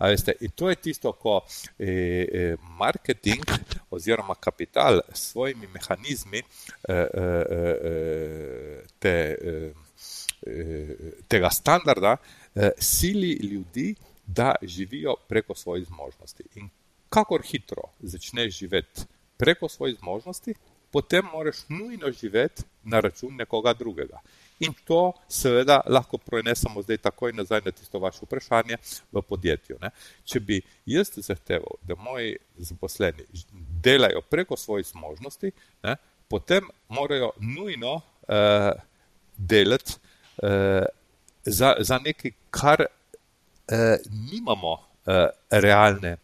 Veste, 0.00 0.32
in 0.40 0.52
to 0.56 0.70
je 0.70 0.76
tisto, 0.80 1.12
ko 1.12 1.40
e, 1.76 1.90
e, 1.90 2.44
marketing 2.80 3.44
oziroma 3.92 4.36
kapital 4.40 5.02
s 5.12 5.32
svojimi 5.32 5.68
mehanizmi 5.74 6.40
e, 6.40 6.44
e, 6.92 7.26
e, 7.90 7.94
te, 8.98 9.16
e, 9.36 9.72
tega 11.28 11.50
standarda 11.52 12.16
Eh, 12.16 12.39
sili 12.78 13.32
ljudi, 13.32 13.94
da 14.26 14.54
živijo 14.62 15.14
preko 15.28 15.54
svojih 15.54 15.86
zmožnosti. 15.86 16.44
In 16.54 16.68
kakor 17.08 17.42
hitro 17.42 17.82
začneš 18.00 18.58
živeti 18.58 19.02
preko 19.36 19.68
svojih 19.68 19.98
zmožnosti, 19.98 20.54
potem 20.92 21.24
moraš 21.32 21.56
nujno 21.68 22.12
živeti 22.12 22.62
na 22.82 23.00
račun 23.00 23.36
nekoga 23.36 23.72
drugega. 23.74 24.18
In 24.60 24.72
to 24.84 25.12
seveda 25.28 25.80
lahko 25.86 26.18
prenesemo 26.18 26.82
zdaj 26.82 26.98
takoj 26.98 27.32
nazaj 27.32 27.60
na 27.64 27.70
tisto 27.70 27.98
vaše 27.98 28.18
vprašanje 28.22 28.76
v 29.12 29.22
podjetju. 29.22 29.78
Ne. 29.80 29.90
Če 30.24 30.40
bi 30.40 30.60
jaz 30.86 31.10
zahteval, 31.16 31.80
da 31.82 31.94
moji 31.94 32.36
zaposleni 32.56 33.24
delajo 33.82 34.20
preko 34.20 34.56
svojih 34.56 34.86
zmožnosti, 34.86 35.52
ne, 35.82 35.96
potem 36.28 36.68
morajo 36.88 37.32
nujno 37.40 37.94
uh, 37.94 38.70
delati 39.36 39.96
uh, 40.42 40.84
za, 41.44 41.74
za 41.78 41.98
nekaj, 41.98 42.30
kar 42.50 42.80
eh, 42.82 43.98
nimamo 44.32 44.78
eh, 45.06 45.28
realne 45.50 46.16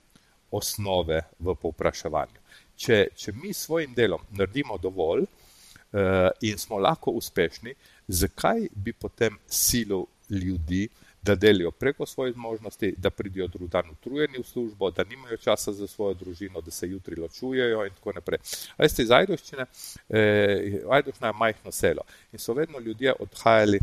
osnove 0.51 1.23
v 1.39 1.55
povpraševanju. 1.55 2.41
Če, 2.77 3.07
če 3.17 3.33
mi 3.33 3.53
s 3.53 3.64
svojim 3.67 3.95
delom 3.95 4.21
naredimo 4.37 4.79
dovolj 4.79 5.25
eh, 5.25 6.31
in 6.41 6.59
smo 6.59 6.79
lahko 6.79 7.11
uspešni, 7.17 7.75
zakaj 8.09 8.69
bi 8.75 8.93
potem 8.93 9.39
silo 9.49 10.05
ljudi, 10.31 10.89
da 11.27 11.35
delijo 11.35 11.71
preko 11.71 12.07
svojih 12.07 12.37
možnosti, 12.37 12.95
da 12.97 13.11
pridijo 13.11 13.47
drug 13.47 13.69
dan 13.71 13.91
utrujeni 13.91 14.39
v 14.39 14.47
službo, 14.47 14.91
da 14.91 15.05
nimajo 15.05 15.37
časa 15.37 15.73
za 15.73 15.87
svojo 15.87 16.14
družino, 16.14 16.61
da 16.61 16.71
se 16.71 16.87
jutri 16.89 17.17
ločujejo 17.21 17.85
in 17.87 17.95
tako 17.95 18.12
naprej. 18.12 18.39
Veste, 18.79 19.03
iz 19.03 19.11
Ajdoščine, 19.11 19.67
eh, 20.09 20.83
Ajdoščina 20.91 21.33
je 21.33 21.39
majhno 21.39 21.73
selo 21.73 22.07
in 22.33 22.39
so 22.39 22.55
vedno 22.55 22.79
ljudje 22.79 23.14
odhajali 23.19 23.81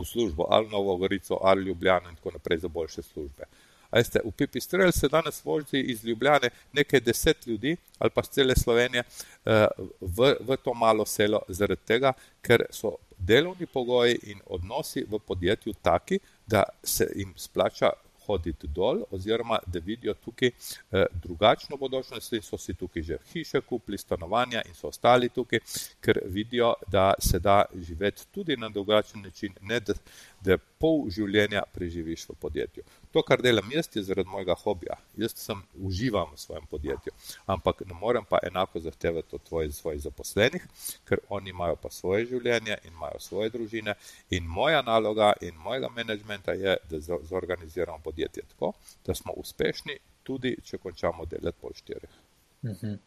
v 0.00 0.06
službo, 0.06 0.46
ali 0.50 0.68
Novo 0.68 0.96
Gorico, 0.96 1.38
ali 1.42 1.64
Ljubljano 1.64 2.10
in 2.10 2.16
tako 2.16 2.30
naprej 2.30 2.58
za 2.58 2.68
boljše 2.68 3.02
službe. 3.02 3.44
Veste, 3.92 4.20
v 4.24 4.30
Pipistrel 4.30 4.92
se 4.92 5.08
danes 5.08 5.44
vozi 5.44 5.78
iz 5.78 6.04
Ljubljane 6.04 6.50
nekaj 6.72 7.00
deset 7.00 7.46
ljudi 7.46 7.76
ali 7.98 8.10
pa 8.10 8.22
z 8.22 8.28
cele 8.28 8.54
Slovenije 8.56 9.02
eh, 9.44 9.66
v, 10.00 10.34
v 10.40 10.56
to 10.64 10.74
malo 10.74 11.06
selo 11.06 11.40
zaradi 11.48 11.82
tega, 11.86 12.12
ker 12.42 12.64
so 12.70 12.96
delovni 13.18 13.66
pogoji 13.66 14.18
in 14.22 14.40
odnosi 14.46 15.04
v 15.08 15.18
podjetju 15.18 15.74
taki, 15.82 16.18
da 16.46 16.62
se 16.84 17.10
jim 17.16 17.34
splača 17.36 17.90
hoditi 18.30 18.68
dol, 18.68 19.02
oziroma 19.10 19.58
da 19.66 19.78
vidijo 19.78 20.14
tukaj 20.14 20.48
eh, 20.48 21.04
drugačno 21.22 21.76
bodočnost 21.76 22.32
in 22.32 22.42
so 22.42 22.58
si 22.58 22.74
tukaj 22.74 23.02
že 23.02 23.18
hiše 23.32 23.60
kupili, 23.60 23.98
stanovanja 23.98 24.62
in 24.68 24.74
so 24.74 24.88
ostali 24.88 25.28
tukaj, 25.28 25.60
ker 26.00 26.20
vidijo, 26.26 26.74
da 26.86 27.12
se 27.18 27.38
da 27.38 27.64
živeti 27.74 28.26
tudi 28.34 28.56
na 28.56 28.68
drugačen 28.68 29.22
način, 29.22 29.54
ne 29.62 29.80
da, 29.80 29.94
da 30.40 30.56
pol 30.80 31.04
življenja 31.12 31.62
preživiš 31.74 32.24
v 32.30 32.36
podjetju. 32.40 32.84
To, 33.12 33.22
kar 33.26 33.42
delam 33.44 33.68
jaz, 33.72 33.88
je 33.94 34.02
zaradi 34.06 34.30
mojega 34.32 34.54
hobija. 34.62 34.96
Jaz 35.20 35.34
sem 35.36 35.60
uživam 35.76 36.32
v 36.32 36.40
svojem 36.40 36.66
podjetju, 36.70 37.12
ampak 37.50 37.82
ne 37.86 37.96
morem 38.00 38.24
pa 38.28 38.40
enako 38.46 38.80
zahtevati 38.80 39.36
od 39.36 39.44
tvojih, 39.48 39.74
svojih 39.74 40.00
zaposlenih, 40.06 40.64
ker 41.08 41.20
oni 41.28 41.52
imajo 41.52 41.76
pa 41.82 41.90
svoje 41.90 42.26
življenje 42.32 42.78
in 42.84 42.94
imajo 42.94 43.20
svoje 43.20 43.50
družine. 43.50 43.94
In 44.30 44.48
moja 44.48 44.82
naloga 44.82 45.32
in 45.40 45.60
mojega 45.60 45.92
menedžmenta 45.96 46.56
je, 46.56 46.76
da 46.90 47.00
zorganiziramo 47.00 48.00
podjetje 48.04 48.46
tako, 48.54 48.72
da 49.06 49.14
smo 49.14 49.36
uspešni, 49.36 49.98
tudi 50.24 50.56
če 50.64 50.78
končamo 50.78 51.28
delati 51.28 51.58
pol 51.60 51.76
štirih. 51.76 52.18
Mhm. 52.64 52.98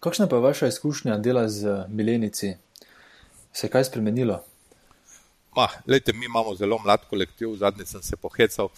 Kakšna 0.00 0.26
pa 0.28 0.36
je 0.36 0.42
vaša 0.42 0.66
izkušnja 0.66 1.18
dela 1.18 1.48
z 1.48 1.84
milenici? 1.88 2.56
Se 3.52 3.66
je 3.66 3.70
kaj 3.70 3.84
spremenilo? 3.84 4.42
Ma, 5.56 5.68
lejte, 5.86 6.12
mi 6.12 6.24
imamo 6.24 6.54
zelo 6.54 6.78
mlad 6.78 7.00
kolektiv, 7.10 7.56
zadnji 7.56 7.84
sem 7.86 8.02
se 8.02 8.16
pohecal, 8.16 8.68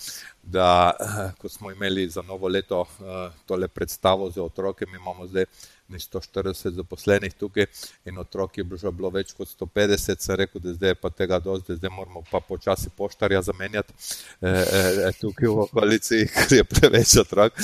da 0.43 0.93
eh, 1.01 1.31
ko 1.39 1.49
smo 1.49 1.71
imeli 1.71 2.09
za 2.09 2.23
novo 2.23 2.49
leto 2.49 2.87
eh, 3.01 3.31
tole 3.47 3.69
predstavo 3.69 4.31
za 4.31 4.43
otroke, 4.43 4.87
mi 4.87 4.97
imamo 4.97 5.27
zdaj 5.27 5.45
140 5.89 6.71
zaposlenih 6.71 7.35
tukaj 7.35 7.67
in 8.05 8.19
otrok 8.19 8.59
je 8.59 8.65
že 8.77 8.91
bilo 8.91 9.11
več 9.11 9.33
kot 9.33 9.49
150, 9.61 10.19
sem 10.19 10.37
rekel, 10.37 10.61
da 10.61 10.73
zdaj 10.75 10.91
je 10.91 10.95
pa 10.95 11.11
tega 11.11 11.39
dosti, 11.39 11.77
zdaj 11.77 11.91
moramo 11.91 12.25
pa 12.31 12.41
počasi 12.41 12.91
poštarja 12.97 13.43
zamenjati 13.43 13.95
eh, 14.43 15.13
tukaj 15.21 15.49
v 15.49 15.61
okolici, 15.69 16.25
ker 16.35 16.57
je 16.59 16.65
preveč 16.65 17.15
otrok. 17.23 17.55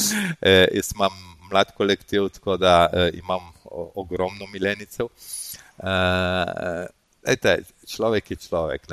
Jaz 0.71 0.93
imam 0.95 1.19
mlad 1.51 1.75
kolektiv, 1.75 2.29
tako 2.29 2.57
da 2.57 2.87
imam 3.13 3.51
ogromno 3.95 4.47
milenicev. 4.53 5.11
Ejte, 7.27 7.65
človek 7.87 8.31
je 8.31 8.37
človek. 8.37 8.87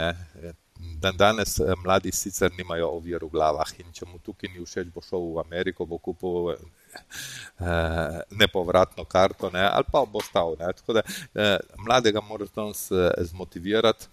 Dan 1.02 1.18
danes 1.18 1.60
eh, 1.60 1.74
mladi 1.84 2.12
sicer 2.12 2.52
nimajo 2.58 2.90
ovir 3.00 3.24
v 3.24 3.32
glavah 3.34 3.70
in 3.82 3.90
če 3.94 4.06
mu 4.06 4.20
tukaj 4.22 4.52
ni 4.52 4.62
všeč, 4.62 4.92
bo 4.94 5.02
šel 5.02 5.24
v 5.34 5.42
Ameriko, 5.42 5.88
bo 5.90 5.98
kupil 5.98 6.54
eh, 6.54 8.20
nepovratno 8.30 9.06
karto 9.10 9.50
ne, 9.54 9.64
ali 9.66 9.88
pa 9.92 10.04
bo 10.06 10.22
stal. 10.22 10.54
Ne. 10.60 10.70
Tako 10.78 11.00
da 11.00 11.02
eh, 11.34 11.58
mladega 11.82 12.22
moraš 12.22 12.52
danes 12.54 12.84
eh, 12.92 13.10
zmotivirati, 13.32 14.10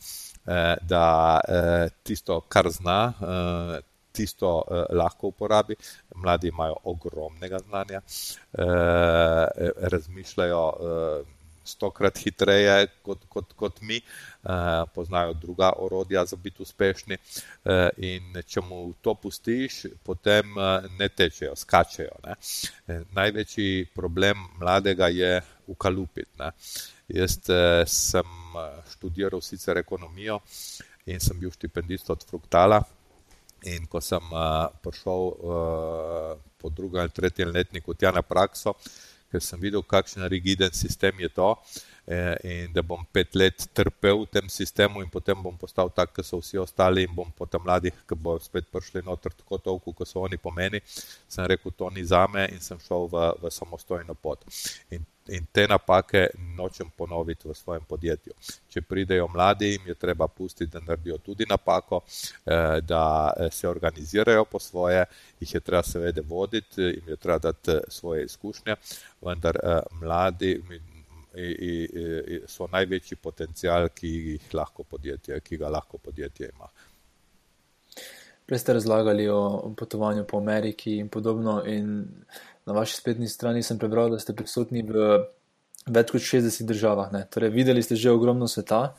eh, 0.46 0.76
da 0.80 1.06
eh, 1.48 1.88
tisto, 2.02 2.40
kar 2.48 2.70
zna, 2.70 2.98
eh, 3.12 3.76
tisto 4.14 4.62
eh, 4.64 4.86
lahko 4.94 5.34
uporabi. 5.34 5.76
Mladi 6.16 6.48
imajo 6.48 6.80
ogromnega 6.84 7.58
znanja, 7.66 8.00
eh, 8.00 9.70
razmišljajo. 9.92 10.66
Eh, 10.80 11.34
stokrat 11.64 12.18
hitreje 12.18 12.86
kot, 13.02 13.24
kot, 13.28 13.52
kot 13.56 13.80
mi, 13.82 14.00
uh, 14.00 14.84
poznajo 14.94 15.34
druga 15.34 15.72
orodja 15.76 16.24
za 16.24 16.36
biti 16.36 16.62
uspešni. 16.62 17.18
Uh, 17.64 17.88
in 17.96 18.36
če 18.46 18.60
mu 18.60 18.92
to 19.02 19.14
pustiš, 19.14 19.84
potem 20.04 20.56
uh, 20.56 20.86
ne 20.98 21.08
tečejo, 21.08 21.56
skačejo. 21.56 22.18
Ne. 22.24 22.36
Največji 23.16 23.86
problem 23.94 24.44
mladega 24.60 25.08
je 25.08 25.40
ukalupiti. 25.66 26.50
Jaz 27.08 27.38
uh, 27.48 27.84
sem 27.88 28.58
študiral 28.92 29.40
sicer 29.42 29.80
ekonomijo 29.80 30.40
in 31.06 31.20
sem 31.20 31.40
bil 31.40 31.52
štipendist 31.52 32.10
od 32.10 32.24
Fruktala. 32.28 32.82
In 33.64 33.86
ko 33.88 34.00
sem 34.04 34.20
uh, 34.28 34.68
prišel 34.84 35.22
uh, 35.24 36.36
po 36.60 36.68
drugem 36.68 37.00
ali 37.00 37.12
tretjem 37.16 37.48
letniku 37.48 37.94
tja 37.96 38.10
na 38.12 38.20
prakso, 38.20 38.74
uh, 38.76 39.13
ker 39.34 39.42
sem 39.42 39.58
videl, 39.58 39.82
kakšen 39.82 40.28
rigiden 40.30 40.70
sistem 40.76 41.18
je 41.18 41.30
to 41.34 41.48
eh, 42.06 42.34
in 42.46 42.74
da 42.74 42.84
bom 42.86 43.02
pet 43.12 43.34
let 43.34 43.66
trpel 43.74 44.22
v 44.22 44.30
tem 44.36 44.50
sistemu 44.52 45.02
in 45.02 45.10
potem 45.10 45.40
bom 45.42 45.56
postal 45.58 45.90
tak, 45.90 46.14
kot 46.14 46.28
so 46.28 46.38
vsi 46.38 46.60
ostali 46.62 47.02
in 47.08 47.14
bom 47.14 47.32
potem 47.34 47.62
mladih, 47.64 47.96
ki 48.06 48.14
bo 48.14 48.36
spet 48.38 48.70
prišli 48.70 49.02
noter 49.02 49.34
tako 49.34 49.58
toliko, 49.58 49.96
kot 49.98 50.10
so 50.10 50.22
oni 50.22 50.38
po 50.38 50.54
meni, 50.54 50.82
sem 51.26 51.48
rekel, 51.50 51.74
to 51.74 51.90
ni 51.90 52.06
za 52.06 52.22
me 52.30 52.46
in 52.54 52.62
sem 52.62 52.78
šel 52.86 53.10
v, 53.10 53.26
v 53.42 53.52
samostojno 53.58 54.14
pot. 54.14 54.46
In 54.94 55.02
in 55.28 55.46
te 55.52 55.66
napake 55.68 56.26
nočem 56.56 56.90
ponoviti 56.96 57.48
v 57.48 57.54
svojem 57.54 57.84
podjetju. 57.88 58.32
Če 58.68 58.82
pridejo 58.82 59.28
mladi, 59.32 59.70
jim 59.72 59.86
je 59.86 59.94
treba 59.94 60.28
pustiti, 60.28 60.70
da 60.72 60.80
naredijo 60.84 61.18
tudi 61.18 61.46
napako, 61.48 62.02
eh, 62.46 62.80
da 62.80 63.32
eh, 63.36 63.50
se 63.50 63.68
organizirajo 63.68 64.44
po 64.44 64.58
svoje, 64.58 65.04
jih 65.40 65.54
je 65.54 65.60
treba 65.60 65.82
seveda 65.82 66.22
voditi, 66.28 66.82
jim 66.82 67.08
je 67.08 67.16
treba 67.16 67.38
dati 67.38 67.70
eh, 67.70 67.80
svoje 67.88 68.24
izkušnje, 68.24 68.76
vendar 69.20 69.58
mladi 70.00 70.60
so 72.46 72.68
največji 72.70 73.16
potencial, 73.16 73.88
ki, 73.88 74.38
lahko 74.52 74.84
podjetje, 74.84 75.40
ki 75.40 75.56
ga 75.56 75.68
lahko 75.68 75.98
podjetje 75.98 76.50
ima. 76.54 76.68
Prej 78.46 78.58
ste 78.58 78.72
razlagali 78.72 79.28
o 79.28 79.72
potovanju 79.76 80.24
po 80.28 80.38
Ameriki 80.38 80.98
in 80.98 81.08
podobno. 81.08 81.64
In 81.66 82.06
na 82.66 82.76
vaši 82.76 82.96
spletni 82.96 83.28
strani 83.28 83.62
sem 83.62 83.78
prebral, 83.78 84.10
da 84.10 84.18
ste 84.18 84.36
prisotni 84.36 84.82
v 84.86 85.24
več 85.86 86.12
kot 86.14 86.24
60 86.24 86.68
državah. 86.68 87.12
Ne? 87.12 87.24
Torej, 87.30 87.52
videli 87.52 87.82
ste 87.84 87.96
že 87.96 88.12
ogromno 88.12 88.48
sveta. 88.48 88.94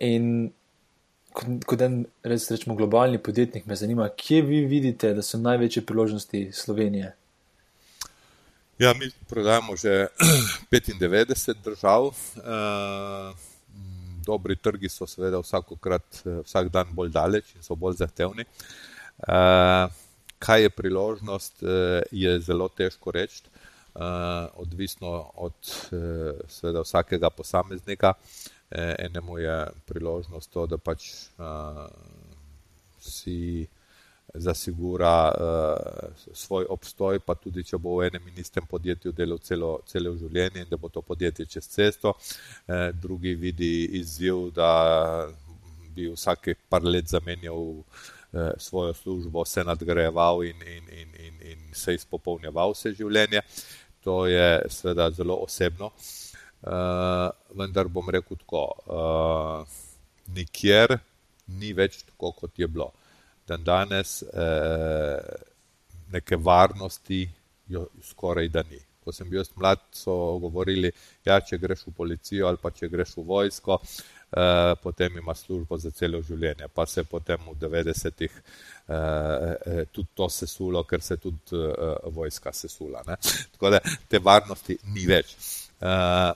In 0.00 0.52
kot, 1.32 1.64
kot 1.68 1.84
en, 1.84 2.02
res 2.24 2.50
rečemo, 2.52 2.76
globalni 2.76 3.20
podjetnik, 3.22 3.66
me 3.66 3.76
zanima, 3.76 4.10
kje 4.16 4.42
vi 4.44 4.62
vidite, 4.68 5.14
da 5.16 5.24
so 5.24 5.40
največje 5.40 5.84
priložnosti 5.88 6.50
Slovenije. 6.52 7.14
Ja, 8.82 8.92
mi 8.98 9.08
prodajamo 9.28 9.76
že 9.76 10.08
95 10.72 11.64
držav. 11.64 12.12
Uh, 12.12 13.32
dobri 14.22 14.56
trgi 14.56 14.88
so 14.88 15.06
seveda 15.06 15.40
vsakokrat, 15.42 16.22
eh, 16.26 16.42
vsak 16.46 16.68
dan 16.70 16.92
bolj 16.94 17.10
daleč 17.10 17.56
in 17.56 17.62
so 17.62 17.74
bolj 17.74 17.96
zahtevni. 17.98 18.46
Uh, 19.22 19.90
kaj 20.42 20.62
je 20.66 20.70
priložnost, 20.70 21.62
uh, 21.62 21.70
je 22.10 22.38
zelo 22.40 22.68
težko 22.68 23.14
reči, 23.14 23.42
uh, 23.46 24.02
odvisno 24.54 25.30
od 25.34 25.54
uh, 25.62 26.40
seveda 26.48 26.82
vsakega 26.82 27.30
posameznika. 27.30 28.14
Enemu 28.72 29.38
je 29.38 29.56
priložnost 29.84 30.48
to, 30.50 30.62
da 30.66 30.78
pač 30.80 31.10
si 33.04 33.66
zasigura 34.34 35.28
uh, 35.28 36.32
svoj 36.32 36.66
obstoj, 36.68 37.18
pa 37.20 37.34
tudi 37.34 37.64
če 37.68 37.78
bo 37.78 37.98
v 37.98 38.08
enem 38.08 38.30
in 38.30 38.40
istem 38.40 38.64
podjetju 38.66 39.12
delal 39.12 39.38
celo, 39.44 39.74
celo 39.86 40.14
življenje 40.16 40.64
in 40.64 40.70
da 40.70 40.78
bo 40.80 40.88
to 40.88 41.02
podjetje 41.04 41.46
čez 41.46 41.68
cesto. 41.68 42.14
Uh, 42.16 42.88
drugi 42.96 43.34
vidi 43.34 43.84
izziv, 44.00 44.48
da 44.56 45.28
bi 45.92 46.08
vsake 46.08 46.54
par 46.68 46.86
let 46.88 47.12
zamenjal 47.12 47.60
uh, 47.60 47.84
svojo 48.56 48.94
službo, 48.94 49.44
se 49.44 49.64
nadgrajeval 49.64 50.44
in, 50.44 50.62
in, 50.62 50.88
in, 50.88 51.14
in, 51.26 51.34
in 51.50 51.74
se 51.74 51.94
izpopolnjeval 51.94 52.72
vse 52.72 52.94
življenje. 52.96 53.42
To 54.04 54.26
je 54.26 54.62
seveda 54.72 55.10
zelo 55.10 55.36
osebno. 55.44 55.92
Uh, 56.62 57.28
vendar 57.58 57.88
bom 57.90 58.06
rekel 58.10 58.38
tako, 58.38 58.64
uh, 58.86 59.78
nikjer 60.34 60.96
ni 61.58 61.72
več 61.74 62.04
tako, 62.06 62.32
kot 62.32 62.58
je 62.58 62.68
bilo 62.70 62.92
dan 63.46 63.64
danes 63.64 64.22
eh, 64.22 65.18
neke 66.12 66.36
varnosti 66.36 67.28
jo 67.68 67.86
skoraj 68.02 68.48
da 68.48 68.62
ni. 68.70 68.78
Ko 69.02 69.12
sem 69.12 69.30
bil 69.30 69.42
mlad, 69.58 69.80
so 69.90 70.38
govorili, 70.38 70.92
da 71.24 71.34
ja, 71.34 71.40
če 71.40 71.58
greš 71.58 71.86
v 71.88 71.94
policijo 71.96 72.46
ali 72.46 72.60
pa 72.62 72.70
če 72.70 72.88
greš 72.88 73.16
v 73.16 73.24
vojsko, 73.26 73.78
eh, 73.82 74.21
potem 74.82 75.18
imaš 75.18 75.38
službo 75.46 75.78
za 75.78 75.90
celo 75.90 76.22
življenje. 76.22 76.68
Pa 76.74 76.86
se 76.86 77.04
potem 77.04 77.40
v 77.46 77.56
90-ih 77.60 78.32
eh, 78.32 78.94
eh, 78.94 79.84
tudi 79.92 80.08
to 80.14 80.28
sesulo, 80.28 80.84
ker 80.88 81.02
se 81.02 81.16
tudi 81.20 81.58
eh, 81.58 82.08
vojska 82.14 82.52
sesula. 82.52 83.02
Ne? 83.06 83.16
Tako 83.52 83.70
da 83.76 83.80
te 84.08 84.18
varnosti 84.18 84.78
ni 84.94 85.06
več. 85.06 85.36
Eh, 85.82 86.32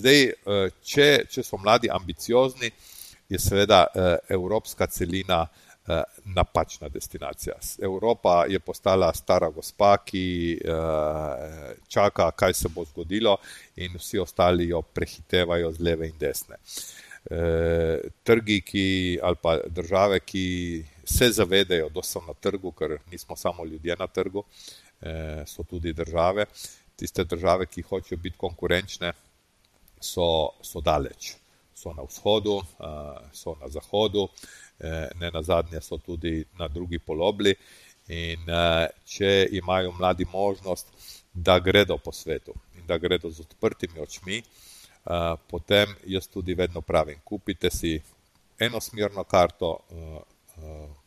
zdaj, 0.00 0.22
eh, 0.24 0.68
če, 0.82 1.08
če 1.30 1.46
so 1.46 1.60
mladi 1.62 1.90
ambiciozni, 1.90 2.72
je 3.28 3.38
seveda 3.38 3.86
eh, 3.86 4.16
evropska 4.34 4.86
celina 4.86 5.42
eh, 5.44 5.67
napačna 6.24 6.88
destinacija. 6.88 7.54
Evropa 7.82 8.44
je 8.48 8.58
postala 8.60 9.12
stara 9.14 9.50
gospa, 9.50 9.96
ki 10.04 10.58
eh, 10.64 11.74
čaka, 11.88 12.30
kaj 12.30 12.54
se 12.54 12.68
bo 12.74 12.84
zgodilo, 12.84 13.36
in 13.76 13.96
vsi 13.96 14.18
ostali 14.18 14.68
jo 14.68 14.82
prehitevajo 14.82 15.72
z 15.72 15.80
leve 15.80 16.08
in 16.08 16.18
desne. 16.18 16.56
Trgi, 18.24 18.60
ki, 18.64 18.84
ali 19.22 19.36
pa 19.42 19.58
države, 19.66 20.20
ki 20.20 20.84
se 21.04 21.28
zavedajo, 21.32 21.88
da 21.92 22.02
so 22.02 22.22
na 22.24 22.32
trgu, 22.32 22.72
ker 22.72 22.94
nismo 23.10 23.36
samo 23.36 23.64
ljudje 23.64 23.96
na 23.98 24.06
trgu, 24.06 24.44
so 25.46 25.62
tudi 25.62 25.92
države. 25.92 26.46
Tiste 26.96 27.24
države, 27.24 27.66
ki 27.66 27.82
hočejo 27.82 28.18
biti 28.22 28.38
konkurenčne, 28.38 29.12
so, 30.00 30.24
so 30.62 30.80
daleč 30.80 31.34
so 31.78 31.94
na 31.94 32.02
vzhodu, 32.02 32.62
so 33.32 33.54
na 33.60 33.68
zahodu, 33.68 34.28
ne 35.14 35.30
na 35.30 35.42
zadnje 35.42 35.80
so 35.80 35.98
tudi 35.98 36.44
na 36.58 36.68
drugi 36.68 36.98
polobli. 36.98 37.54
In 38.08 38.48
e, 38.48 38.88
če 39.04 39.48
imajo 39.52 39.92
mladi 39.92 40.24
možnost, 40.32 40.88
da 41.34 41.58
gredo 41.58 41.98
po 41.98 42.12
svetu 42.12 42.54
in 42.78 42.86
da 42.86 42.96
gredo 42.98 43.30
z 43.30 43.40
odprtimi 43.44 44.00
očmi, 44.00 44.38
e, 44.38 44.44
potem 45.50 45.92
jaz 46.06 46.28
tudi 46.28 46.54
vedno 46.54 46.80
pravim: 46.80 47.20
kupite 47.24 47.70
si 47.70 47.98
enosmerno 48.58 49.24
karto, 49.24 49.78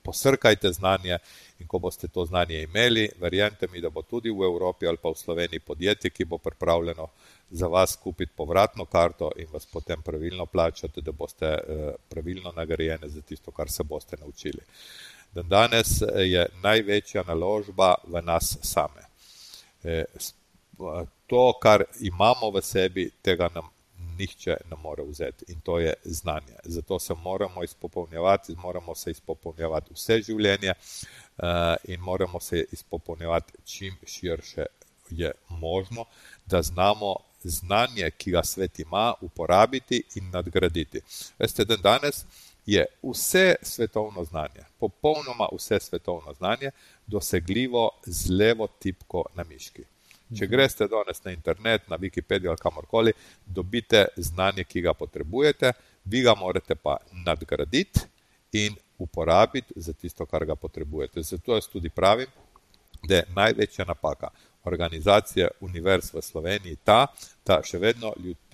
posrkajte 0.04 0.72
znanje 0.72 1.18
in 1.60 1.68
ko 1.68 1.80
boste 1.80 2.08
to 2.08 2.26
znanje 2.26 2.62
imeli, 2.64 3.10
verjemite 3.20 3.68
mi, 3.72 3.82
da 3.82 3.90
bo 3.90 4.02
tudi 4.02 4.30
v 4.30 4.44
Evropi 4.44 4.88
ali 4.88 4.98
pa 4.98 5.10
v 5.10 5.18
Sloveniji 5.18 5.60
podjetje, 5.60 6.10
ki 6.10 6.26
bo 6.26 6.38
pripravljeno 6.38 7.08
za 7.50 7.68
vas 7.68 7.96
kupiti 7.96 8.32
povratno 8.36 8.86
karto 8.86 9.32
in 9.36 9.48
vas 9.52 9.66
potem 9.66 10.02
pravilno 10.02 10.46
plačati, 10.46 11.02
da 11.02 11.12
boste 11.12 11.46
eh, 11.46 11.94
pravilno 12.10 12.54
nagrajeni 12.56 13.10
za 13.10 13.22
tisto, 13.22 13.52
kar 13.52 13.70
se 13.70 13.84
boste 13.84 14.18
naučili. 14.20 14.62
Dan 15.34 15.48
danes 15.48 16.02
eh, 16.02 16.06
je 16.16 16.48
največja 16.64 17.24
naložba 17.28 17.96
v 18.08 18.22
nas 18.22 18.58
same. 18.62 19.06
Eh, 19.84 20.06
to, 21.28 21.54
kar 21.62 21.84
imamo 22.00 22.52
v 22.52 22.62
sebi, 22.62 23.12
tega 23.22 23.50
nam 23.56 23.70
nihče 24.18 24.58
ne 24.70 24.78
more 24.84 25.04
vzeti 25.04 25.46
in 25.48 25.60
to 25.62 25.80
je 25.80 25.94
znanje. 26.04 26.56
Zato 26.64 27.00
se 27.00 27.14
moramo 27.14 27.64
izpopolnjevati, 27.64 28.56
moramo 28.56 28.96
se 28.96 29.12
izpopolnjevati 29.12 29.94
vse 29.94 30.22
življenje 30.22 30.74
in 31.84 32.00
moramo 32.00 32.40
se 32.40 32.66
izpopolnjevati 32.72 33.54
čim 33.66 33.98
širše 34.06 34.66
je 35.10 35.32
možno, 35.50 36.06
da 36.46 36.62
znamo 36.62 37.16
znanje, 37.44 38.12
ki 38.18 38.32
ga 38.32 38.44
svet 38.44 38.80
ima, 38.80 39.14
uporabiti 39.22 40.04
in 40.16 40.30
nadgraditi. 40.30 41.02
Veste, 41.40 41.66
da 41.66 41.78
danes 41.78 42.26
je 42.66 42.86
vse 43.04 43.56
svetovno 43.62 44.24
znanje, 44.24 44.64
popolnoma 44.80 45.48
vse 45.56 45.80
svetovno 45.80 46.34
znanje, 46.34 46.72
dosegljivo 47.08 47.90
z 48.06 48.30
levo 48.30 48.68
tipko 48.68 49.26
na 49.36 49.44
miški. 49.44 49.84
Če 50.38 50.48
greste 50.48 50.88
danes 50.88 51.24
na 51.26 51.32
internet, 51.32 51.90
na 51.90 51.98
Wikipedijo 52.00 52.54
ali 52.54 52.62
kamorkoli, 52.62 53.14
dobite 53.46 54.06
znanje, 54.18 54.64
ki 54.64 54.82
ga 54.82 54.94
potrebujete, 54.94 55.74
vi 56.06 56.22
ga 56.24 56.36
morate 56.40 56.76
pa 56.76 56.98
nadgraditi 57.26 58.08
in 58.52 58.76
uporabiti 58.98 59.74
za 59.76 59.94
tisto, 59.94 60.26
kar 60.26 60.46
ga 60.46 60.56
potrebujete. 60.56 61.24
Zato 61.24 61.56
jaz 61.56 61.68
tudi 61.68 61.90
pravim, 61.90 62.28
da 63.04 63.16
je 63.16 63.26
največja 63.36 63.86
napaka 63.86 64.30
organizacije 64.64 65.48
univerz 65.62 66.14
v 66.14 66.22
Sloveniji 66.22 66.78
ta, 66.84 67.08
da 67.46 67.62
še 67.66 67.80
vedno 67.82 68.14
ljudi 68.18 68.51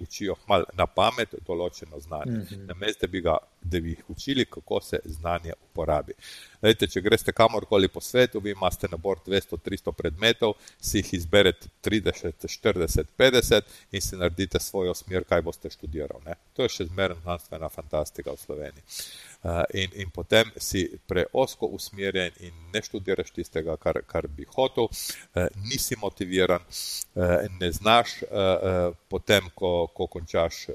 učijo 0.00 0.36
malo 0.46 0.64
na 0.72 0.86
pamet 0.86 1.34
določeno 1.46 2.00
znanje, 2.00 2.32
mm 2.32 2.46
-hmm. 2.50 2.66
namesto 2.66 3.06
da, 3.06 3.38
da 3.62 3.80
bi 3.80 3.88
jih 3.88 4.04
učili, 4.08 4.44
kako 4.44 4.80
se 4.80 5.00
znanje 5.04 5.52
uporabi. 5.70 6.12
Lejte, 6.62 6.86
če 6.86 7.00
greste 7.00 7.32
kamorkoli 7.32 7.88
po 7.88 8.00
svetu, 8.00 8.40
vi 8.40 8.50
imate 8.50 8.88
na 8.90 8.96
bord 8.96 9.20
200-300 9.26 9.92
predmetov, 9.92 10.54
si 10.80 10.98
jih 10.98 11.14
izberete 11.14 11.68
30, 11.84 12.32
40, 12.46 13.04
50 13.18 13.62
in 13.92 14.00
si 14.00 14.16
naredite 14.16 14.60
svojo 14.60 14.94
smer, 14.94 15.24
kaj 15.24 15.42
boste 15.42 15.70
študirali. 15.70 16.34
To 16.52 16.62
je 16.62 16.68
še 16.68 16.84
zmerno 16.84 17.16
znanstvena 17.22 17.68
fantastika 17.68 18.32
v 18.32 18.36
Sloveniji. 18.36 18.82
Eh, 19.44 19.82
in, 19.82 19.90
in 19.94 20.10
potem 20.10 20.52
si 20.56 20.84
preosko 21.06 21.66
usmerjen 21.74 22.30
in 22.46 22.54
ne 22.70 22.78
študiraš 22.82 23.32
tistega, 23.34 23.74
kar, 23.76 23.98
kar 24.06 24.28
bi 24.30 24.46
hotel, 24.46 24.86
eh, 25.34 25.48
nisi 25.66 25.96
motiviran, 25.98 26.62
eh, 26.62 27.48
ne 27.58 27.70
znaš 27.72 28.20
potem, 29.10 29.48
ko, 29.54 29.88
ko 29.94 30.06
končaš, 30.06 30.66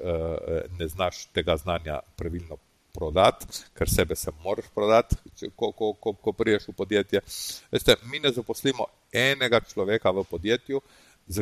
ne 0.78 0.88
znaš 0.88 1.26
tega 1.32 1.56
znanja 1.56 2.00
pravilno 2.16 2.58
prodati, 2.92 3.46
ker 3.74 3.90
sebe 3.90 4.16
se 4.16 4.30
moraš 4.44 4.68
prodati, 4.74 5.16
ko, 5.56 5.72
ko, 5.72 5.92
ko, 5.94 6.12
ko 6.12 6.32
priješ 6.32 6.68
v 6.68 6.74
podjetje. 6.76 7.22
Veste, 7.72 7.96
mi 8.12 8.20
ne 8.20 8.32
zaposlimo 8.32 8.86
enega 9.12 9.60
človeka 9.60 10.10
v 10.10 10.24
podjetju, 10.30 10.80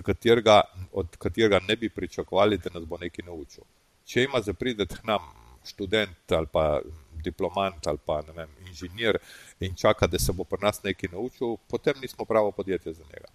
katerega, 0.04 0.60
od 0.92 1.16
katerega 1.18 1.60
ne 1.68 1.76
bi 1.76 1.90
pričakovali, 1.90 2.58
da 2.58 2.70
nas 2.74 2.84
bo 2.84 2.98
nekaj 2.98 3.26
naučil. 3.26 3.64
Če 4.06 4.24
ima 4.24 4.40
za 4.40 4.54
prideti 4.54 4.94
k 4.94 5.06
nam 5.06 5.26
študent 5.66 6.32
ali 6.32 6.46
pa 6.52 6.80
diplomant 7.26 7.86
ali 7.86 8.02
pa 8.06 8.20
vem, 8.34 8.50
inženir 8.68 9.18
in 9.60 9.74
čaka, 9.74 10.06
da 10.06 10.18
se 10.18 10.32
bo 10.32 10.44
pri 10.44 10.62
nas 10.62 10.82
nekaj 10.82 11.12
naučil, 11.12 11.56
potem 11.68 11.98
nismo 12.02 12.24
pravo 12.24 12.52
podjetje 12.52 12.92
za 12.92 13.04
njega. 13.12 13.28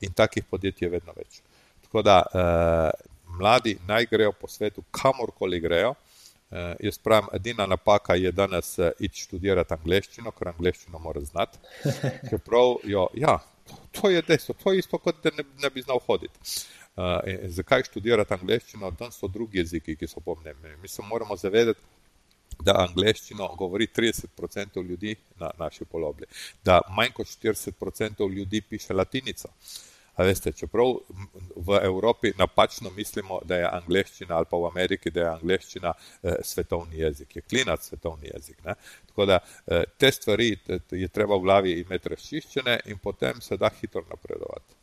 in 0.00 0.12
takih 0.12 0.44
podjetij 0.44 0.86
je 0.86 0.90
vedno 0.90 1.12
več. 1.16 1.40
Tako 1.82 2.02
da 2.02 2.22
mladi 3.38 3.78
naj 3.86 4.06
grejo 4.06 4.32
po 4.32 4.48
svetu, 4.48 4.82
kamorkoli 4.90 5.60
grejo. 5.60 5.94
Uh, 6.50 6.56
jaz 6.80 6.96
pravim, 6.98 7.28
edina 7.32 7.66
napaka 7.66 8.14
je 8.14 8.32
danes 8.32 8.78
uh, 8.78 8.88
iti 9.04 9.20
študirati 9.20 9.74
angliščino, 9.74 10.30
ker 10.32 10.48
angliščino 10.48 10.98
mora 10.98 11.20
znati. 11.20 11.58
Čeprav, 12.30 12.78
jo, 12.88 13.04
ja, 13.14 13.34
to 13.92 14.08
je 14.08 14.22
dejstvo, 14.24 14.54
to 14.62 14.72
je 14.72 14.80
isto, 14.80 14.98
kot 14.98 15.20
da 15.24 15.30
ne, 15.36 15.44
ne 15.60 15.70
bi 15.70 15.84
znal 15.84 16.00
hoditi. 16.06 16.40
Uh, 16.96 17.20
zakaj 17.52 17.84
študirati 17.90 18.34
angliščino? 18.38 18.90
Danes 18.96 19.20
so 19.20 19.28
drugi 19.28 19.60
jeziki, 19.60 19.96
ki 20.00 20.08
so 20.08 20.24
pomembni. 20.24 20.72
Mi 20.80 20.88
se 20.88 21.04
moramo 21.04 21.36
zavedati, 21.36 21.84
da 22.64 22.74
angliščino 22.88 23.54
govori 23.58 23.86
30% 23.96 24.82
ljudi 24.88 25.16
na 25.40 25.50
naši 25.58 25.84
polobli, 25.84 26.26
da 26.64 26.80
manj 26.96 27.12
kot 27.14 27.26
40% 27.26 28.30
ljudi 28.34 28.60
piše 28.60 28.94
latinico. 28.94 29.48
A 30.18 30.24
veste, 30.26 30.50
čeprav 30.52 30.96
v 31.56 31.78
Evropi 31.82 32.32
napačno 32.38 32.90
mislimo, 32.90 33.38
da 33.44 33.56
je 33.56 33.68
angliščina 33.70 34.34
ali 34.34 34.46
pa 34.50 34.58
v 34.58 34.66
Ameriki, 34.66 35.10
da 35.14 35.20
je 35.20 35.28
angliščina 35.28 35.92
eh, 35.94 36.40
svetovni 36.42 36.98
jezik, 36.98 37.36
je 37.36 37.42
klinac 37.42 37.86
svetovni 37.86 38.30
jezik. 38.34 38.64
Ne? 38.64 38.74
Tako 39.06 39.26
da 39.30 39.38
eh, 39.38 39.84
te 39.96 40.10
stvari 40.12 40.56
je 40.90 41.08
treba 41.08 41.38
v 41.38 41.46
glavi 41.46 41.76
imeti 41.84 42.08
razčiščene 42.08 42.80
in 42.86 42.98
potem 42.98 43.40
se 43.40 43.56
da 43.56 43.70
hitro 43.80 44.02
napredovati. 44.10 44.74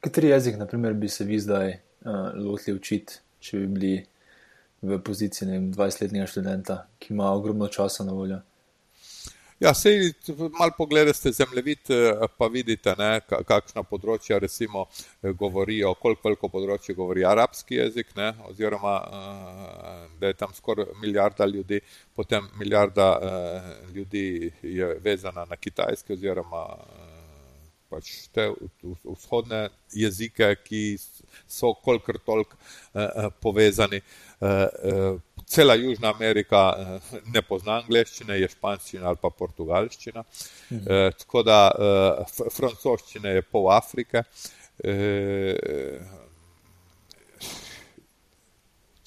Kateri 0.00 0.28
jezik, 0.28 0.56
na 0.58 0.66
primer, 0.66 0.94
bi 0.94 1.08
se 1.08 1.24
vi 1.24 1.38
zdaj 1.38 1.68
uh, 1.70 2.14
lotili 2.34 2.76
učiti, 2.76 3.20
če 3.38 3.58
bi 3.58 3.66
bili 3.66 3.92
v 4.82 4.98
poziciji 4.98 5.60
20-letnega 5.72 6.26
študenta, 6.26 6.86
ki 6.98 7.14
ima 7.14 7.30
ogromno 7.32 7.68
časa 7.68 8.04
na 8.04 8.12
voljo? 8.12 8.40
Ja, 9.62 9.74
sej 9.74 10.12
malo 10.58 10.72
pogledate 10.78 11.32
zemljevid, 11.32 11.78
eh, 11.88 12.12
pa 12.38 12.46
vidite, 12.46 12.94
ne, 12.98 13.20
kakšna 13.46 13.84
področja 13.86 14.40
recimo 14.42 14.88
eh, 14.88 15.30
govorijo, 15.38 15.92
koliko 16.02 16.26
veliko 16.28 16.50
področje 16.50 16.96
govori 16.98 17.22
arabski 17.22 17.78
jezik, 17.78 18.10
ne, 18.16 18.32
oziroma 18.48 18.96
eh, 18.98 20.00
da 20.18 20.32
je 20.32 20.38
tam 20.40 20.50
skoraj 20.56 20.90
milijarda 21.04 21.46
ljudi, 21.46 21.78
potem 22.16 22.48
milijarda 22.58 23.06
ljudi 23.94 24.50
je 24.62 24.88
vezana 25.04 25.46
na 25.46 25.56
kitajski 25.56 26.16
oziroma 26.16 26.64
pač 27.92 28.10
te 28.34 28.48
vzhodne 29.04 29.68
jezike, 29.94 30.56
ki 30.64 30.82
so 31.46 31.74
kolikor 31.84 32.18
toliko 32.26 32.58
povezani 33.44 34.00
cela 35.52 35.74
Južna 35.74 36.10
Amerika 36.14 36.74
eh, 36.78 37.20
ne 37.34 37.42
pozna 37.42 37.76
angleščine, 37.82 38.38
je 38.40 38.48
španščina 38.54 39.08
ali 39.10 39.20
pa 39.20 39.30
portugalščina. 39.30 40.24
Mhm. 40.70 40.84
E, 40.86 41.10
tako 41.18 41.42
da 41.46 41.58
e, 41.68 41.90
francoščine 42.56 43.36
je 43.36 43.42
pol 43.44 43.68
Afrike. 43.74 44.24
E, 44.82 44.94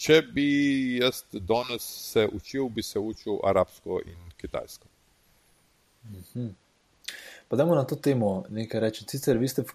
če 0.05 0.19
bi 0.35 0.49
jaz 1.01 1.23
danes 1.33 1.87
se 2.11 2.27
učil, 2.31 2.69
bi 2.69 2.83
se 2.85 3.01
učil 3.01 3.41
arabsko 3.43 4.03
in 4.05 4.19
kitajsko. 4.37 4.87
Mhm. 6.11 6.53
Pa 7.49 7.57
dajmo 7.57 7.75
na 7.77 7.85
to 7.89 7.95
temo 7.95 8.43
nekaj 8.49 8.85
reči. 8.85 9.05
Sicer 9.09 9.37
vi 9.41 9.49
ste 9.49 9.65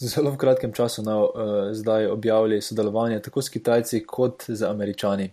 zelo 0.10 0.30
v 0.30 0.36
kratkem 0.36 0.72
času 0.72 1.02
na, 1.02 1.18
uh, 1.18 1.30
zdaj 1.72 2.06
objavili 2.06 2.62
sodelovanje 2.62 3.20
tako 3.22 3.42
s 3.42 3.48
Kitajci 3.48 4.04
kot 4.06 4.44
z 4.48 4.62
Američani. 4.62 5.30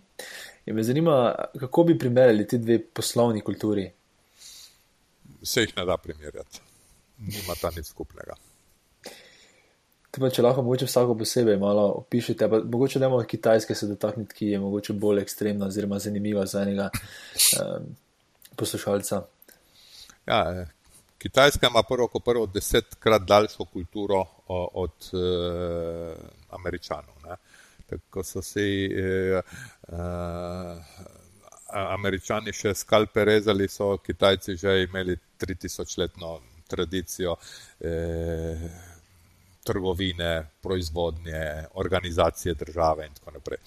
In 0.66 0.74
me 0.74 0.82
zanima, 0.82 1.34
kako 1.60 1.84
bi 1.84 1.98
primerjali 1.98 2.46
ti 2.46 2.58
dve 2.58 2.78
poslovni 2.84 3.40
kulturi? 3.40 3.90
Se 5.42 5.60
jih 5.60 5.76
ne 5.76 5.84
da 5.84 5.96
primerjati, 5.96 6.60
nima 7.18 7.54
ta 7.60 7.70
nič 7.76 7.86
skupnega. 7.86 8.34
Pa, 10.18 10.30
če 10.34 10.42
lahko 10.42 10.64
mogoče 10.66 10.88
vsako 10.88 11.14
posebej 11.20 11.56
malo 11.62 11.84
opišete, 12.02 12.48
pa 12.50 12.58
mogoče 12.64 12.98
da 12.98 13.06
imamo 13.06 13.22
kitajske 13.28 13.74
se 13.74 13.86
dotakniti, 13.86 14.34
ki 14.34 14.46
je 14.46 14.60
mogoče 14.60 14.92
bolj 14.92 15.22
ekstremna 15.22 15.66
oziroma 15.66 15.98
zanimiva 16.02 16.46
za 16.46 16.62
enega 16.62 16.88
um, 16.90 17.86
poslušalca. 18.56 19.22
Ja, 20.26 20.66
Kitajska 21.18 21.66
ima 21.66 21.82
prvo, 21.82 22.08
kot 22.08 22.24
prvo, 22.24 22.46
desetkrat 22.46 23.22
daljšo 23.22 23.64
kulturo 23.64 24.24
od 24.48 25.10
uh, 25.12 26.16
Američanov. 26.50 27.14
Ne? 27.24 27.36
Tako 27.90 28.22
so 28.24 28.42
si 28.42 28.88
uh, 28.88 29.40
uh, 29.88 29.96
Američani 31.68 32.52
še 32.52 32.74
skalpe 32.74 33.24
rezali, 33.24 33.68
so 33.68 33.96
Kitajci 33.98 34.56
že 34.56 34.82
imeli 34.82 35.16
3000-letno 35.40 36.38
tradicijo 36.68 37.36
eh, 37.80 38.70
trgovine, 39.64 40.46
proizvodnje, 40.62 41.64
organizacije 41.74 42.54
države 42.54 43.06
in 43.06 43.14
tako 43.14 43.30
naprej. 43.30 43.58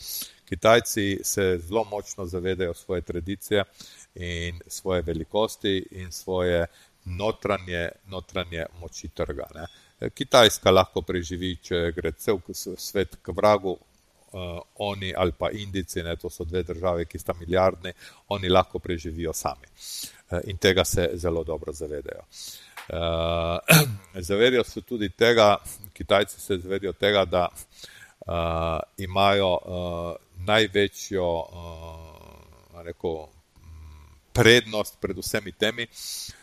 Kitajci 0.45 1.19
se 1.23 1.59
zelo 1.61 1.83
močno 1.83 2.25
zavedajo 2.25 2.73
svoje 2.73 3.01
tradicije 3.01 3.63
in 4.15 4.59
svoje 4.67 5.01
velikosti 5.01 5.87
in 5.91 6.11
svoje 6.11 6.65
notranje, 7.05 7.89
notranje 8.07 8.65
moči 8.79 9.07
trga. 9.07 9.47
Ne. 9.55 9.65
Kitajska 10.09 10.71
lahko 10.71 11.01
preživi, 11.01 11.55
če 11.61 11.91
gre 11.95 12.11
cel 12.17 12.39
svet 12.53 13.17
k 13.21 13.33
vragu, 13.37 13.75
uh, 13.75 14.59
oni 14.75 15.13
ali 15.17 15.33
pa 15.37 15.51
Indici, 15.51 16.03
ne, 16.03 16.15
to 16.15 16.29
so 16.29 16.45
dve 16.45 16.63
države, 16.63 17.05
ki 17.05 17.19
sta 17.19 17.33
milijardni, 17.39 17.93
oni 18.29 18.49
lahko 18.49 18.79
preživijo 18.79 19.33
sami. 19.33 19.67
Uh, 20.29 20.39
in 20.47 20.57
tega 20.57 20.85
se 20.85 21.09
zelo 21.13 21.43
dobro 21.43 21.73
zavedajo. 21.73 22.25
Uh, 22.89 23.59
zavedajo 24.29 24.63
se 24.63 24.81
tudi 24.81 25.09
tega, 25.09 25.57
Kitajci 25.93 26.41
se 26.41 26.57
zavedajo 26.57 26.93
tega, 26.93 27.25
da 27.25 27.47
uh, 27.51 28.79
imajo 28.97 29.51
uh, 29.53 30.15
največjo 30.45 31.27
uh, 31.39 32.81
rekel, 32.85 33.25
prednost 34.33 34.97
pred 35.01 35.17
vsemi 35.17 35.51
temi. 35.51 35.83
Uh, 35.83 36.40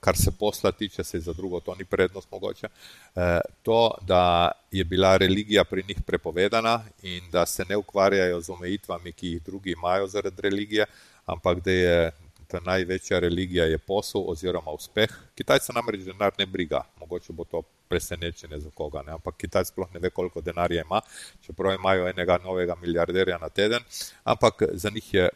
kar 0.00 0.16
se 0.16 0.30
posla 0.38 0.72
tiče, 0.72 1.04
se 1.04 1.20
za 1.20 1.32
drugo 1.32 1.60
to 1.60 1.74
ni 1.74 1.84
prednost 1.84 2.30
mogoče, 2.30 2.68
eh, 3.16 3.40
to, 3.62 3.94
da 4.06 4.50
je 4.70 4.84
bila 4.84 5.16
religija 5.16 5.64
pri 5.64 5.84
njih 5.88 6.02
prepovedana 6.06 6.84
in 7.02 7.30
da 7.30 7.46
se 7.46 7.64
ne 7.68 7.76
ukvarjajo 7.76 8.40
z 8.40 8.50
omejitvami, 8.50 9.12
ki 9.12 9.28
jih 9.28 9.42
drugi 9.42 9.70
imajo 9.70 10.06
zaradi 10.06 10.42
religije, 10.42 10.86
ampak 11.26 11.60
da 11.60 11.70
je 11.70 12.12
ta 12.48 12.60
največja 12.64 13.18
religija 13.18 13.64
je 13.64 13.78
posel 13.78 14.24
oziroma 14.26 14.70
uspeh. 14.70 15.10
Kitajce 15.34 15.72
namreč 15.72 16.06
denar 16.06 16.32
ne 16.38 16.46
briga, 16.46 16.82
mogoče 17.00 17.32
bo 17.32 17.44
to 17.44 17.62
presenečenje 17.88 18.58
za 18.58 18.70
koga, 18.74 19.02
ne? 19.02 19.12
ampak 19.12 19.36
Kitajci 19.36 19.72
sploh 19.72 19.88
ne 19.94 20.00
ve, 20.00 20.10
koliko 20.10 20.40
denarja 20.40 20.82
ima, 20.82 21.00
čeprav 21.46 21.74
imajo 21.74 22.08
enega 22.08 22.38
novega 22.44 22.74
milijarderja 22.80 23.38
na 23.38 23.48
teden, 23.48 23.82
ampak 24.24 24.62
za 24.72 24.90
njih 24.90 25.14
je 25.14 25.28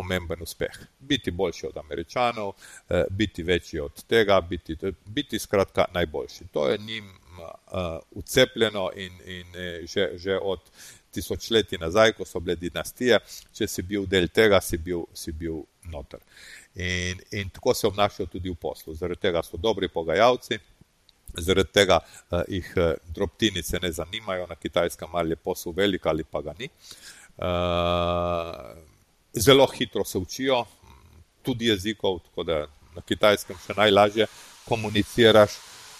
pomemben 0.00 0.42
uspeh. 0.42 0.78
Biti 0.98 1.30
boljši 1.30 1.66
od 1.66 1.76
američanov, 1.76 2.52
eh, 2.88 3.04
biti 3.10 3.42
večji 3.42 3.80
od 3.80 4.04
tega, 4.04 4.40
biti, 4.40 4.76
biti 5.06 5.38
skratka 5.38 5.84
najboljši. 5.94 6.44
To 6.52 6.68
je 6.68 6.78
njim 6.78 7.10
uh, 7.10 8.00
ucepljeno 8.10 8.90
in, 8.96 9.12
in 9.26 9.46
eh, 9.56 9.86
že, 9.86 10.08
že 10.14 10.38
od 10.42 10.60
tisočletij 11.10 11.78
nazaj, 11.78 12.12
ko 12.12 12.24
so 12.24 12.40
bile 12.40 12.56
dinastije, 12.56 13.18
če 13.52 13.66
si 13.68 13.82
bil 13.82 14.06
del 14.06 14.28
tega, 14.28 14.60
si 14.60 14.78
bil, 14.78 15.04
si 15.14 15.32
bil 15.32 15.64
noter. 15.92 16.20
In, 16.74 17.20
in 17.30 17.50
tako 17.50 17.74
se 17.74 17.86
obnašajo 17.86 18.30
tudi 18.32 18.50
v 18.50 18.56
poslu. 18.56 18.94
Zaradi 18.94 19.20
tega 19.20 19.42
so 19.42 19.58
dobri 19.60 19.88
pogajalci. 19.88 20.58
Zaradi 21.36 21.72
tega 21.74 22.00
uh, 22.00 22.40
jih 22.48 22.72
uh, 22.76 22.94
drobtinice 23.14 23.82
ne 23.82 23.92
zanimajo, 23.92 24.46
na 24.48 24.56
kitajskem 24.56 25.12
ali 25.14 25.36
je 25.36 25.42
posel 25.44 25.76
velik 25.76 26.06
ali 26.06 26.24
pa 26.24 26.40
ga 26.40 26.54
ni. 26.58 26.70
Uh, 27.40 28.89
zelo 29.32 29.66
hitro 29.66 30.04
se 30.04 30.18
učijo, 30.18 30.64
tudi 31.42 31.66
jezikov, 31.66 32.18
tako 32.18 32.44
da 32.44 32.66
na 32.94 33.02
kitajskem 33.06 33.56
še 33.66 33.74
najlažje 33.76 34.26
komuniciraš 34.68 35.56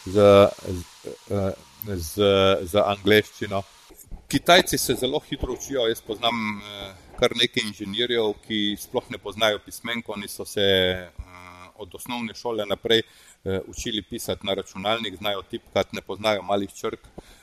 z, 0.06 0.24
z, 0.66 1.52
z, 1.86 2.30
z 2.62 2.82
angleščino. 2.84 3.62
Kitajci 4.30 4.78
se 4.78 4.94
zelo 4.94 5.20
hitro 5.20 5.54
učijo. 5.54 5.86
Jaz 5.88 6.02
poznam 6.06 6.60
kar 7.18 7.34
nekaj 7.36 7.66
inženirjev, 7.66 8.34
ki 8.46 8.76
sploh 8.80 9.10
ne 9.10 9.18
poznajo 9.18 9.60
pismenko, 9.64 10.14
oni 10.16 10.28
so 10.28 10.44
se 10.44 10.64
od 11.80 11.94
osnovne 11.94 12.34
šole 12.34 12.66
naprej 12.66 13.02
učili 13.66 14.02
pisati 14.02 14.46
na 14.46 14.54
računalnik, 14.54 15.16
znajo 15.16 15.42
tipkati, 15.42 15.96
ne 15.96 16.02
poznajo 16.02 16.42
malih 16.42 16.72
črk. 16.74 17.00
Eh, 17.00 17.39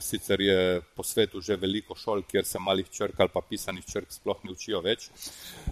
sicer 0.00 0.40
je 0.40 0.80
po 0.94 1.02
svetu 1.02 1.40
že 1.40 1.56
veliko 1.56 1.94
šol, 1.96 2.22
kjer 2.28 2.44
se 2.44 2.58
malih 2.58 2.88
črk 2.90 3.20
ali 3.20 3.32
pa 3.32 3.40
pisanih 3.40 3.84
črk 3.86 4.12
sploh 4.12 4.44
ne 4.44 4.52
učijo 4.52 4.80
več. 4.84 5.08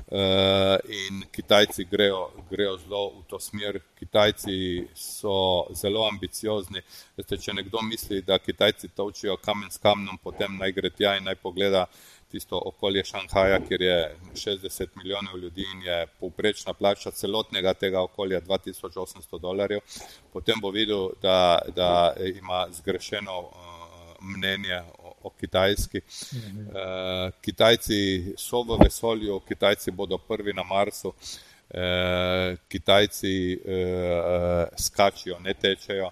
Eh, 0.08 0.78
in 0.88 1.24
Kitajci 1.32 1.84
grejo, 1.84 2.30
grejo 2.50 2.78
zelo 2.78 3.02
v 3.18 3.22
to 3.28 3.40
smer. 3.40 3.80
Kitajci 3.98 4.88
so 4.94 5.66
zelo 5.74 6.08
ambiciozni. 6.08 6.80
Veste, 7.16 7.36
če 7.36 7.52
nekdo 7.52 7.82
misli, 7.82 8.22
da 8.22 8.38
Kitajci 8.38 8.88
to 8.96 9.08
učijo 9.12 9.36
kamen 9.36 9.70
s 9.70 9.78
kamnom, 9.78 10.18
potem 10.18 10.56
naj 10.58 10.72
gre 10.72 10.90
tja 10.90 11.16
in 11.18 11.28
naj 11.28 11.36
pogleda 11.42 11.86
tisto 12.34 12.58
okolje 12.58 13.04
Šanghaja, 13.04 13.60
kjer 13.68 13.82
je 13.82 13.98
60 14.34 14.96
milijonov 14.96 15.38
ljudi 15.38 15.62
in 15.74 15.82
je 15.82 16.06
povprečna 16.20 16.72
plača 16.74 17.10
celotnega 17.10 17.74
tega 17.74 18.02
okolja 18.02 18.40
2800 18.40 19.38
dolarjev, 19.40 19.80
potem 20.32 20.60
bo 20.60 20.70
videl, 20.74 21.12
da, 21.22 21.62
da 21.76 22.14
ima 22.18 22.66
zgrešeno 22.72 23.36
mnenje 24.24 24.80
o, 24.98 25.14
o 25.22 25.30
Kitajski. 25.30 26.00
Mhm. 26.34 26.60
Uh, 26.60 26.74
Kitajci 27.40 28.34
so 28.36 28.62
v 28.62 28.78
vesolju, 28.84 29.40
Kitajci 29.40 29.90
bodo 29.90 30.18
prvi 30.18 30.52
na 30.52 30.62
Marsu, 30.62 31.08
uh, 31.08 32.56
Kitajci 32.68 33.56
uh, 33.56 34.68
skačijo, 34.78 35.38
ne 35.38 35.54
tečejo. 35.54 36.10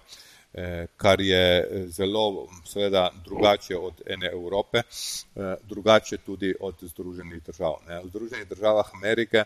Eh, 0.55 0.87
kar 0.97 1.21
je 1.21 1.59
eh, 1.59 1.87
zelo 1.87 2.47
seveda 2.65 3.11
drugače 3.25 3.77
od 3.77 4.01
ene 4.05 4.29
Evrope, 4.33 4.77
eh, 4.77 5.55
drugače 5.63 6.17
tudi 6.17 6.53
od 6.59 6.75
Združenih 6.81 7.43
držav. 7.43 7.73
V 8.03 8.09
Združenih 8.09 8.47
državah 8.47 8.85
Amerike 8.93 9.43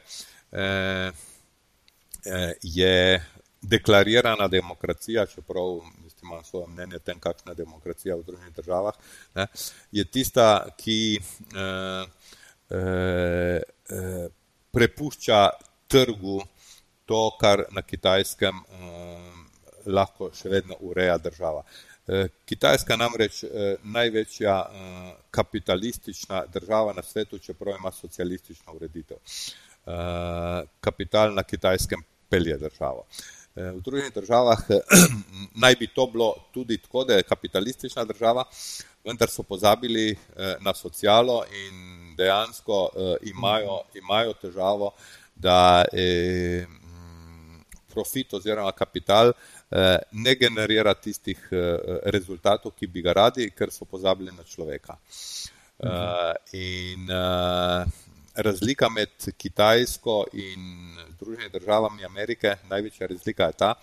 je 2.63 3.26
deklarirana 3.61 4.47
demokracija, 4.47 5.26
čeprav 5.26 5.80
imam 6.24 6.43
svoje 6.43 6.68
mnenje 6.68 6.95
o 6.95 6.99
tem, 6.99 7.20
kakšna 7.20 7.51
je 7.51 7.61
demokracija 7.63 8.15
v 8.15 8.26
Združenih 8.26 8.55
državah, 8.55 8.93
je 9.91 10.05
tista, 10.05 10.68
ki 10.78 11.20
prepušča 14.72 15.41
trgu 15.88 16.39
to, 17.05 17.22
kar 17.39 17.63
na 17.72 17.82
kitajskem 17.82 18.63
lahko 19.88 20.32
še 20.36 20.49
vedno 20.51 20.76
ureja 20.84 21.18
država. 21.18 21.63
Eh, 22.07 22.28
Kitajska 22.45 22.95
namreč 22.95 23.43
eh, 23.43 23.76
največja 23.84 24.55
eh, 24.63 25.15
kapitalistična 25.32 26.45
država 26.53 26.93
na 26.93 27.03
svetu, 27.03 27.39
čeprav 27.39 27.76
ima 27.80 27.91
socialistično 27.91 28.74
ureditev. 28.74 29.18
Kapital 30.80 31.34
na 31.34 31.43
kitajskem 31.43 32.01
pelje 32.30 32.57
državo. 32.57 33.05
V 33.58 33.82
drugih 33.82 34.12
državah 34.14 34.60
naj 35.64 35.76
bi 35.80 35.88
to 35.89 36.05
bilo 36.14 36.34
tudi 36.53 36.78
tako, 36.78 37.03
da 37.03 37.18
je 37.18 37.26
kapitalistična 37.26 38.05
država, 38.05 38.43
vendar 39.05 39.30
so 39.30 39.43
pozabili 39.43 40.16
na 40.62 40.74
socialo 40.74 41.43
in 41.49 42.16
dejansko 42.18 42.89
imajo, 43.24 43.80
imajo 43.95 44.34
težavo, 44.34 44.91
da 45.36 45.86
profit 47.89 48.34
oziroma 48.34 48.72
kapital 48.72 49.34
Eh, 49.70 49.97
ne 50.12 50.36
generira 50.36 50.93
tistih 50.93 51.39
eh, 51.51 51.99
rezultatov, 52.14 52.72
ki 52.72 52.88
bi 52.88 53.01
ga 53.03 53.12
radi, 53.18 53.49
ker 53.51 53.68
so 53.72 53.84
pozabili 53.86 54.32
na 54.32 54.45
človeka. 54.47 54.95
Uh, 55.78 56.34
in 56.58 57.03
uh, 57.14 57.84
razlika 58.38 58.90
med 58.90 59.10
Kitajsko 59.38 60.26
in 60.34 60.96
Združenimi 61.16 61.50
državami 61.50 62.06
Amerike, 62.06 62.56
največja 62.70 63.08
razlika 63.08 63.44
je 63.44 63.54
ta, 63.54 63.74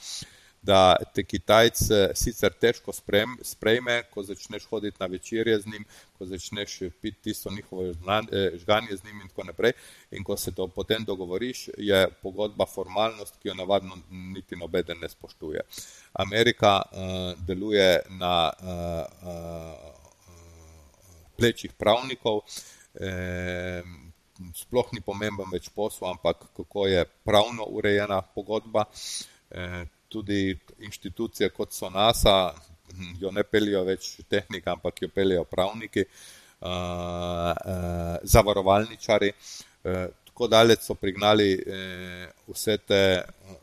da 0.63 0.97
te 1.15 1.25
Kitajce 1.25 2.11
sicer 2.15 2.53
težko 2.61 2.93
sprem, 2.93 3.37
sprejme, 3.43 4.03
ko 4.11 4.23
začneš 4.23 4.65
hoditi 4.71 4.97
na 5.01 5.07
večerje 5.07 5.59
z 5.61 5.67
njim, 5.67 5.85
ko 6.19 6.27
začneš 6.27 6.79
piti 7.01 7.19
tisto 7.23 7.51
njihovo 7.51 7.91
eh, 7.91 8.51
žganje 8.59 8.97
z 8.97 9.05
njim 9.05 9.21
in 9.21 9.29
tako 9.29 9.45
naprej. 9.45 9.73
In 10.11 10.25
ko 10.25 10.37
se 10.37 10.55
to 10.55 10.69
potem 10.69 11.05
dogovoriš, 11.05 11.69
je 11.77 12.09
pogodba 12.23 12.67
formalnost, 12.67 13.37
ki 13.43 13.49
jo 13.49 13.55
navadno 13.55 13.99
niti 14.11 14.57
nobeden 14.57 14.99
ne 15.01 15.09
spoštuje. 15.09 15.61
Amerika 16.13 16.83
uh, 16.83 17.47
deluje 17.47 18.01
na 18.09 18.53
uh, 18.63 18.69
uh, 19.29 20.05
plečih 21.37 21.73
pravnikov. 21.73 22.41
Eh, 23.01 23.83
sploh 24.55 24.91
ni 24.93 25.01
pomemben 25.05 25.51
več 25.53 25.69
posel, 25.75 26.09
ampak 26.11 26.49
kako 26.57 26.87
je 26.91 27.05
pravno 27.25 27.67
urejena 27.71 28.21
pogodba. 28.35 28.87
Eh, 29.51 29.85
tudi 30.09 30.55
inštitucije 30.79 31.49
kot 31.51 31.73
so 31.75 31.91
NASA, 31.91 32.55
jo 33.23 33.31
ne 33.35 33.43
pelijo 33.43 33.83
več 33.85 34.21
tehnika, 34.31 34.77
ampak 34.77 35.03
jo 35.03 35.09
pelijo 35.11 35.43
pravniki, 35.45 36.05
uh, 36.05 36.69
uh, 36.71 38.17
zavarovalničari. 38.23 39.33
Tako 39.83 40.47
daleč 40.49 40.87
so 40.87 40.95
prignali 40.95 41.49
vse 42.49 42.77
te 42.89 43.01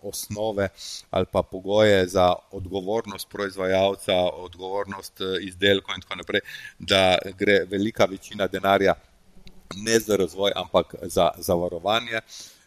osnove 0.07 0.67
ali 1.09 1.25
pa 1.31 1.41
pogoje 1.43 2.05
za 2.07 2.27
odgovornost 2.51 3.27
proizvajalca, 3.29 4.13
odgovornost 4.45 5.23
izdelkov 5.41 5.95
in 5.95 6.05
tako 6.05 6.19
naprej, 6.21 6.43
da 6.79 7.17
gre 7.39 7.63
velika 7.71 8.05
večina 8.05 8.47
denarja 8.47 8.95
ne 9.75 9.99
za 9.99 10.15
razvoj, 10.15 10.51
ampak 10.55 10.95
za 11.01 11.29
zavarovanje. 11.37 12.19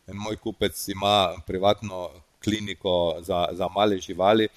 Moj 0.07 0.37
kupec 0.37 0.89
ima 0.89 1.35
privatno 1.47 2.11
kliniko 2.45 3.17
za, 3.21 3.49
za 3.53 3.69
male 3.69 3.99
živali 3.99 4.49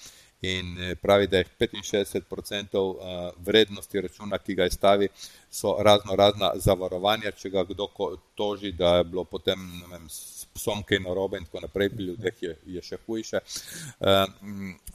in 0.42 0.78
eh, 0.80 0.96
pravi, 0.96 1.28
da 1.28 1.38
je 1.38 1.46
65% 1.60 2.96
eh, 3.02 3.32
vrednosti 3.38 4.02
računa, 4.02 4.38
ki 4.38 4.56
ga 4.56 4.64
je 4.64 4.72
stavi, 4.72 5.08
so 5.52 5.76
razno 5.80 6.16
razna 6.16 6.52
zavarovanja, 6.56 7.32
če 7.32 7.50
ga 7.50 7.64
kdo 7.64 7.88
toži, 8.36 8.72
da 8.72 8.98
je 8.98 9.04
bilo 9.04 9.24
potem 9.24 9.84
vem, 9.92 10.10
s 10.10 10.37
psom 10.58 10.84
kaj 10.84 11.00
narobe 11.06 11.40
in 11.40 11.46
tako 11.46 11.64
naprej, 11.64 11.94
pri 11.96 12.10
ljudeh 12.12 12.44
je, 12.44 12.58
je 12.76 12.84
še 12.84 13.00
hujše. 13.06 13.42
Eh, 13.42 14.26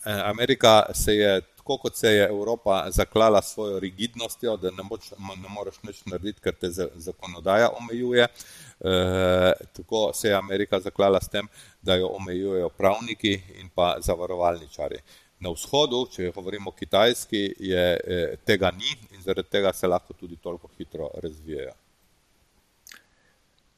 Amerika 0.05 0.83
se 0.95 1.17
je 1.17 1.41
tako 1.63 1.77
kot 1.79 1.97
se 1.97 2.09
je 2.09 2.29
Evropa 2.29 2.91
zaklala 2.91 3.43
s 3.43 3.53
svojo 3.53 3.81
rigidnostjo, 3.81 4.57
da 4.57 4.71
ne, 4.71 4.83
moč, 4.83 5.11
ne 5.43 5.49
moreš 5.49 5.77
nič 5.83 6.01
narediti, 6.11 6.41
ker 6.43 6.55
te 6.59 6.71
zakonodaja 6.95 7.69
omejuje, 7.79 8.27
e, 8.27 9.53
tako 9.73 10.11
se 10.15 10.29
je 10.29 10.35
Amerika 10.35 10.81
zaklala 10.81 11.21
s 11.21 11.29
tem, 11.29 11.49
da 11.83 11.95
jo 11.95 12.09
omejujejo 12.19 12.69
pravniki 12.69 13.33
in 13.61 13.71
pa 13.75 13.95
zavarovalničari. 14.01 14.99
Na 15.39 15.55
vzhodu, 15.55 16.03
če 16.11 16.33
govorimo 16.35 16.71
o 16.71 16.75
Kitajski, 16.75 17.45
je, 17.59 17.87
tega 18.45 18.71
ni 18.75 18.91
in 19.15 19.23
zaradi 19.23 19.49
tega 19.51 19.73
se 19.73 19.87
lahko 19.87 20.19
tudi 20.19 20.37
toliko 20.37 20.71
hitro 20.79 21.11
razvijajo. 21.23 21.82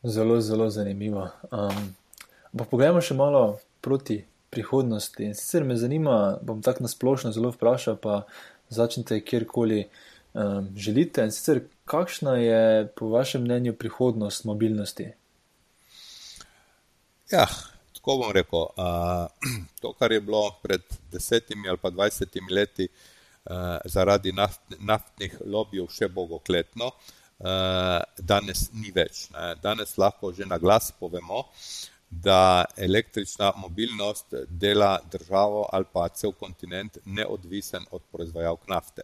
Zelo, 0.04 0.40
zelo 0.40 0.70
zanimivo. 0.70 1.30
Um, 1.50 1.94
pa 2.58 2.64
poglejmo 2.68 3.00
še 3.00 3.14
malo 3.16 3.56
proti 3.80 4.18
prihodnosti. 4.52 5.24
In 5.24 5.32
sicer 5.32 5.64
me 5.64 5.78
zanima, 5.80 6.36
bom 6.44 6.60
tako 6.62 6.84
nasplošno 6.84 7.32
zelo 7.32 7.54
vprašal, 7.54 7.96
pa 7.96 8.26
začnite 8.68 9.22
kjerkoli 9.24 9.86
um, 9.86 10.68
želite. 10.76 11.24
In 11.24 11.32
sicer, 11.32 11.62
kakšna 11.88 12.36
je 12.36 12.60
po 13.00 13.08
vašem 13.14 13.46
mnenju 13.48 13.72
prihodnost 13.80 14.44
mobilnosti? 14.44 15.08
Ja, 17.32 17.48
tako 17.96 18.20
bom 18.26 18.36
rekel. 18.36 18.68
Uh, 18.76 19.24
to, 19.80 19.96
kar 19.96 20.12
je 20.12 20.20
bilo 20.20 20.50
pred 20.62 20.84
desetimi 21.16 21.72
ali 21.72 21.80
pa 21.80 21.88
dvajsetimi 21.90 22.52
leti 22.52 22.90
uh, 22.92 23.80
zaradi 23.88 24.36
naft, 24.36 24.60
naftnih 24.84 25.40
lobijev 25.48 25.88
še 25.96 26.12
bogokletno, 26.12 26.92
uh, 26.92 27.23
danes 28.18 28.70
ni 28.72 28.92
več. 28.94 29.28
Ne. 29.34 29.54
Danes 29.62 29.98
lahko 30.00 30.32
že 30.32 30.46
na 30.48 30.58
glas 30.58 30.92
povemo, 31.00 31.44
da 32.10 32.64
električna 32.76 33.52
mobilnost 33.56 34.34
dela 34.48 35.00
državo 35.12 35.68
ali 35.72 35.84
pa 35.92 36.08
cel 36.08 36.32
kontinent 36.32 36.98
neodvisen 37.04 37.84
od 37.90 38.02
proizvajalk 38.12 38.68
nafte. 38.68 39.02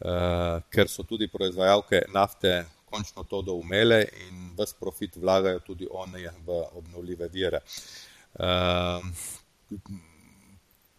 Uh, 0.00 0.62
ker 0.72 0.88
so 0.88 1.02
tudi 1.02 1.28
proizvajalke 1.28 2.02
nafte 2.14 2.64
končno 2.90 3.24
to 3.24 3.42
doumele 3.42 4.04
in 4.28 4.54
ves 4.56 4.72
profit 4.72 5.16
vlagajo 5.16 5.60
tudi 5.60 5.88
one 5.90 6.30
v 6.46 6.62
obnovljive 6.72 7.28
vire. 7.28 7.60
Uh, 8.34 9.04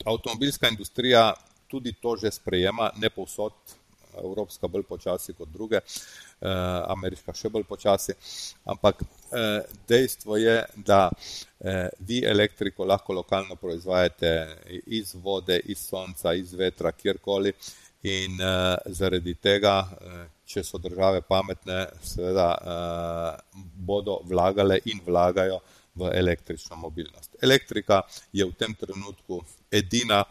avtomobilska 0.06 0.68
industrija 0.68 1.34
tudi 1.68 1.94
to 1.94 2.16
že 2.18 2.32
sprejema, 2.32 2.92
ne 2.96 3.10
povsod, 3.10 3.54
evropska 4.18 4.68
bolj 4.68 4.84
počasi 4.84 5.34
kot 5.34 5.50
druge, 5.50 5.80
uh, 5.80 6.50
ameriška 6.92 7.34
še 7.34 7.50
bolj 7.50 7.64
počasi, 7.70 8.16
ampak 8.66 9.04
Eh, 9.32 9.62
dejstvo 9.88 10.38
je, 10.38 10.66
da 10.76 11.12
eh, 11.60 11.90
vi 12.00 12.24
elektriko 12.26 12.86
lahko 12.86 13.14
lokalno 13.14 13.56
proizvajate 13.56 14.58
iz 14.86 15.16
vode, 15.16 15.60
iz 15.66 15.78
sonca, 15.88 16.34
iz 16.34 16.54
vetra, 16.54 16.92
kjerkoli 16.92 17.54
in 18.04 18.42
eh, 18.42 18.76
zaradi 18.86 19.36
tega, 19.36 19.76
če 20.46 20.64
so 20.68 20.78
države 20.84 21.22
pametne, 21.22 21.86
seveda 22.04 22.50
bodo 23.88 24.18
vlagale 24.28 24.82
in 24.92 25.00
vlagajo 25.06 25.62
v 25.96 26.12
električno 26.20 26.76
mobilnost. 26.76 27.38
Elektrika 27.42 28.02
je 28.34 28.46
v 28.46 28.52
tem 28.60 28.76
trenutku 28.76 29.40
edina, 29.72 30.26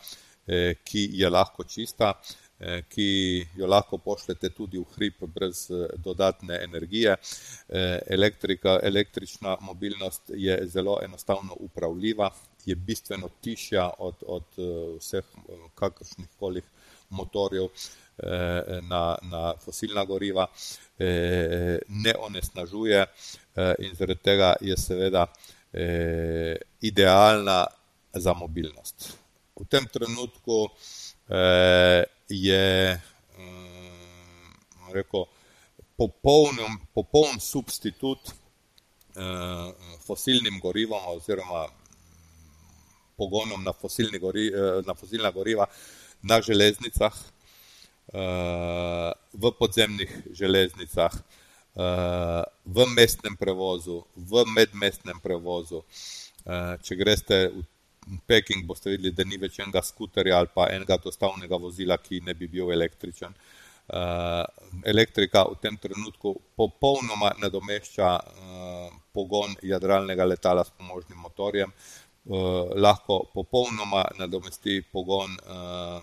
ki 0.85 1.07
je 1.17 1.31
lahko 1.31 1.65
čista, 1.65 2.13
Eh, 2.13 2.40
ki 2.89 3.47
jo 3.57 3.67
lahko 3.67 3.99
pošljete 3.99 4.51
tudi 4.53 4.79
v 4.79 4.85
hrib 4.95 5.25
brez 5.35 5.71
eh, 5.71 5.87
dodatne 5.97 6.59
energije. 6.65 7.17
Eh, 7.69 7.99
elektrika, 8.07 8.79
električna 8.83 9.57
mobilnost 9.61 10.31
je 10.35 10.59
zelo 10.67 10.99
enostavno 11.05 11.57
upravljiva, 11.57 12.31
je 12.65 12.75
bistveno 12.75 13.29
tišja 13.41 13.91
od, 13.99 14.15
od 14.27 14.45
vseh 14.99 15.25
kakršnih 15.75 16.29
koli 16.39 16.63
motorjev 17.11 17.69
na, 18.83 19.17
na 19.23 19.55
fosilna 19.65 20.05
goriva, 20.05 20.47
ne 21.89 22.15
onesnažuje 22.19 23.07
in 23.79 23.95
zaradi 23.95 24.21
tega 24.23 24.53
je 24.61 24.77
seveda 24.77 25.27
idealna 26.81 27.67
za 28.13 28.35
mobilnost. 28.35 29.17
V 29.57 29.65
tem 29.65 29.89
trenutku 29.89 30.69
je 32.31 33.01
rekel, 34.95 35.27
popoln, 35.97 36.57
popoln 36.95 37.41
substitut 37.41 38.33
fosilnim 40.07 40.61
gorivom 40.63 41.03
oziroma 41.13 41.67
pogonom 43.21 43.65
na, 43.65 43.73
gori, 44.21 44.47
eh, 44.49 44.83
na 44.87 44.95
fosilna 44.95 45.31
goriva 45.31 45.67
na 46.23 46.41
železnicah, 46.41 47.15
eh, 48.13 49.13
v 49.33 49.53
podzemnih 49.59 50.13
železnicah, 50.33 51.13
eh, 51.13 52.43
v 52.65 52.87
mestnem 52.97 53.37
prevozu, 53.37 54.05
v 54.17 54.45
medmestnem 54.57 55.21
prevozu. 55.21 55.85
Če 56.83 56.97
greste 56.97 57.37
v 57.53 57.61
Peking, 58.27 58.67
boste 58.67 58.91
videli, 58.91 59.15
da 59.15 59.25
ni 59.25 59.39
več 59.39 59.59
enega 59.61 59.83
skuterja 59.83 60.39
ali 60.39 60.53
pa 60.55 60.69
enega 60.75 60.99
dostavnega 61.03 61.59
vozila, 61.59 61.99
ki 61.99 62.21
ne 62.27 62.35
bi 62.35 62.49
bil 62.49 62.73
električen. 62.73 63.35
Elektrika 64.87 65.45
v 65.49 65.57
tem 65.63 65.77
trenutku 65.83 66.35
popolnoma 66.57 67.33
nadomešča 67.43 68.11
pogon 69.13 69.57
jadralnega 69.67 70.29
letala 70.31 70.63
s 70.65 70.71
pomožnim 70.71 71.19
motorjem, 71.19 71.73
Eh, 72.27 72.33
lahko 72.77 73.31
popolnoma 73.35 74.05
nadomesti 74.19 74.83
pogon 74.93 75.31
eh, 75.31 76.01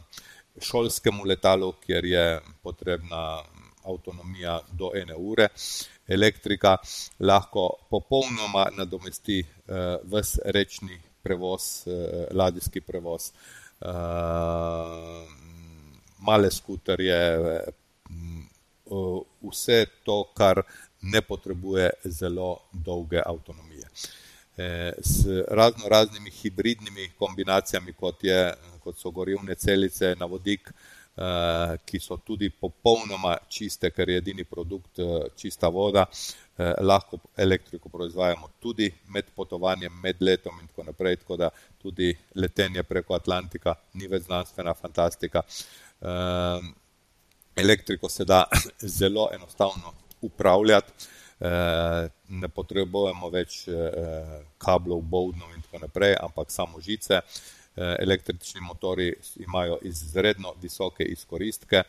šolskemu 0.62 1.26
letalu, 1.26 1.72
kjer 1.86 2.05
je 2.05 2.41
potrebna 2.64 3.43
avtonomija 3.86 4.60
do 4.72 4.91
ene 4.95 5.16
ure. 5.16 5.47
Elektrika 6.08 6.78
lahko 7.20 7.70
popolnoma 7.89 8.66
nadomesti 8.78 9.39
eh, 9.39 9.97
ves 10.03 10.39
rečni 10.45 10.97
prevoz, 11.28 11.68
ladijski 12.32 12.82
prevoz, 12.82 13.32
male 16.30 16.52
skuterje, 16.52 17.20
vse 19.44 19.82
to, 20.08 20.22
kar 20.38 20.64
ne 21.12 21.22
potrebuje 21.22 21.92
zelo 22.20 22.54
dolge 22.72 23.22
avtonomije 23.26 23.92
s 25.02 25.26
razno 25.48 25.90
raznimi 25.90 26.30
hibridnimi 26.30 27.12
kombinacijami, 27.20 27.94
kot, 27.94 28.24
je, 28.24 28.54
kot 28.84 28.98
so 28.98 29.12
gorivne 29.12 29.56
celice 29.56 30.16
na 30.20 30.26
vodik, 30.26 30.72
eh, 31.18 31.78
ki 31.86 32.00
so 32.00 32.18
tudi 32.18 32.50
popolnoma 32.50 33.38
čiste, 33.50 33.92
ker 33.92 34.10
je 34.10 34.18
edini 34.18 34.44
produkt 34.44 35.00
eh, 35.00 35.30
čista 35.36 35.68
voda. 35.68 36.06
Eh, 36.58 36.74
lahko 36.82 37.20
elektriko 37.38 37.89
proizvajamo 37.89 38.49
tudi 38.60 38.89
med 39.14 39.30
potovanjem, 39.36 39.93
med 40.03 40.22
letom 40.22 40.60
in 40.62 40.68
tako 40.68 40.84
naprej, 40.84 41.16
tako 41.22 41.38
da 41.38 41.49
tudi 41.82 42.18
letenje 42.36 42.84
preko 42.84 43.14
Atlantika 43.14 43.76
ni 43.93 44.08
več 44.08 44.24
znanstvena 44.26 44.74
fantastika. 44.74 45.43
Elektriko 47.58 48.10
se 48.10 48.26
da 48.26 48.43
zelo 48.99 49.30
enostavno 49.34 49.93
upravljati. 50.22 50.93
Eh, 51.38 52.10
ne 52.34 52.47
potrebujemo 52.49 53.30
več 53.30 53.68
eh, 53.70 54.30
kablov, 54.58 55.03
bovnov 55.05 55.51
in 55.53 55.62
tako 55.62 55.84
naprej, 55.84 56.16
ampak 56.18 56.49
samo 56.49 56.82
žice. 56.82 57.20
Eh, 57.22 57.93
električni 58.01 58.64
motori 58.66 59.12
imajo 59.45 59.78
izredno 59.86 60.55
visoke 60.62 61.03
izkoristke, 61.03 61.84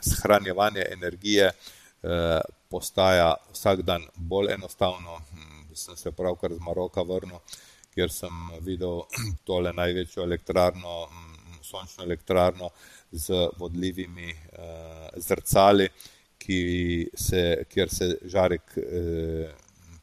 shranjevanje 0.00 0.84
energije 0.92 1.50
postaja 2.70 3.34
vsak 3.52 3.82
dan 3.82 4.04
bolj 4.16 4.52
enostavno. 4.54 5.20
Hm, 5.32 5.74
sem 5.74 5.96
se 5.96 6.12
pravkar 6.12 6.54
z 6.54 6.60
Maroka 6.60 7.02
vrnil, 7.02 7.40
kjer 7.94 8.10
sem 8.12 8.32
videl 8.64 9.02
tole 9.48 9.72
največjo 9.72 10.24
elektrarno, 10.24 11.06
hm, 11.06 11.62
sončno 11.62 12.04
elektrarno 12.04 12.70
z 13.12 13.48
vodljivimi 13.58 14.34
zrcali 15.16 15.88
se, 17.14 17.64
kjer 17.68 17.90
se 17.90 18.18
žarek 18.24 18.76
eh, 18.76 19.52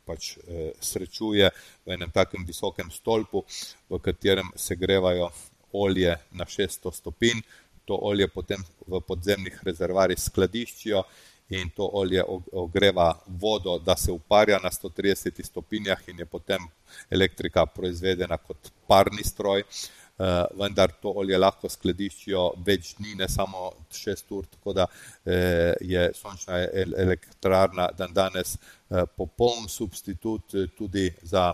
pač, 0.06 0.38
eh, 0.38 0.72
srečuje 0.80 1.50
v 1.86 1.94
enem 1.96 2.12
takem 2.12 2.46
visokem 2.46 2.91
stolpu, 2.91 3.46
v 3.89 4.00
katerem 4.00 4.52
se 4.56 4.76
grevajo 4.76 5.32
olje 5.72 6.18
na 6.32 6.46
600 6.46 6.91
stopinj. 6.91 7.41
To 7.86 7.96
olje 7.96 8.28
potem 8.28 8.64
v 8.88 9.00
podzemnih 9.02 9.60
rezervarjih 9.64 10.20
skladiščijo 10.20 11.04
in 11.50 11.70
to 11.76 11.89
olje 11.94 12.24
ogreva 12.52 13.14
vodo, 13.28 13.80
da 13.80 13.96
se 13.96 14.12
uparja 14.12 14.60
na 14.64 14.70
130 14.70 15.44
stopinjah 15.44 16.08
in 16.08 16.20
je 16.20 16.26
potem 16.26 16.68
elektrika 17.10 17.66
proizvedena 17.66 18.38
kot 18.38 18.72
parni 18.88 19.24
stroj. 19.24 19.64
Eh, 20.20 20.46
vendar 20.54 20.91
to 21.02 21.10
olje 21.18 21.38
lahko 21.39 21.70
skladiščijo 21.74 22.41
več 22.66 22.91
dni, 23.00 23.16
ne 23.18 23.26
samo 23.28 23.72
šest 23.89 24.30
ur, 24.38 24.46
tako 24.46 24.76
da 24.78 24.86
eh, 25.26 25.74
je 25.82 26.04
sončna 26.14 26.60
elektrarna 27.02 27.88
dan 27.98 28.14
danes 28.14 28.54
eh, 28.54 29.08
popoln 29.18 29.66
substitut 29.66 30.54
tudi 30.78 31.08
za 31.26 31.48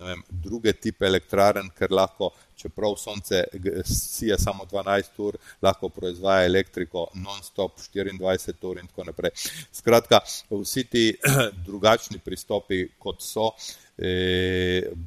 vem, 0.00 0.24
druge 0.30 0.72
tipe 0.80 1.04
elektrarn, 1.04 1.68
ker 1.76 1.92
lahko, 1.92 2.30
čeprav 2.56 2.96
sonce 2.98 3.44
sije 3.84 4.38
samo 4.38 4.64
12 4.64 5.20
ur, 5.28 5.36
lahko 5.62 5.88
proizvaja 5.88 6.46
elektriko 6.46 7.06
non-stop 7.14 7.78
24 7.94 8.66
ur 8.70 8.78
in 8.78 8.86
tako 8.86 9.04
naprej. 9.10 9.30
Skratka, 9.72 10.20
vsi 10.50 10.84
ti 10.84 11.04
drugačni 11.66 12.18
pristopi, 12.18 12.86
kot 12.98 13.22
so, 13.22 13.50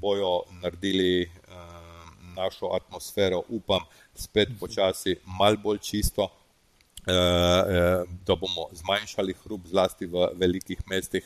bojo 0.02 0.34
naredili 0.62 1.30
našo 2.39 2.72
atmosfero, 2.74 3.43
upam, 3.50 3.80
spet 4.16 4.50
počasi, 4.60 5.16
malo 5.26 5.58
bolj 5.64 5.80
čisto, 5.89 6.30
eh, 7.08 8.04
da 8.26 8.36
bomo 8.36 8.70
zmanjšali 8.72 9.36
hrup, 9.43 9.68
zlasti 9.68 10.06
v 10.06 10.30
velikih 10.39 10.84
mestih. 10.88 11.26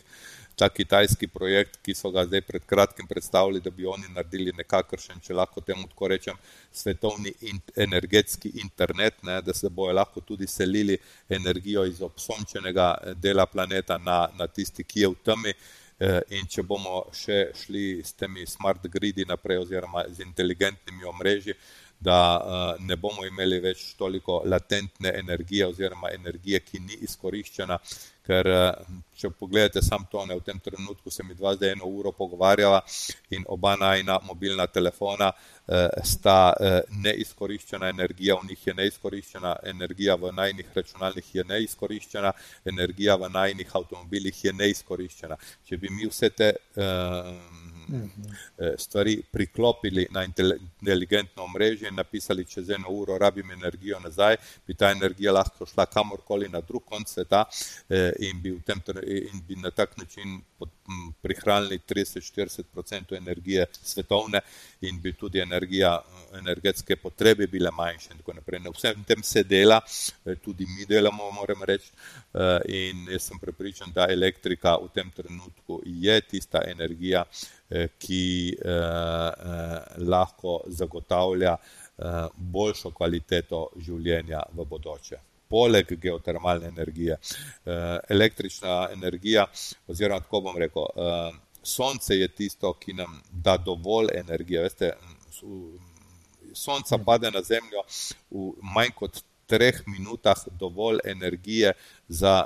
Ta 0.55 0.69
kitajski 0.69 1.27
projekt, 1.27 1.79
ki 1.81 1.95
so 1.97 2.11
ga 2.13 2.25
zdaj 2.27 2.41
pred 2.45 2.65
kratkim 2.69 3.07
predstavili, 3.09 3.61
da 3.61 3.71
bi 3.73 3.87
oni 3.89 4.11
naredili 4.13 4.53
nekakšen, 4.57 5.21
če 5.25 5.33
lahko 5.33 5.61
temu 5.65 5.87
tako 5.89 6.11
rečem, 6.13 6.37
svetovni 6.71 7.33
in 7.49 7.61
energetski 7.75 8.51
internet, 8.61 9.23
ne, 9.23 9.41
da 9.41 9.53
se 9.53 9.69
bojo 9.69 9.93
lahko 9.97 10.21
tudi 10.21 10.47
selili 10.47 10.97
energijo 11.29 11.85
iz 11.85 12.01
obsončenega 12.01 12.89
eh, 12.97 13.15
dela 13.15 13.45
planeta 13.45 13.97
na, 13.97 14.27
na 14.37 14.47
tisti, 14.47 14.83
ki 14.83 15.07
je 15.07 15.13
v 15.15 15.23
temi. 15.23 15.55
Eh, 16.03 16.19
in 16.35 16.47
če 16.49 16.63
bomo 16.67 17.03
še 17.13 17.53
šli 17.55 18.01
s 18.03 18.15
temi 18.17 18.47
smart 18.49 18.85
gridi 18.91 19.27
naprej, 19.29 19.61
oziroma 19.61 20.01
z 20.09 20.25
inteligentnimi 20.25 21.05
omrežji, 21.05 21.53
da 22.03 22.17
eh, 22.35 22.83
ne 22.83 22.97
bomo 22.97 23.25
imeli 23.25 23.59
več 23.63 23.93
toliko 23.99 24.41
latentne 24.45 25.13
energije, 25.19 25.67
oziroma 25.67 26.11
energije, 26.11 26.59
ki 26.65 26.81
ni 26.83 26.97
izkoriščena, 27.07 27.77
ker 28.25 28.47
eh, 28.47 29.01
če 29.23 29.29
pogledate 29.37 29.81
sam 29.83 30.05
to, 30.11 30.25
ne, 30.25 30.35
v 30.35 30.43
tem 30.45 30.59
trenutku 30.59 31.11
se 31.11 31.23
mi 31.23 31.35
dva 31.35 31.53
zdaj 31.55 31.73
eno 31.75 31.87
uro 31.87 32.11
pogovarjava 32.11 32.81
in 33.35 33.45
oba 33.55 33.75
najna 33.79 34.19
mobilna 34.27 34.67
telefona 34.67 35.29
eh, 35.31 35.87
sta 36.03 36.37
eh, 36.59 36.79
neizkoriščena 37.05 37.91
energija, 37.93 38.37
v 38.41 38.49
njih 38.49 38.67
je 38.67 38.77
neizkoriščena 38.79 39.55
energija, 39.73 40.17
v 40.19 40.33
najnih 40.35 40.71
računalnih 40.75 41.35
je 41.35 41.47
neizkoriščena 41.53 42.33
energija, 42.73 43.15
v 43.21 43.29
najnih 43.33 43.75
avtomobilih 43.81 44.43
je 44.45 44.53
neizkoriščena. 44.53 45.39
Če 45.67 45.77
bi 45.77 45.93
mi 45.93 46.09
vse 46.09 46.31
te 46.35 46.53
eh, 46.55 47.31
stvari 48.77 49.21
priklopili 49.31 50.07
na 50.11 50.23
inteligentno 50.23 51.47
mrežje 51.47 51.89
in 51.89 51.95
napisali, 51.95 52.45
čez 52.45 52.69
eno 52.69 52.89
uro 52.89 53.17
rabim 53.17 53.51
energijo 53.51 53.99
nazaj, 53.99 54.35
bi 54.67 54.73
ta 54.73 54.91
energija 54.91 55.31
lahko 55.31 55.65
šla 55.65 55.85
kamorkoli 55.85 56.49
na 56.49 56.61
drug 56.61 56.83
konc 56.85 57.09
sveta 57.09 57.45
eh, 57.89 58.11
in 58.19 58.41
bi, 58.41 58.53
tem, 58.65 58.81
in 59.05 59.41
bi 59.47 59.55
na 59.55 59.71
tak 59.71 59.97
način 59.97 60.41
prihranili 61.21 61.79
30-40% 61.89 63.17
energije 63.17 63.65
svetovne 63.83 64.39
in 64.81 65.01
bi 65.01 65.13
tudi 65.13 65.39
energija, 65.39 65.99
energetske 66.33 66.95
potrebe 66.95 67.47
bile 67.47 67.71
manjše 67.71 68.09
in 68.11 68.17
tako 68.17 68.33
naprej. 68.33 68.59
Na 68.59 68.69
vsem 68.69 69.03
tem 69.03 69.23
se 69.23 69.43
dela, 69.43 69.81
eh, 70.25 70.35
tudi 70.35 70.65
mi 70.65 70.85
delamo, 70.85 71.31
moram 71.31 71.63
reči, 71.63 71.91
in 72.65 73.07
jaz 73.11 73.27
sem 73.27 73.39
prepričan, 73.39 73.91
da 73.93 74.07
elektrika 74.09 74.75
v 74.81 74.89
tem 74.93 75.11
trenutku 75.11 75.81
je 75.85 76.21
tista 76.21 76.61
energija, 76.65 77.25
Eh, 77.62 77.62
ki 77.99 78.25
eh, 78.53 78.71
eh, 78.71 79.77
lahko 79.97 80.61
zagotavlja 80.67 81.57
boljšo 82.35 82.89
kvaliteto 82.91 83.59
življenja 83.85 84.39
v 84.57 84.63
bodoče. 84.65 85.19
Poleg 85.47 85.91
geotermalne 86.01 86.71
energije, 86.71 87.19
električna 88.09 88.87
energija, 88.95 89.43
oziroma 89.87 90.23
tako 90.25 90.41
bom 90.47 90.57
rekel, 90.57 90.87
sonce 91.61 92.17
je 92.17 92.27
tisto, 92.33 92.73
ki 92.81 92.95
nam 92.97 93.19
da 93.29 93.59
dovolj 93.61 94.09
energije. 94.17 94.63
Veste, 94.65 94.89
sonca 96.53 96.97
pade 97.05 97.31
na 97.31 97.43
zemljo 97.45 97.85
v 98.31 98.49
manj 98.73 98.95
kot 98.97 99.21
treh 99.45 99.83
minutah 99.85 100.43
dovolj 100.59 101.05
energije 101.05 101.73
za 102.07 102.45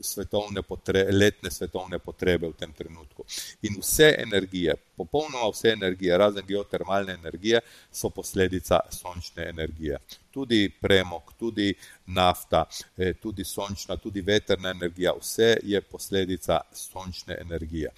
svetovne 0.00 0.62
potrebe, 0.62 1.12
letne 1.12 1.50
svetovne 1.50 1.98
potrebe 1.98 2.48
v 2.48 2.56
tem 2.58 2.72
trenutku. 2.72 3.24
In 3.62 3.80
vse 3.80 4.14
energije, 4.18 4.74
popolnoma 4.96 5.48
vse 5.50 5.72
energije, 5.72 6.18
razen 6.18 6.46
geotermalne 6.46 7.12
energije, 7.12 7.60
so 7.92 8.10
posledica 8.10 8.80
sončne 8.90 9.48
energije. 9.48 9.98
Tudi 10.30 10.68
premog, 10.80 11.32
tudi 11.38 11.74
nafta, 12.06 12.66
eh, 12.96 13.14
tudi 13.14 13.44
sončna, 13.44 13.96
tudi 13.96 14.20
veterna 14.20 14.70
energija, 14.70 15.14
vse 15.20 15.56
je 15.62 15.80
posledica 15.80 16.60
sončne 16.72 17.38
energije. 17.40 17.90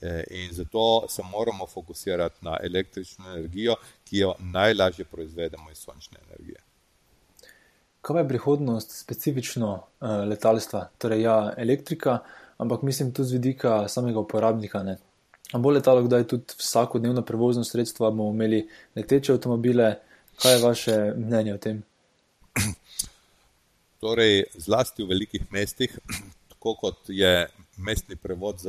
Eh, 0.00 0.24
in 0.30 0.52
zato 0.52 1.06
se 1.08 1.22
moramo 1.22 1.66
fokusirati 1.66 2.44
na 2.44 2.58
električno 2.62 3.28
energijo, 3.30 3.76
ki 4.04 4.18
jo 4.18 4.34
najlažje 4.38 5.04
proizvedemo 5.04 5.70
iz 5.70 5.78
sončne 5.78 6.18
energije. 6.28 6.65
Kaj 8.06 8.20
je 8.20 8.28
prihodnost 8.28 8.92
specifično 9.00 9.70
uh, 9.74 10.10
letalstva, 10.30 10.84
torej 10.98 11.24
ja, 11.24 11.54
elektrika, 11.58 12.20
ampak 12.62 12.82
mislim 12.86 13.10
tudi 13.12 13.28
z 13.28 13.32
vidika 13.32 13.88
samega 13.88 14.22
uporabnika. 14.22 14.82
Ne? 14.82 14.98
A 15.52 15.58
bo 15.58 15.70
letalo 15.74 16.04
kdaj 16.06 16.28
tudi 16.30 16.54
vsakodnevno 16.58 17.22
prevozno 17.22 17.64
sredstvo, 17.64 18.10
bomo 18.10 18.30
imeli 18.30 18.62
leteče 18.96 19.32
avtomobile? 19.32 19.96
Kaj 20.42 20.52
je 20.52 20.62
vaše 20.62 20.96
mnenje 21.16 21.54
o 21.54 21.58
tem? 21.58 21.82
Torej, 24.04 24.44
zlasti 24.54 25.02
v 25.02 25.10
velikih 25.10 25.50
mestih, 25.50 25.98
tako 26.52 26.76
kot 26.80 27.08
je 27.08 27.48
mestni 27.76 28.16
prevoz, 28.16 28.66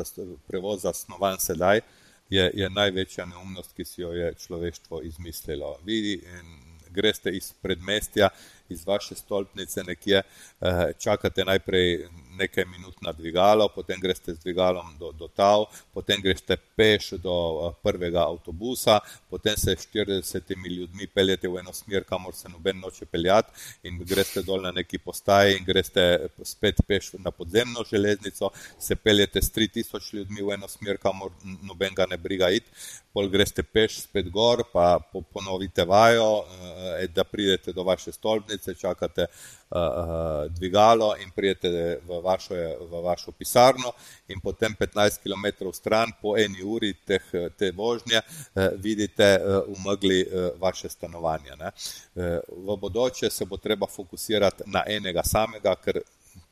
prevoz 0.47 0.81
zasnovan 0.81 1.37
sedaj, 1.39 1.81
je, 2.29 2.51
je 2.53 2.69
največja 2.69 3.25
neumnost, 3.25 3.75
ki 3.77 3.85
si 3.85 4.01
jo 4.01 4.15
je 4.17 4.33
človeštvo 4.33 5.01
izmislilo. 5.05 5.77
In 5.85 6.57
greste 6.91 7.31
iz 7.31 7.53
predmestja, 7.61 8.29
iz 8.69 8.87
vaše 8.87 9.15
stolpnice 9.15 9.83
nekje, 9.83 10.21
eh, 10.61 10.91
čakate 10.99 11.45
najprej 11.45 12.07
nekaj 12.37 12.65
minut 12.65 13.01
na 13.01 13.11
dvigalo, 13.11 13.67
potem 13.75 13.99
greste 14.01 14.33
z 14.33 14.39
dvigalom 14.43 14.93
do, 14.99 15.11
do 15.11 15.27
Tav, 15.27 15.65
potem 15.93 16.21
greste 16.21 16.57
peš 16.75 17.11
do 17.23 17.35
eh, 17.67 17.73
prvega 17.83 18.25
avtobusa, 18.27 18.99
potem 19.29 19.57
se 19.57 19.75
s 19.75 19.87
40 19.93 20.53
ljudmi 20.67 21.07
peljete 21.07 21.47
v 21.47 21.59
eno 21.59 21.73
smer, 21.73 22.03
kamor 22.03 22.35
se 22.35 22.49
noben 22.49 22.79
noče 22.79 23.05
peljati 23.05 23.51
in 23.83 23.99
greste 24.05 24.43
dol 24.43 24.61
na 24.61 24.71
neki 24.71 24.97
postaji 24.97 25.57
in 25.57 25.65
greste 25.65 26.29
spet 26.43 26.81
peš 26.87 27.13
na 27.23 27.31
podzemno 27.31 27.83
železnico, 27.91 28.51
se 28.79 28.95
peljete 28.95 29.41
s 29.41 29.51
3000 29.53 30.13
ljudmi 30.13 30.41
v 30.41 30.53
eno 30.57 30.67
smer, 30.67 30.97
kamor 30.97 31.31
noben 31.63 31.93
ga 31.95 32.05
ne 32.05 32.17
briga 32.17 32.49
iti, 32.49 32.71
pol 33.13 33.29
greste 33.33 33.63
peš 33.63 34.01
spet 34.03 34.29
gor, 34.29 34.63
pa 34.73 34.99
ponovite 35.33 35.85
vajo, 35.85 36.43
eh, 36.43 37.07
da 37.07 37.23
pridete 37.23 37.73
do 37.73 37.83
vaše 37.83 38.11
stolpnice, 38.11 38.75
čakate 38.75 39.25
uh, 39.69 40.47
dvigalo 40.49 41.15
in 41.21 41.31
prijete 41.35 41.69
v 42.07 42.21
vašo, 42.23 42.55
v 42.91 43.01
vašo 43.03 43.31
pisarno 43.31 43.93
in 44.27 44.39
potem 44.39 44.75
15 44.79 45.21
km 45.23 45.71
stran 45.73 46.11
po 46.21 46.37
eni 46.37 46.63
uri 46.63 46.93
teh, 47.05 47.23
te 47.57 47.71
vožnje 47.71 48.21
uh, 48.21 48.67
vidite 48.75 49.39
uh, 49.39 49.63
v 49.67 49.85
megli 49.85 50.21
uh, 50.23 50.49
vaše 50.59 50.89
stanovanje. 50.89 51.55
Ne. 51.59 51.71
Uh, 52.15 52.39
v 52.49 52.77
bodoče 52.77 53.29
se 53.29 53.45
bo 53.45 53.57
treba 53.57 53.87
fokusirati 53.87 54.63
na 54.65 54.83
enega 54.87 55.23
samega, 55.23 55.75
ker 55.75 56.01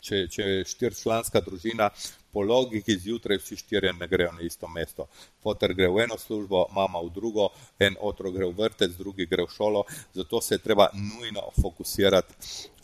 če, 0.01 0.27
če 0.31 0.43
je 0.43 0.65
štirčlanska 0.69 1.41
družina, 1.45 1.89
po 2.35 2.43
logiki 2.43 2.97
zjutraj 2.99 3.37
vsi 3.39 3.55
štirje 3.55 3.93
ne 3.95 4.07
grejo 4.11 4.31
na 4.35 4.41
isto 4.43 4.67
mesto. 4.67 5.07
Fotor 5.43 5.73
gre 5.73 5.87
v 5.87 6.03
eno 6.03 6.17
službo, 6.19 6.65
mama 6.75 6.99
v 6.99 7.13
drugo, 7.15 7.47
en 7.79 7.95
otrok 8.01 8.35
gre 8.35 8.49
v 8.49 8.57
vrtec, 8.57 8.97
drugi 8.99 9.25
gre 9.25 9.45
v 9.45 9.53
šolo, 9.55 9.85
zato 10.13 10.41
se 10.41 10.55
je 10.55 10.63
treba 10.65 10.89
nujno 10.93 11.45
fokusirati 11.61 12.35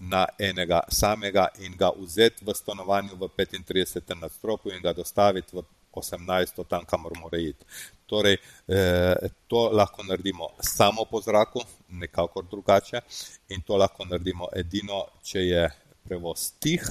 na 0.07 0.23
enega 0.39 0.79
samega 0.87 1.49
in 1.59 1.75
ga 1.77 1.91
vzeti 1.97 2.45
v 2.47 2.55
stanovanju 2.55 3.19
v 3.19 3.27
35. 3.35 4.15
nadstropju 4.21 4.71
in 4.71 4.81
ga 4.81 4.95
dostaviti 4.95 5.57
v 5.57 5.65
18. 5.91 6.63
tam, 6.63 6.85
kamor 6.85 7.11
mora 7.19 7.37
iti. 7.37 7.65
Torej, 8.05 8.37
eh, 8.67 9.15
to 9.47 9.69
lahko 9.73 10.03
naredimo 10.03 10.49
samo 10.59 11.05
po 11.05 11.21
zraku, 11.21 11.59
nekako 11.89 12.41
drugače, 12.41 13.01
in 13.49 13.61
to 13.61 13.77
lahko 13.77 14.05
naredimo 14.05 14.47
edino, 14.55 15.05
če 15.23 15.39
je 15.39 15.69
prevoz 16.03 16.51
tih, 16.59 16.85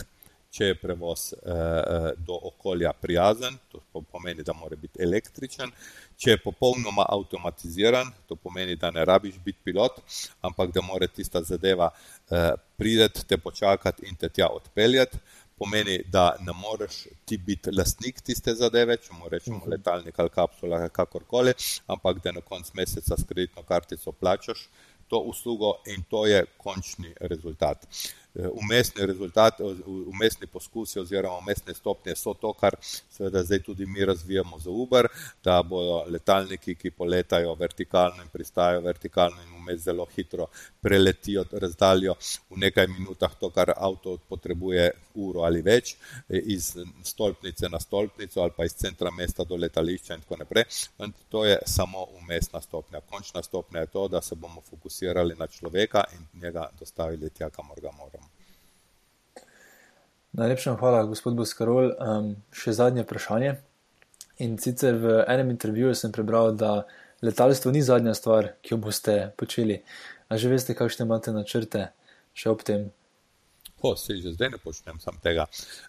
če 0.51 0.73
je 0.73 0.77
prevoz 0.81 1.31
eh, 1.33 1.51
eh, 1.51 2.07
do 2.27 2.35
okolja 2.51 2.93
prijazen, 2.93 3.57
to 3.71 4.03
pomeni, 4.03 4.43
da 4.43 4.55
mora 4.57 4.77
biti 4.77 5.03
električen, 5.03 5.71
če 6.19 6.35
je 6.35 6.41
popolnoma 6.43 7.07
avtomatiziran, 7.09 8.11
to 8.27 8.37
pomeni, 8.37 8.75
da 8.77 8.91
ne 8.91 9.05
rabiš 9.07 9.39
biti 9.45 9.63
pilot, 9.65 10.01
ampak 10.47 10.75
da 10.75 10.83
mora 10.83 11.07
tista 11.07 11.43
zadeva 11.47 11.91
eh, 11.91 12.51
prideti, 12.77 13.27
te 13.27 13.39
počakati 13.39 14.09
in 14.09 14.19
te 14.19 14.29
tja 14.29 14.51
odpeljati. 14.51 15.23
Pomeni, 15.61 15.99
da 16.09 16.39
ne 16.41 16.55
moreš 16.57 17.03
ti 17.29 17.37
biti 17.37 17.71
lastnik 17.77 18.23
tiste 18.25 18.55
zadeve, 18.57 18.97
če 18.97 19.13
mu 19.13 19.29
rečemo 19.29 19.59
mhm. 19.59 19.71
letalnik 19.71 20.19
ali 20.19 20.33
kapsula, 20.33 20.87
kakorkoli, 20.89 21.53
ampak 21.87 22.23
da 22.25 22.33
na 22.33 22.41
koncu 22.41 22.73
meseca 22.81 23.19
s 23.21 23.29
kreditno 23.29 23.63
kartico 23.69 24.13
plačaš 24.13 24.65
to 25.11 25.19
uslugo 25.19 25.75
in 25.87 26.03
to 26.09 26.27
je 26.27 26.45
končni 26.57 27.15
rezultat. 27.21 27.87
Uh, 28.35 28.47
umestni 28.63 29.07
rezultat, 29.07 29.59
umestni 30.07 30.47
poskusi 30.47 31.01
oziroma 31.01 31.39
umestne 31.39 31.75
stopnje 31.75 32.15
so 32.17 32.35
to, 32.35 32.53
kar 32.53 32.77
seveda 32.83 33.43
zdaj 33.43 33.63
tudi 33.67 33.87
mi 33.87 34.05
razvijamo 34.05 34.59
za 34.59 34.71
Uber, 34.71 35.09
da 35.45 35.63
bodo 35.63 36.05
letalniki, 36.11 36.75
ki 36.75 36.91
poletajo 36.91 37.55
vertikalno 37.55 38.23
in 38.23 38.29
pristajajo 38.29 38.81
vertikalno 38.81 39.43
in 39.43 39.57
vmes 39.61 39.81
zelo 39.83 40.07
hitro 40.17 40.47
preletijo 40.81 41.45
razdaljo 41.53 42.15
v 42.51 42.61
nekaj 42.65 42.87
minutah, 42.87 43.35
to, 43.41 43.51
kar 43.51 43.73
avto 43.77 44.17
potrebuje 44.29 44.91
uro 45.15 45.43
ali 45.43 45.63
več, 45.63 45.97
iz 46.29 46.77
stolpnice 47.03 47.69
na 47.69 47.81
stolpnico 47.81 48.43
ali 48.43 48.55
pa 48.57 48.65
iz 48.65 48.75
centra 48.75 49.11
mesta 49.11 49.45
do 49.45 49.57
letališča 49.57 50.15
in 50.15 50.23
tako 50.27 50.41
naprej. 50.45 50.65
In 51.05 51.13
to 51.29 51.45
je 51.45 51.59
samo 51.67 52.07
umestna 52.23 52.61
stopnja. 52.61 53.01
Končna 53.11 53.43
stopnja 53.43 53.81
je 53.81 53.87
to, 53.87 54.09
da 54.09 54.23
se 54.23 54.35
bomo 54.35 54.61
fokusirali 54.71 55.35
na 55.39 55.47
človeka 55.47 56.05
in 56.13 56.43
njega 56.43 56.69
dostavili 56.79 57.31
tja, 57.31 57.51
kamor 57.51 57.81
ga 57.81 57.91
moramo. 57.99 58.20
Najlepša 60.33 60.77
hvala, 60.79 61.09
gospod 61.11 61.35
Boskarol. 61.35 61.91
Um, 61.99 62.27
še 62.55 62.71
zadnje 62.79 63.03
vprašanje. 63.03 63.57
In 64.39 64.55
sicer 64.63 64.95
v 65.03 65.25
enem 65.27 65.51
intervjuju 65.51 65.97
sem 65.99 66.13
prebral, 66.15 66.55
da 66.55 66.85
letalstvo 67.19 67.73
ni 67.75 67.83
zadnja 67.83 68.15
stvar, 68.15 68.53
ki 68.63 68.77
jo 68.77 68.79
boste 68.79 69.17
počeli. 69.35 69.81
A 70.31 70.39
že 70.39 70.53
veste, 70.53 70.77
kakšne 70.79 71.03
imate 71.09 71.35
načrte 71.35 71.89
še 72.31 72.53
ob 72.55 72.63
tem? 72.63 72.93
Po, 73.83 73.97
se 73.99 74.21
že 74.23 74.37
zdaj 74.37 74.55
ne 74.55 74.63
počnem 74.63 75.03
sam 75.03 75.19
tega. 75.19 75.49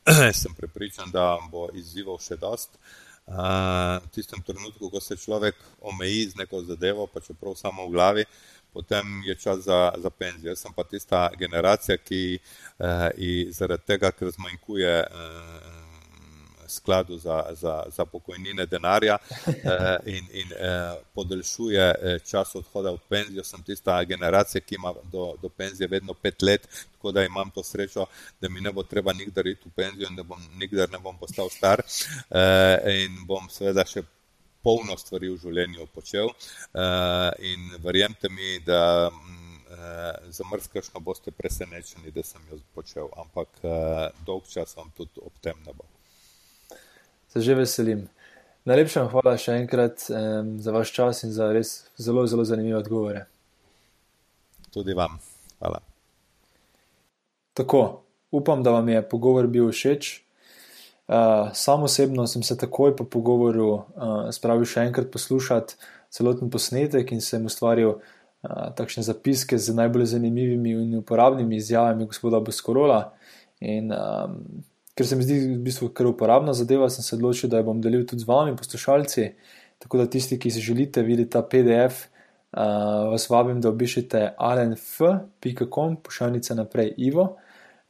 sem 0.42 0.58
prepričan, 0.58 1.14
da 1.14 1.38
bo 1.54 1.70
izzivov 1.78 2.18
še 2.26 2.42
dost. 2.42 2.82
Uh, 3.30 4.02
v 4.02 4.10
tistem 4.10 4.42
trenutku, 4.42 4.89
ko 4.89 4.98
se 4.98 5.22
človek 5.22 5.54
omeji 5.86 6.34
z 6.34 6.42
neko 6.42 6.66
zadevo, 6.66 7.06
pa 7.06 7.22
čeprav 7.22 7.54
samo 7.54 7.86
v 7.86 7.94
glavi, 7.94 8.26
potem 8.74 9.22
je 9.26 9.36
čas 9.36 9.60
za, 9.68 9.94
za 9.98 10.10
penzijo. 10.10 10.52
Jaz 10.52 10.60
sem 10.60 10.74
pa 10.74 10.84
tista 10.84 11.30
generacija, 11.40 11.98
ki 11.98 12.40
eh, 12.80 13.50
zaradi 13.52 13.88
tega, 13.94 14.12
ker 14.12 14.32
zmanjkuje 14.32 14.98
eh, 15.04 15.82
skladu 16.72 17.18
za, 17.18 17.44
za, 17.52 17.84
za 17.88 18.06
pokojnine 18.06 18.66
denarja 18.66 19.18
eh, 19.48 19.98
in, 20.06 20.26
in 20.34 20.52
eh, 20.52 20.96
podaljšuje 21.14 21.96
eh, 22.02 22.20
čas 22.20 22.56
odhoda 22.56 22.92
v 22.92 23.00
penzijo, 23.10 23.44
sem 23.44 23.64
tista 23.64 24.04
generacija, 24.04 24.62
ki 24.62 24.76
ima 24.76 24.94
do, 25.12 25.34
do 25.42 25.50
penzije 25.50 25.88
vedno 25.88 26.14
pet 26.14 26.42
let, 26.42 26.68
tako 26.94 27.12
da 27.12 27.24
imam 27.24 27.52
to 27.52 27.64
srečo, 27.64 28.06
da 28.42 28.50
mi 28.50 28.62
ne 28.62 28.72
bo 28.72 28.84
treba 28.84 29.14
nikdar 29.14 29.48
iti 29.48 29.70
v 29.70 29.72
penzijo 29.76 30.08
in 30.10 30.16
da 30.16 30.24
bom 30.24 30.40
nikdar 30.58 30.90
ne 30.92 31.00
bom 31.00 31.18
postal 31.18 31.50
star 31.50 31.82
eh, 32.30 33.04
in 33.04 33.26
bom 33.28 33.50
seveda 33.50 33.86
še 33.86 34.04
polno 34.64 34.97
stvari 34.97 35.32
v 35.32 35.39
življenju 35.41 35.88
počel 35.95 36.30
uh, 36.30 37.32
in 37.39 37.71
verjemite 37.83 38.29
mi, 38.29 38.59
da 38.66 39.09
uh, 39.09 40.32
za 40.33 40.47
mrzkašno 40.51 41.01
boste 41.01 41.32
presenečeni, 41.32 42.13
da 42.13 42.24
sem 42.24 42.42
jo 42.51 42.59
počel, 42.75 43.09
ampak 43.17 43.62
uh, 43.63 44.08
dolg 44.25 44.47
čas 44.50 44.75
vam 44.78 44.92
tudi 44.97 45.21
ob 45.21 45.33
tem 45.42 45.58
ne 45.66 45.74
bo. 45.74 45.86
Se 47.33 47.42
že 47.42 47.55
veselim. 47.55 48.08
Najlepša 48.70 49.08
hvala 49.09 49.38
še 49.42 49.55
enkrat 49.58 50.04
um, 50.13 50.58
za 50.62 50.74
vaš 50.75 50.92
čas 50.93 51.24
in 51.25 51.32
za 51.33 51.50
res 51.50 51.88
zelo, 51.97 52.28
zelo 52.29 52.46
zanimive 52.46 52.78
odgovore. 52.78 53.25
Tudi 54.70 54.93
vam. 54.93 55.17
Hvala. 55.58 55.82
Tako, 57.58 58.04
upam, 58.32 58.62
da 58.63 58.71
vam 58.71 58.89
je 58.89 59.01
pogovor 59.09 59.47
bil 59.47 59.71
všeč. 59.74 60.21
Uh, 61.12 61.50
sam 61.54 61.83
osebno 61.83 62.28
sem 62.28 62.43
se 62.43 62.58
takoj 62.58 62.96
po 62.96 63.04
pogovoru 63.04 63.67
uh, 63.74 63.83
spravil 64.32 64.63
še 64.63 64.86
enkrat 64.88 65.09
poslušati 65.12 65.75
celoten 66.08 66.47
posnetek 66.54 67.09
in 67.12 67.20
sem 67.20 67.43
ustvaril 67.50 67.97
uh, 67.97 68.70
takšne 68.78 69.04
zapiske 69.04 69.59
z 69.59 69.75
najbolj 69.75 70.05
zanimivimi 70.13 70.71
in 70.71 70.93
uporabnimi 71.01 71.58
izjavami 71.59 72.08
gospoda 72.08 72.39
Boskorola. 72.39 73.01
In 73.59 73.92
um, 73.92 74.38
ker 74.96 75.09
se 75.09 75.17
mi 75.20 75.28
zdi 75.28 75.42
v 75.50 75.58
bistvu 75.66 75.89
kar 75.92 76.08
uporabna 76.08 76.55
zadeva, 76.55 76.88
sem 76.88 77.04
se 77.04 77.17
odločil, 77.20 77.51
da 77.51 77.59
jo 77.59 77.67
bom 77.74 77.83
delil 77.83 78.08
tudi 78.08 78.24
z 78.24 78.32
vami, 78.32 78.55
poslušalci. 78.55 79.28
Tako 79.83 80.00
da 80.00 80.08
tisti, 80.16 80.39
ki 80.39 80.54
si 80.54 80.63
želite 80.63 81.04
videti 81.04 81.33
ta 81.36 81.43
PDF, 81.43 82.08
uh, 82.55 83.12
vas 83.12 83.28
vabim, 83.28 83.59
da 83.59 83.67
obišete 83.74 84.29
alenf.com, 84.39 86.00
pošiljnica 86.08 86.55
naprej 86.63 86.96
Ivo. 87.12 87.33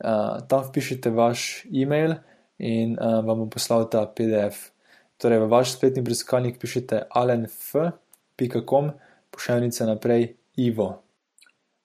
Uh, 0.02 0.42
tam 0.50 0.66
vpišite 0.72 1.14
vaš 1.14 1.68
e-mail 1.70 2.18
in 2.62 2.94
uh, 3.00 3.20
vam 3.26 3.44
bom 3.44 3.50
poslal 3.50 3.88
ta 3.90 4.06
PDF. 4.06 4.70
Torej, 5.18 5.42
v 5.42 5.50
vaš 5.50 5.74
spletni 5.74 6.04
briskalnik 6.06 6.60
pišete 6.62 7.08
alenf.com, 7.10 8.92
pošiljnica 9.34 9.86
naprej 9.90 10.36
Ivo. 10.62 11.02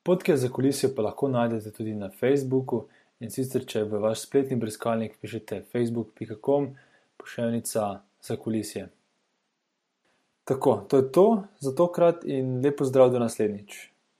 Podke 0.03 0.37
za 0.37 0.49
kulisijo 0.49 0.93
pa 0.97 1.03
lahko 1.03 1.29
najdete 1.29 1.73
tudi 1.73 1.95
na 1.95 2.11
Facebooku 2.13 2.85
in 3.21 3.33
sicer, 3.33 3.65
če 3.65 3.87
v 3.89 4.01
vaš 4.05 4.27
spletni 4.29 4.57
briskalnik 4.61 5.17
pišete 5.21 5.63
facebook.com, 5.73 6.71
pošiljnica 7.17 7.89
za 8.23 8.37
kulisije. 8.37 8.89
Tako, 10.45 10.77
to 10.89 10.97
je 10.97 11.13
to 11.13 11.27
za 11.59 11.75
tokrat 11.75 12.25
in 12.25 12.61
lepo 12.65 12.85
zdrav 12.85 13.11
do 13.11 13.19
naslednjič. 13.19 13.96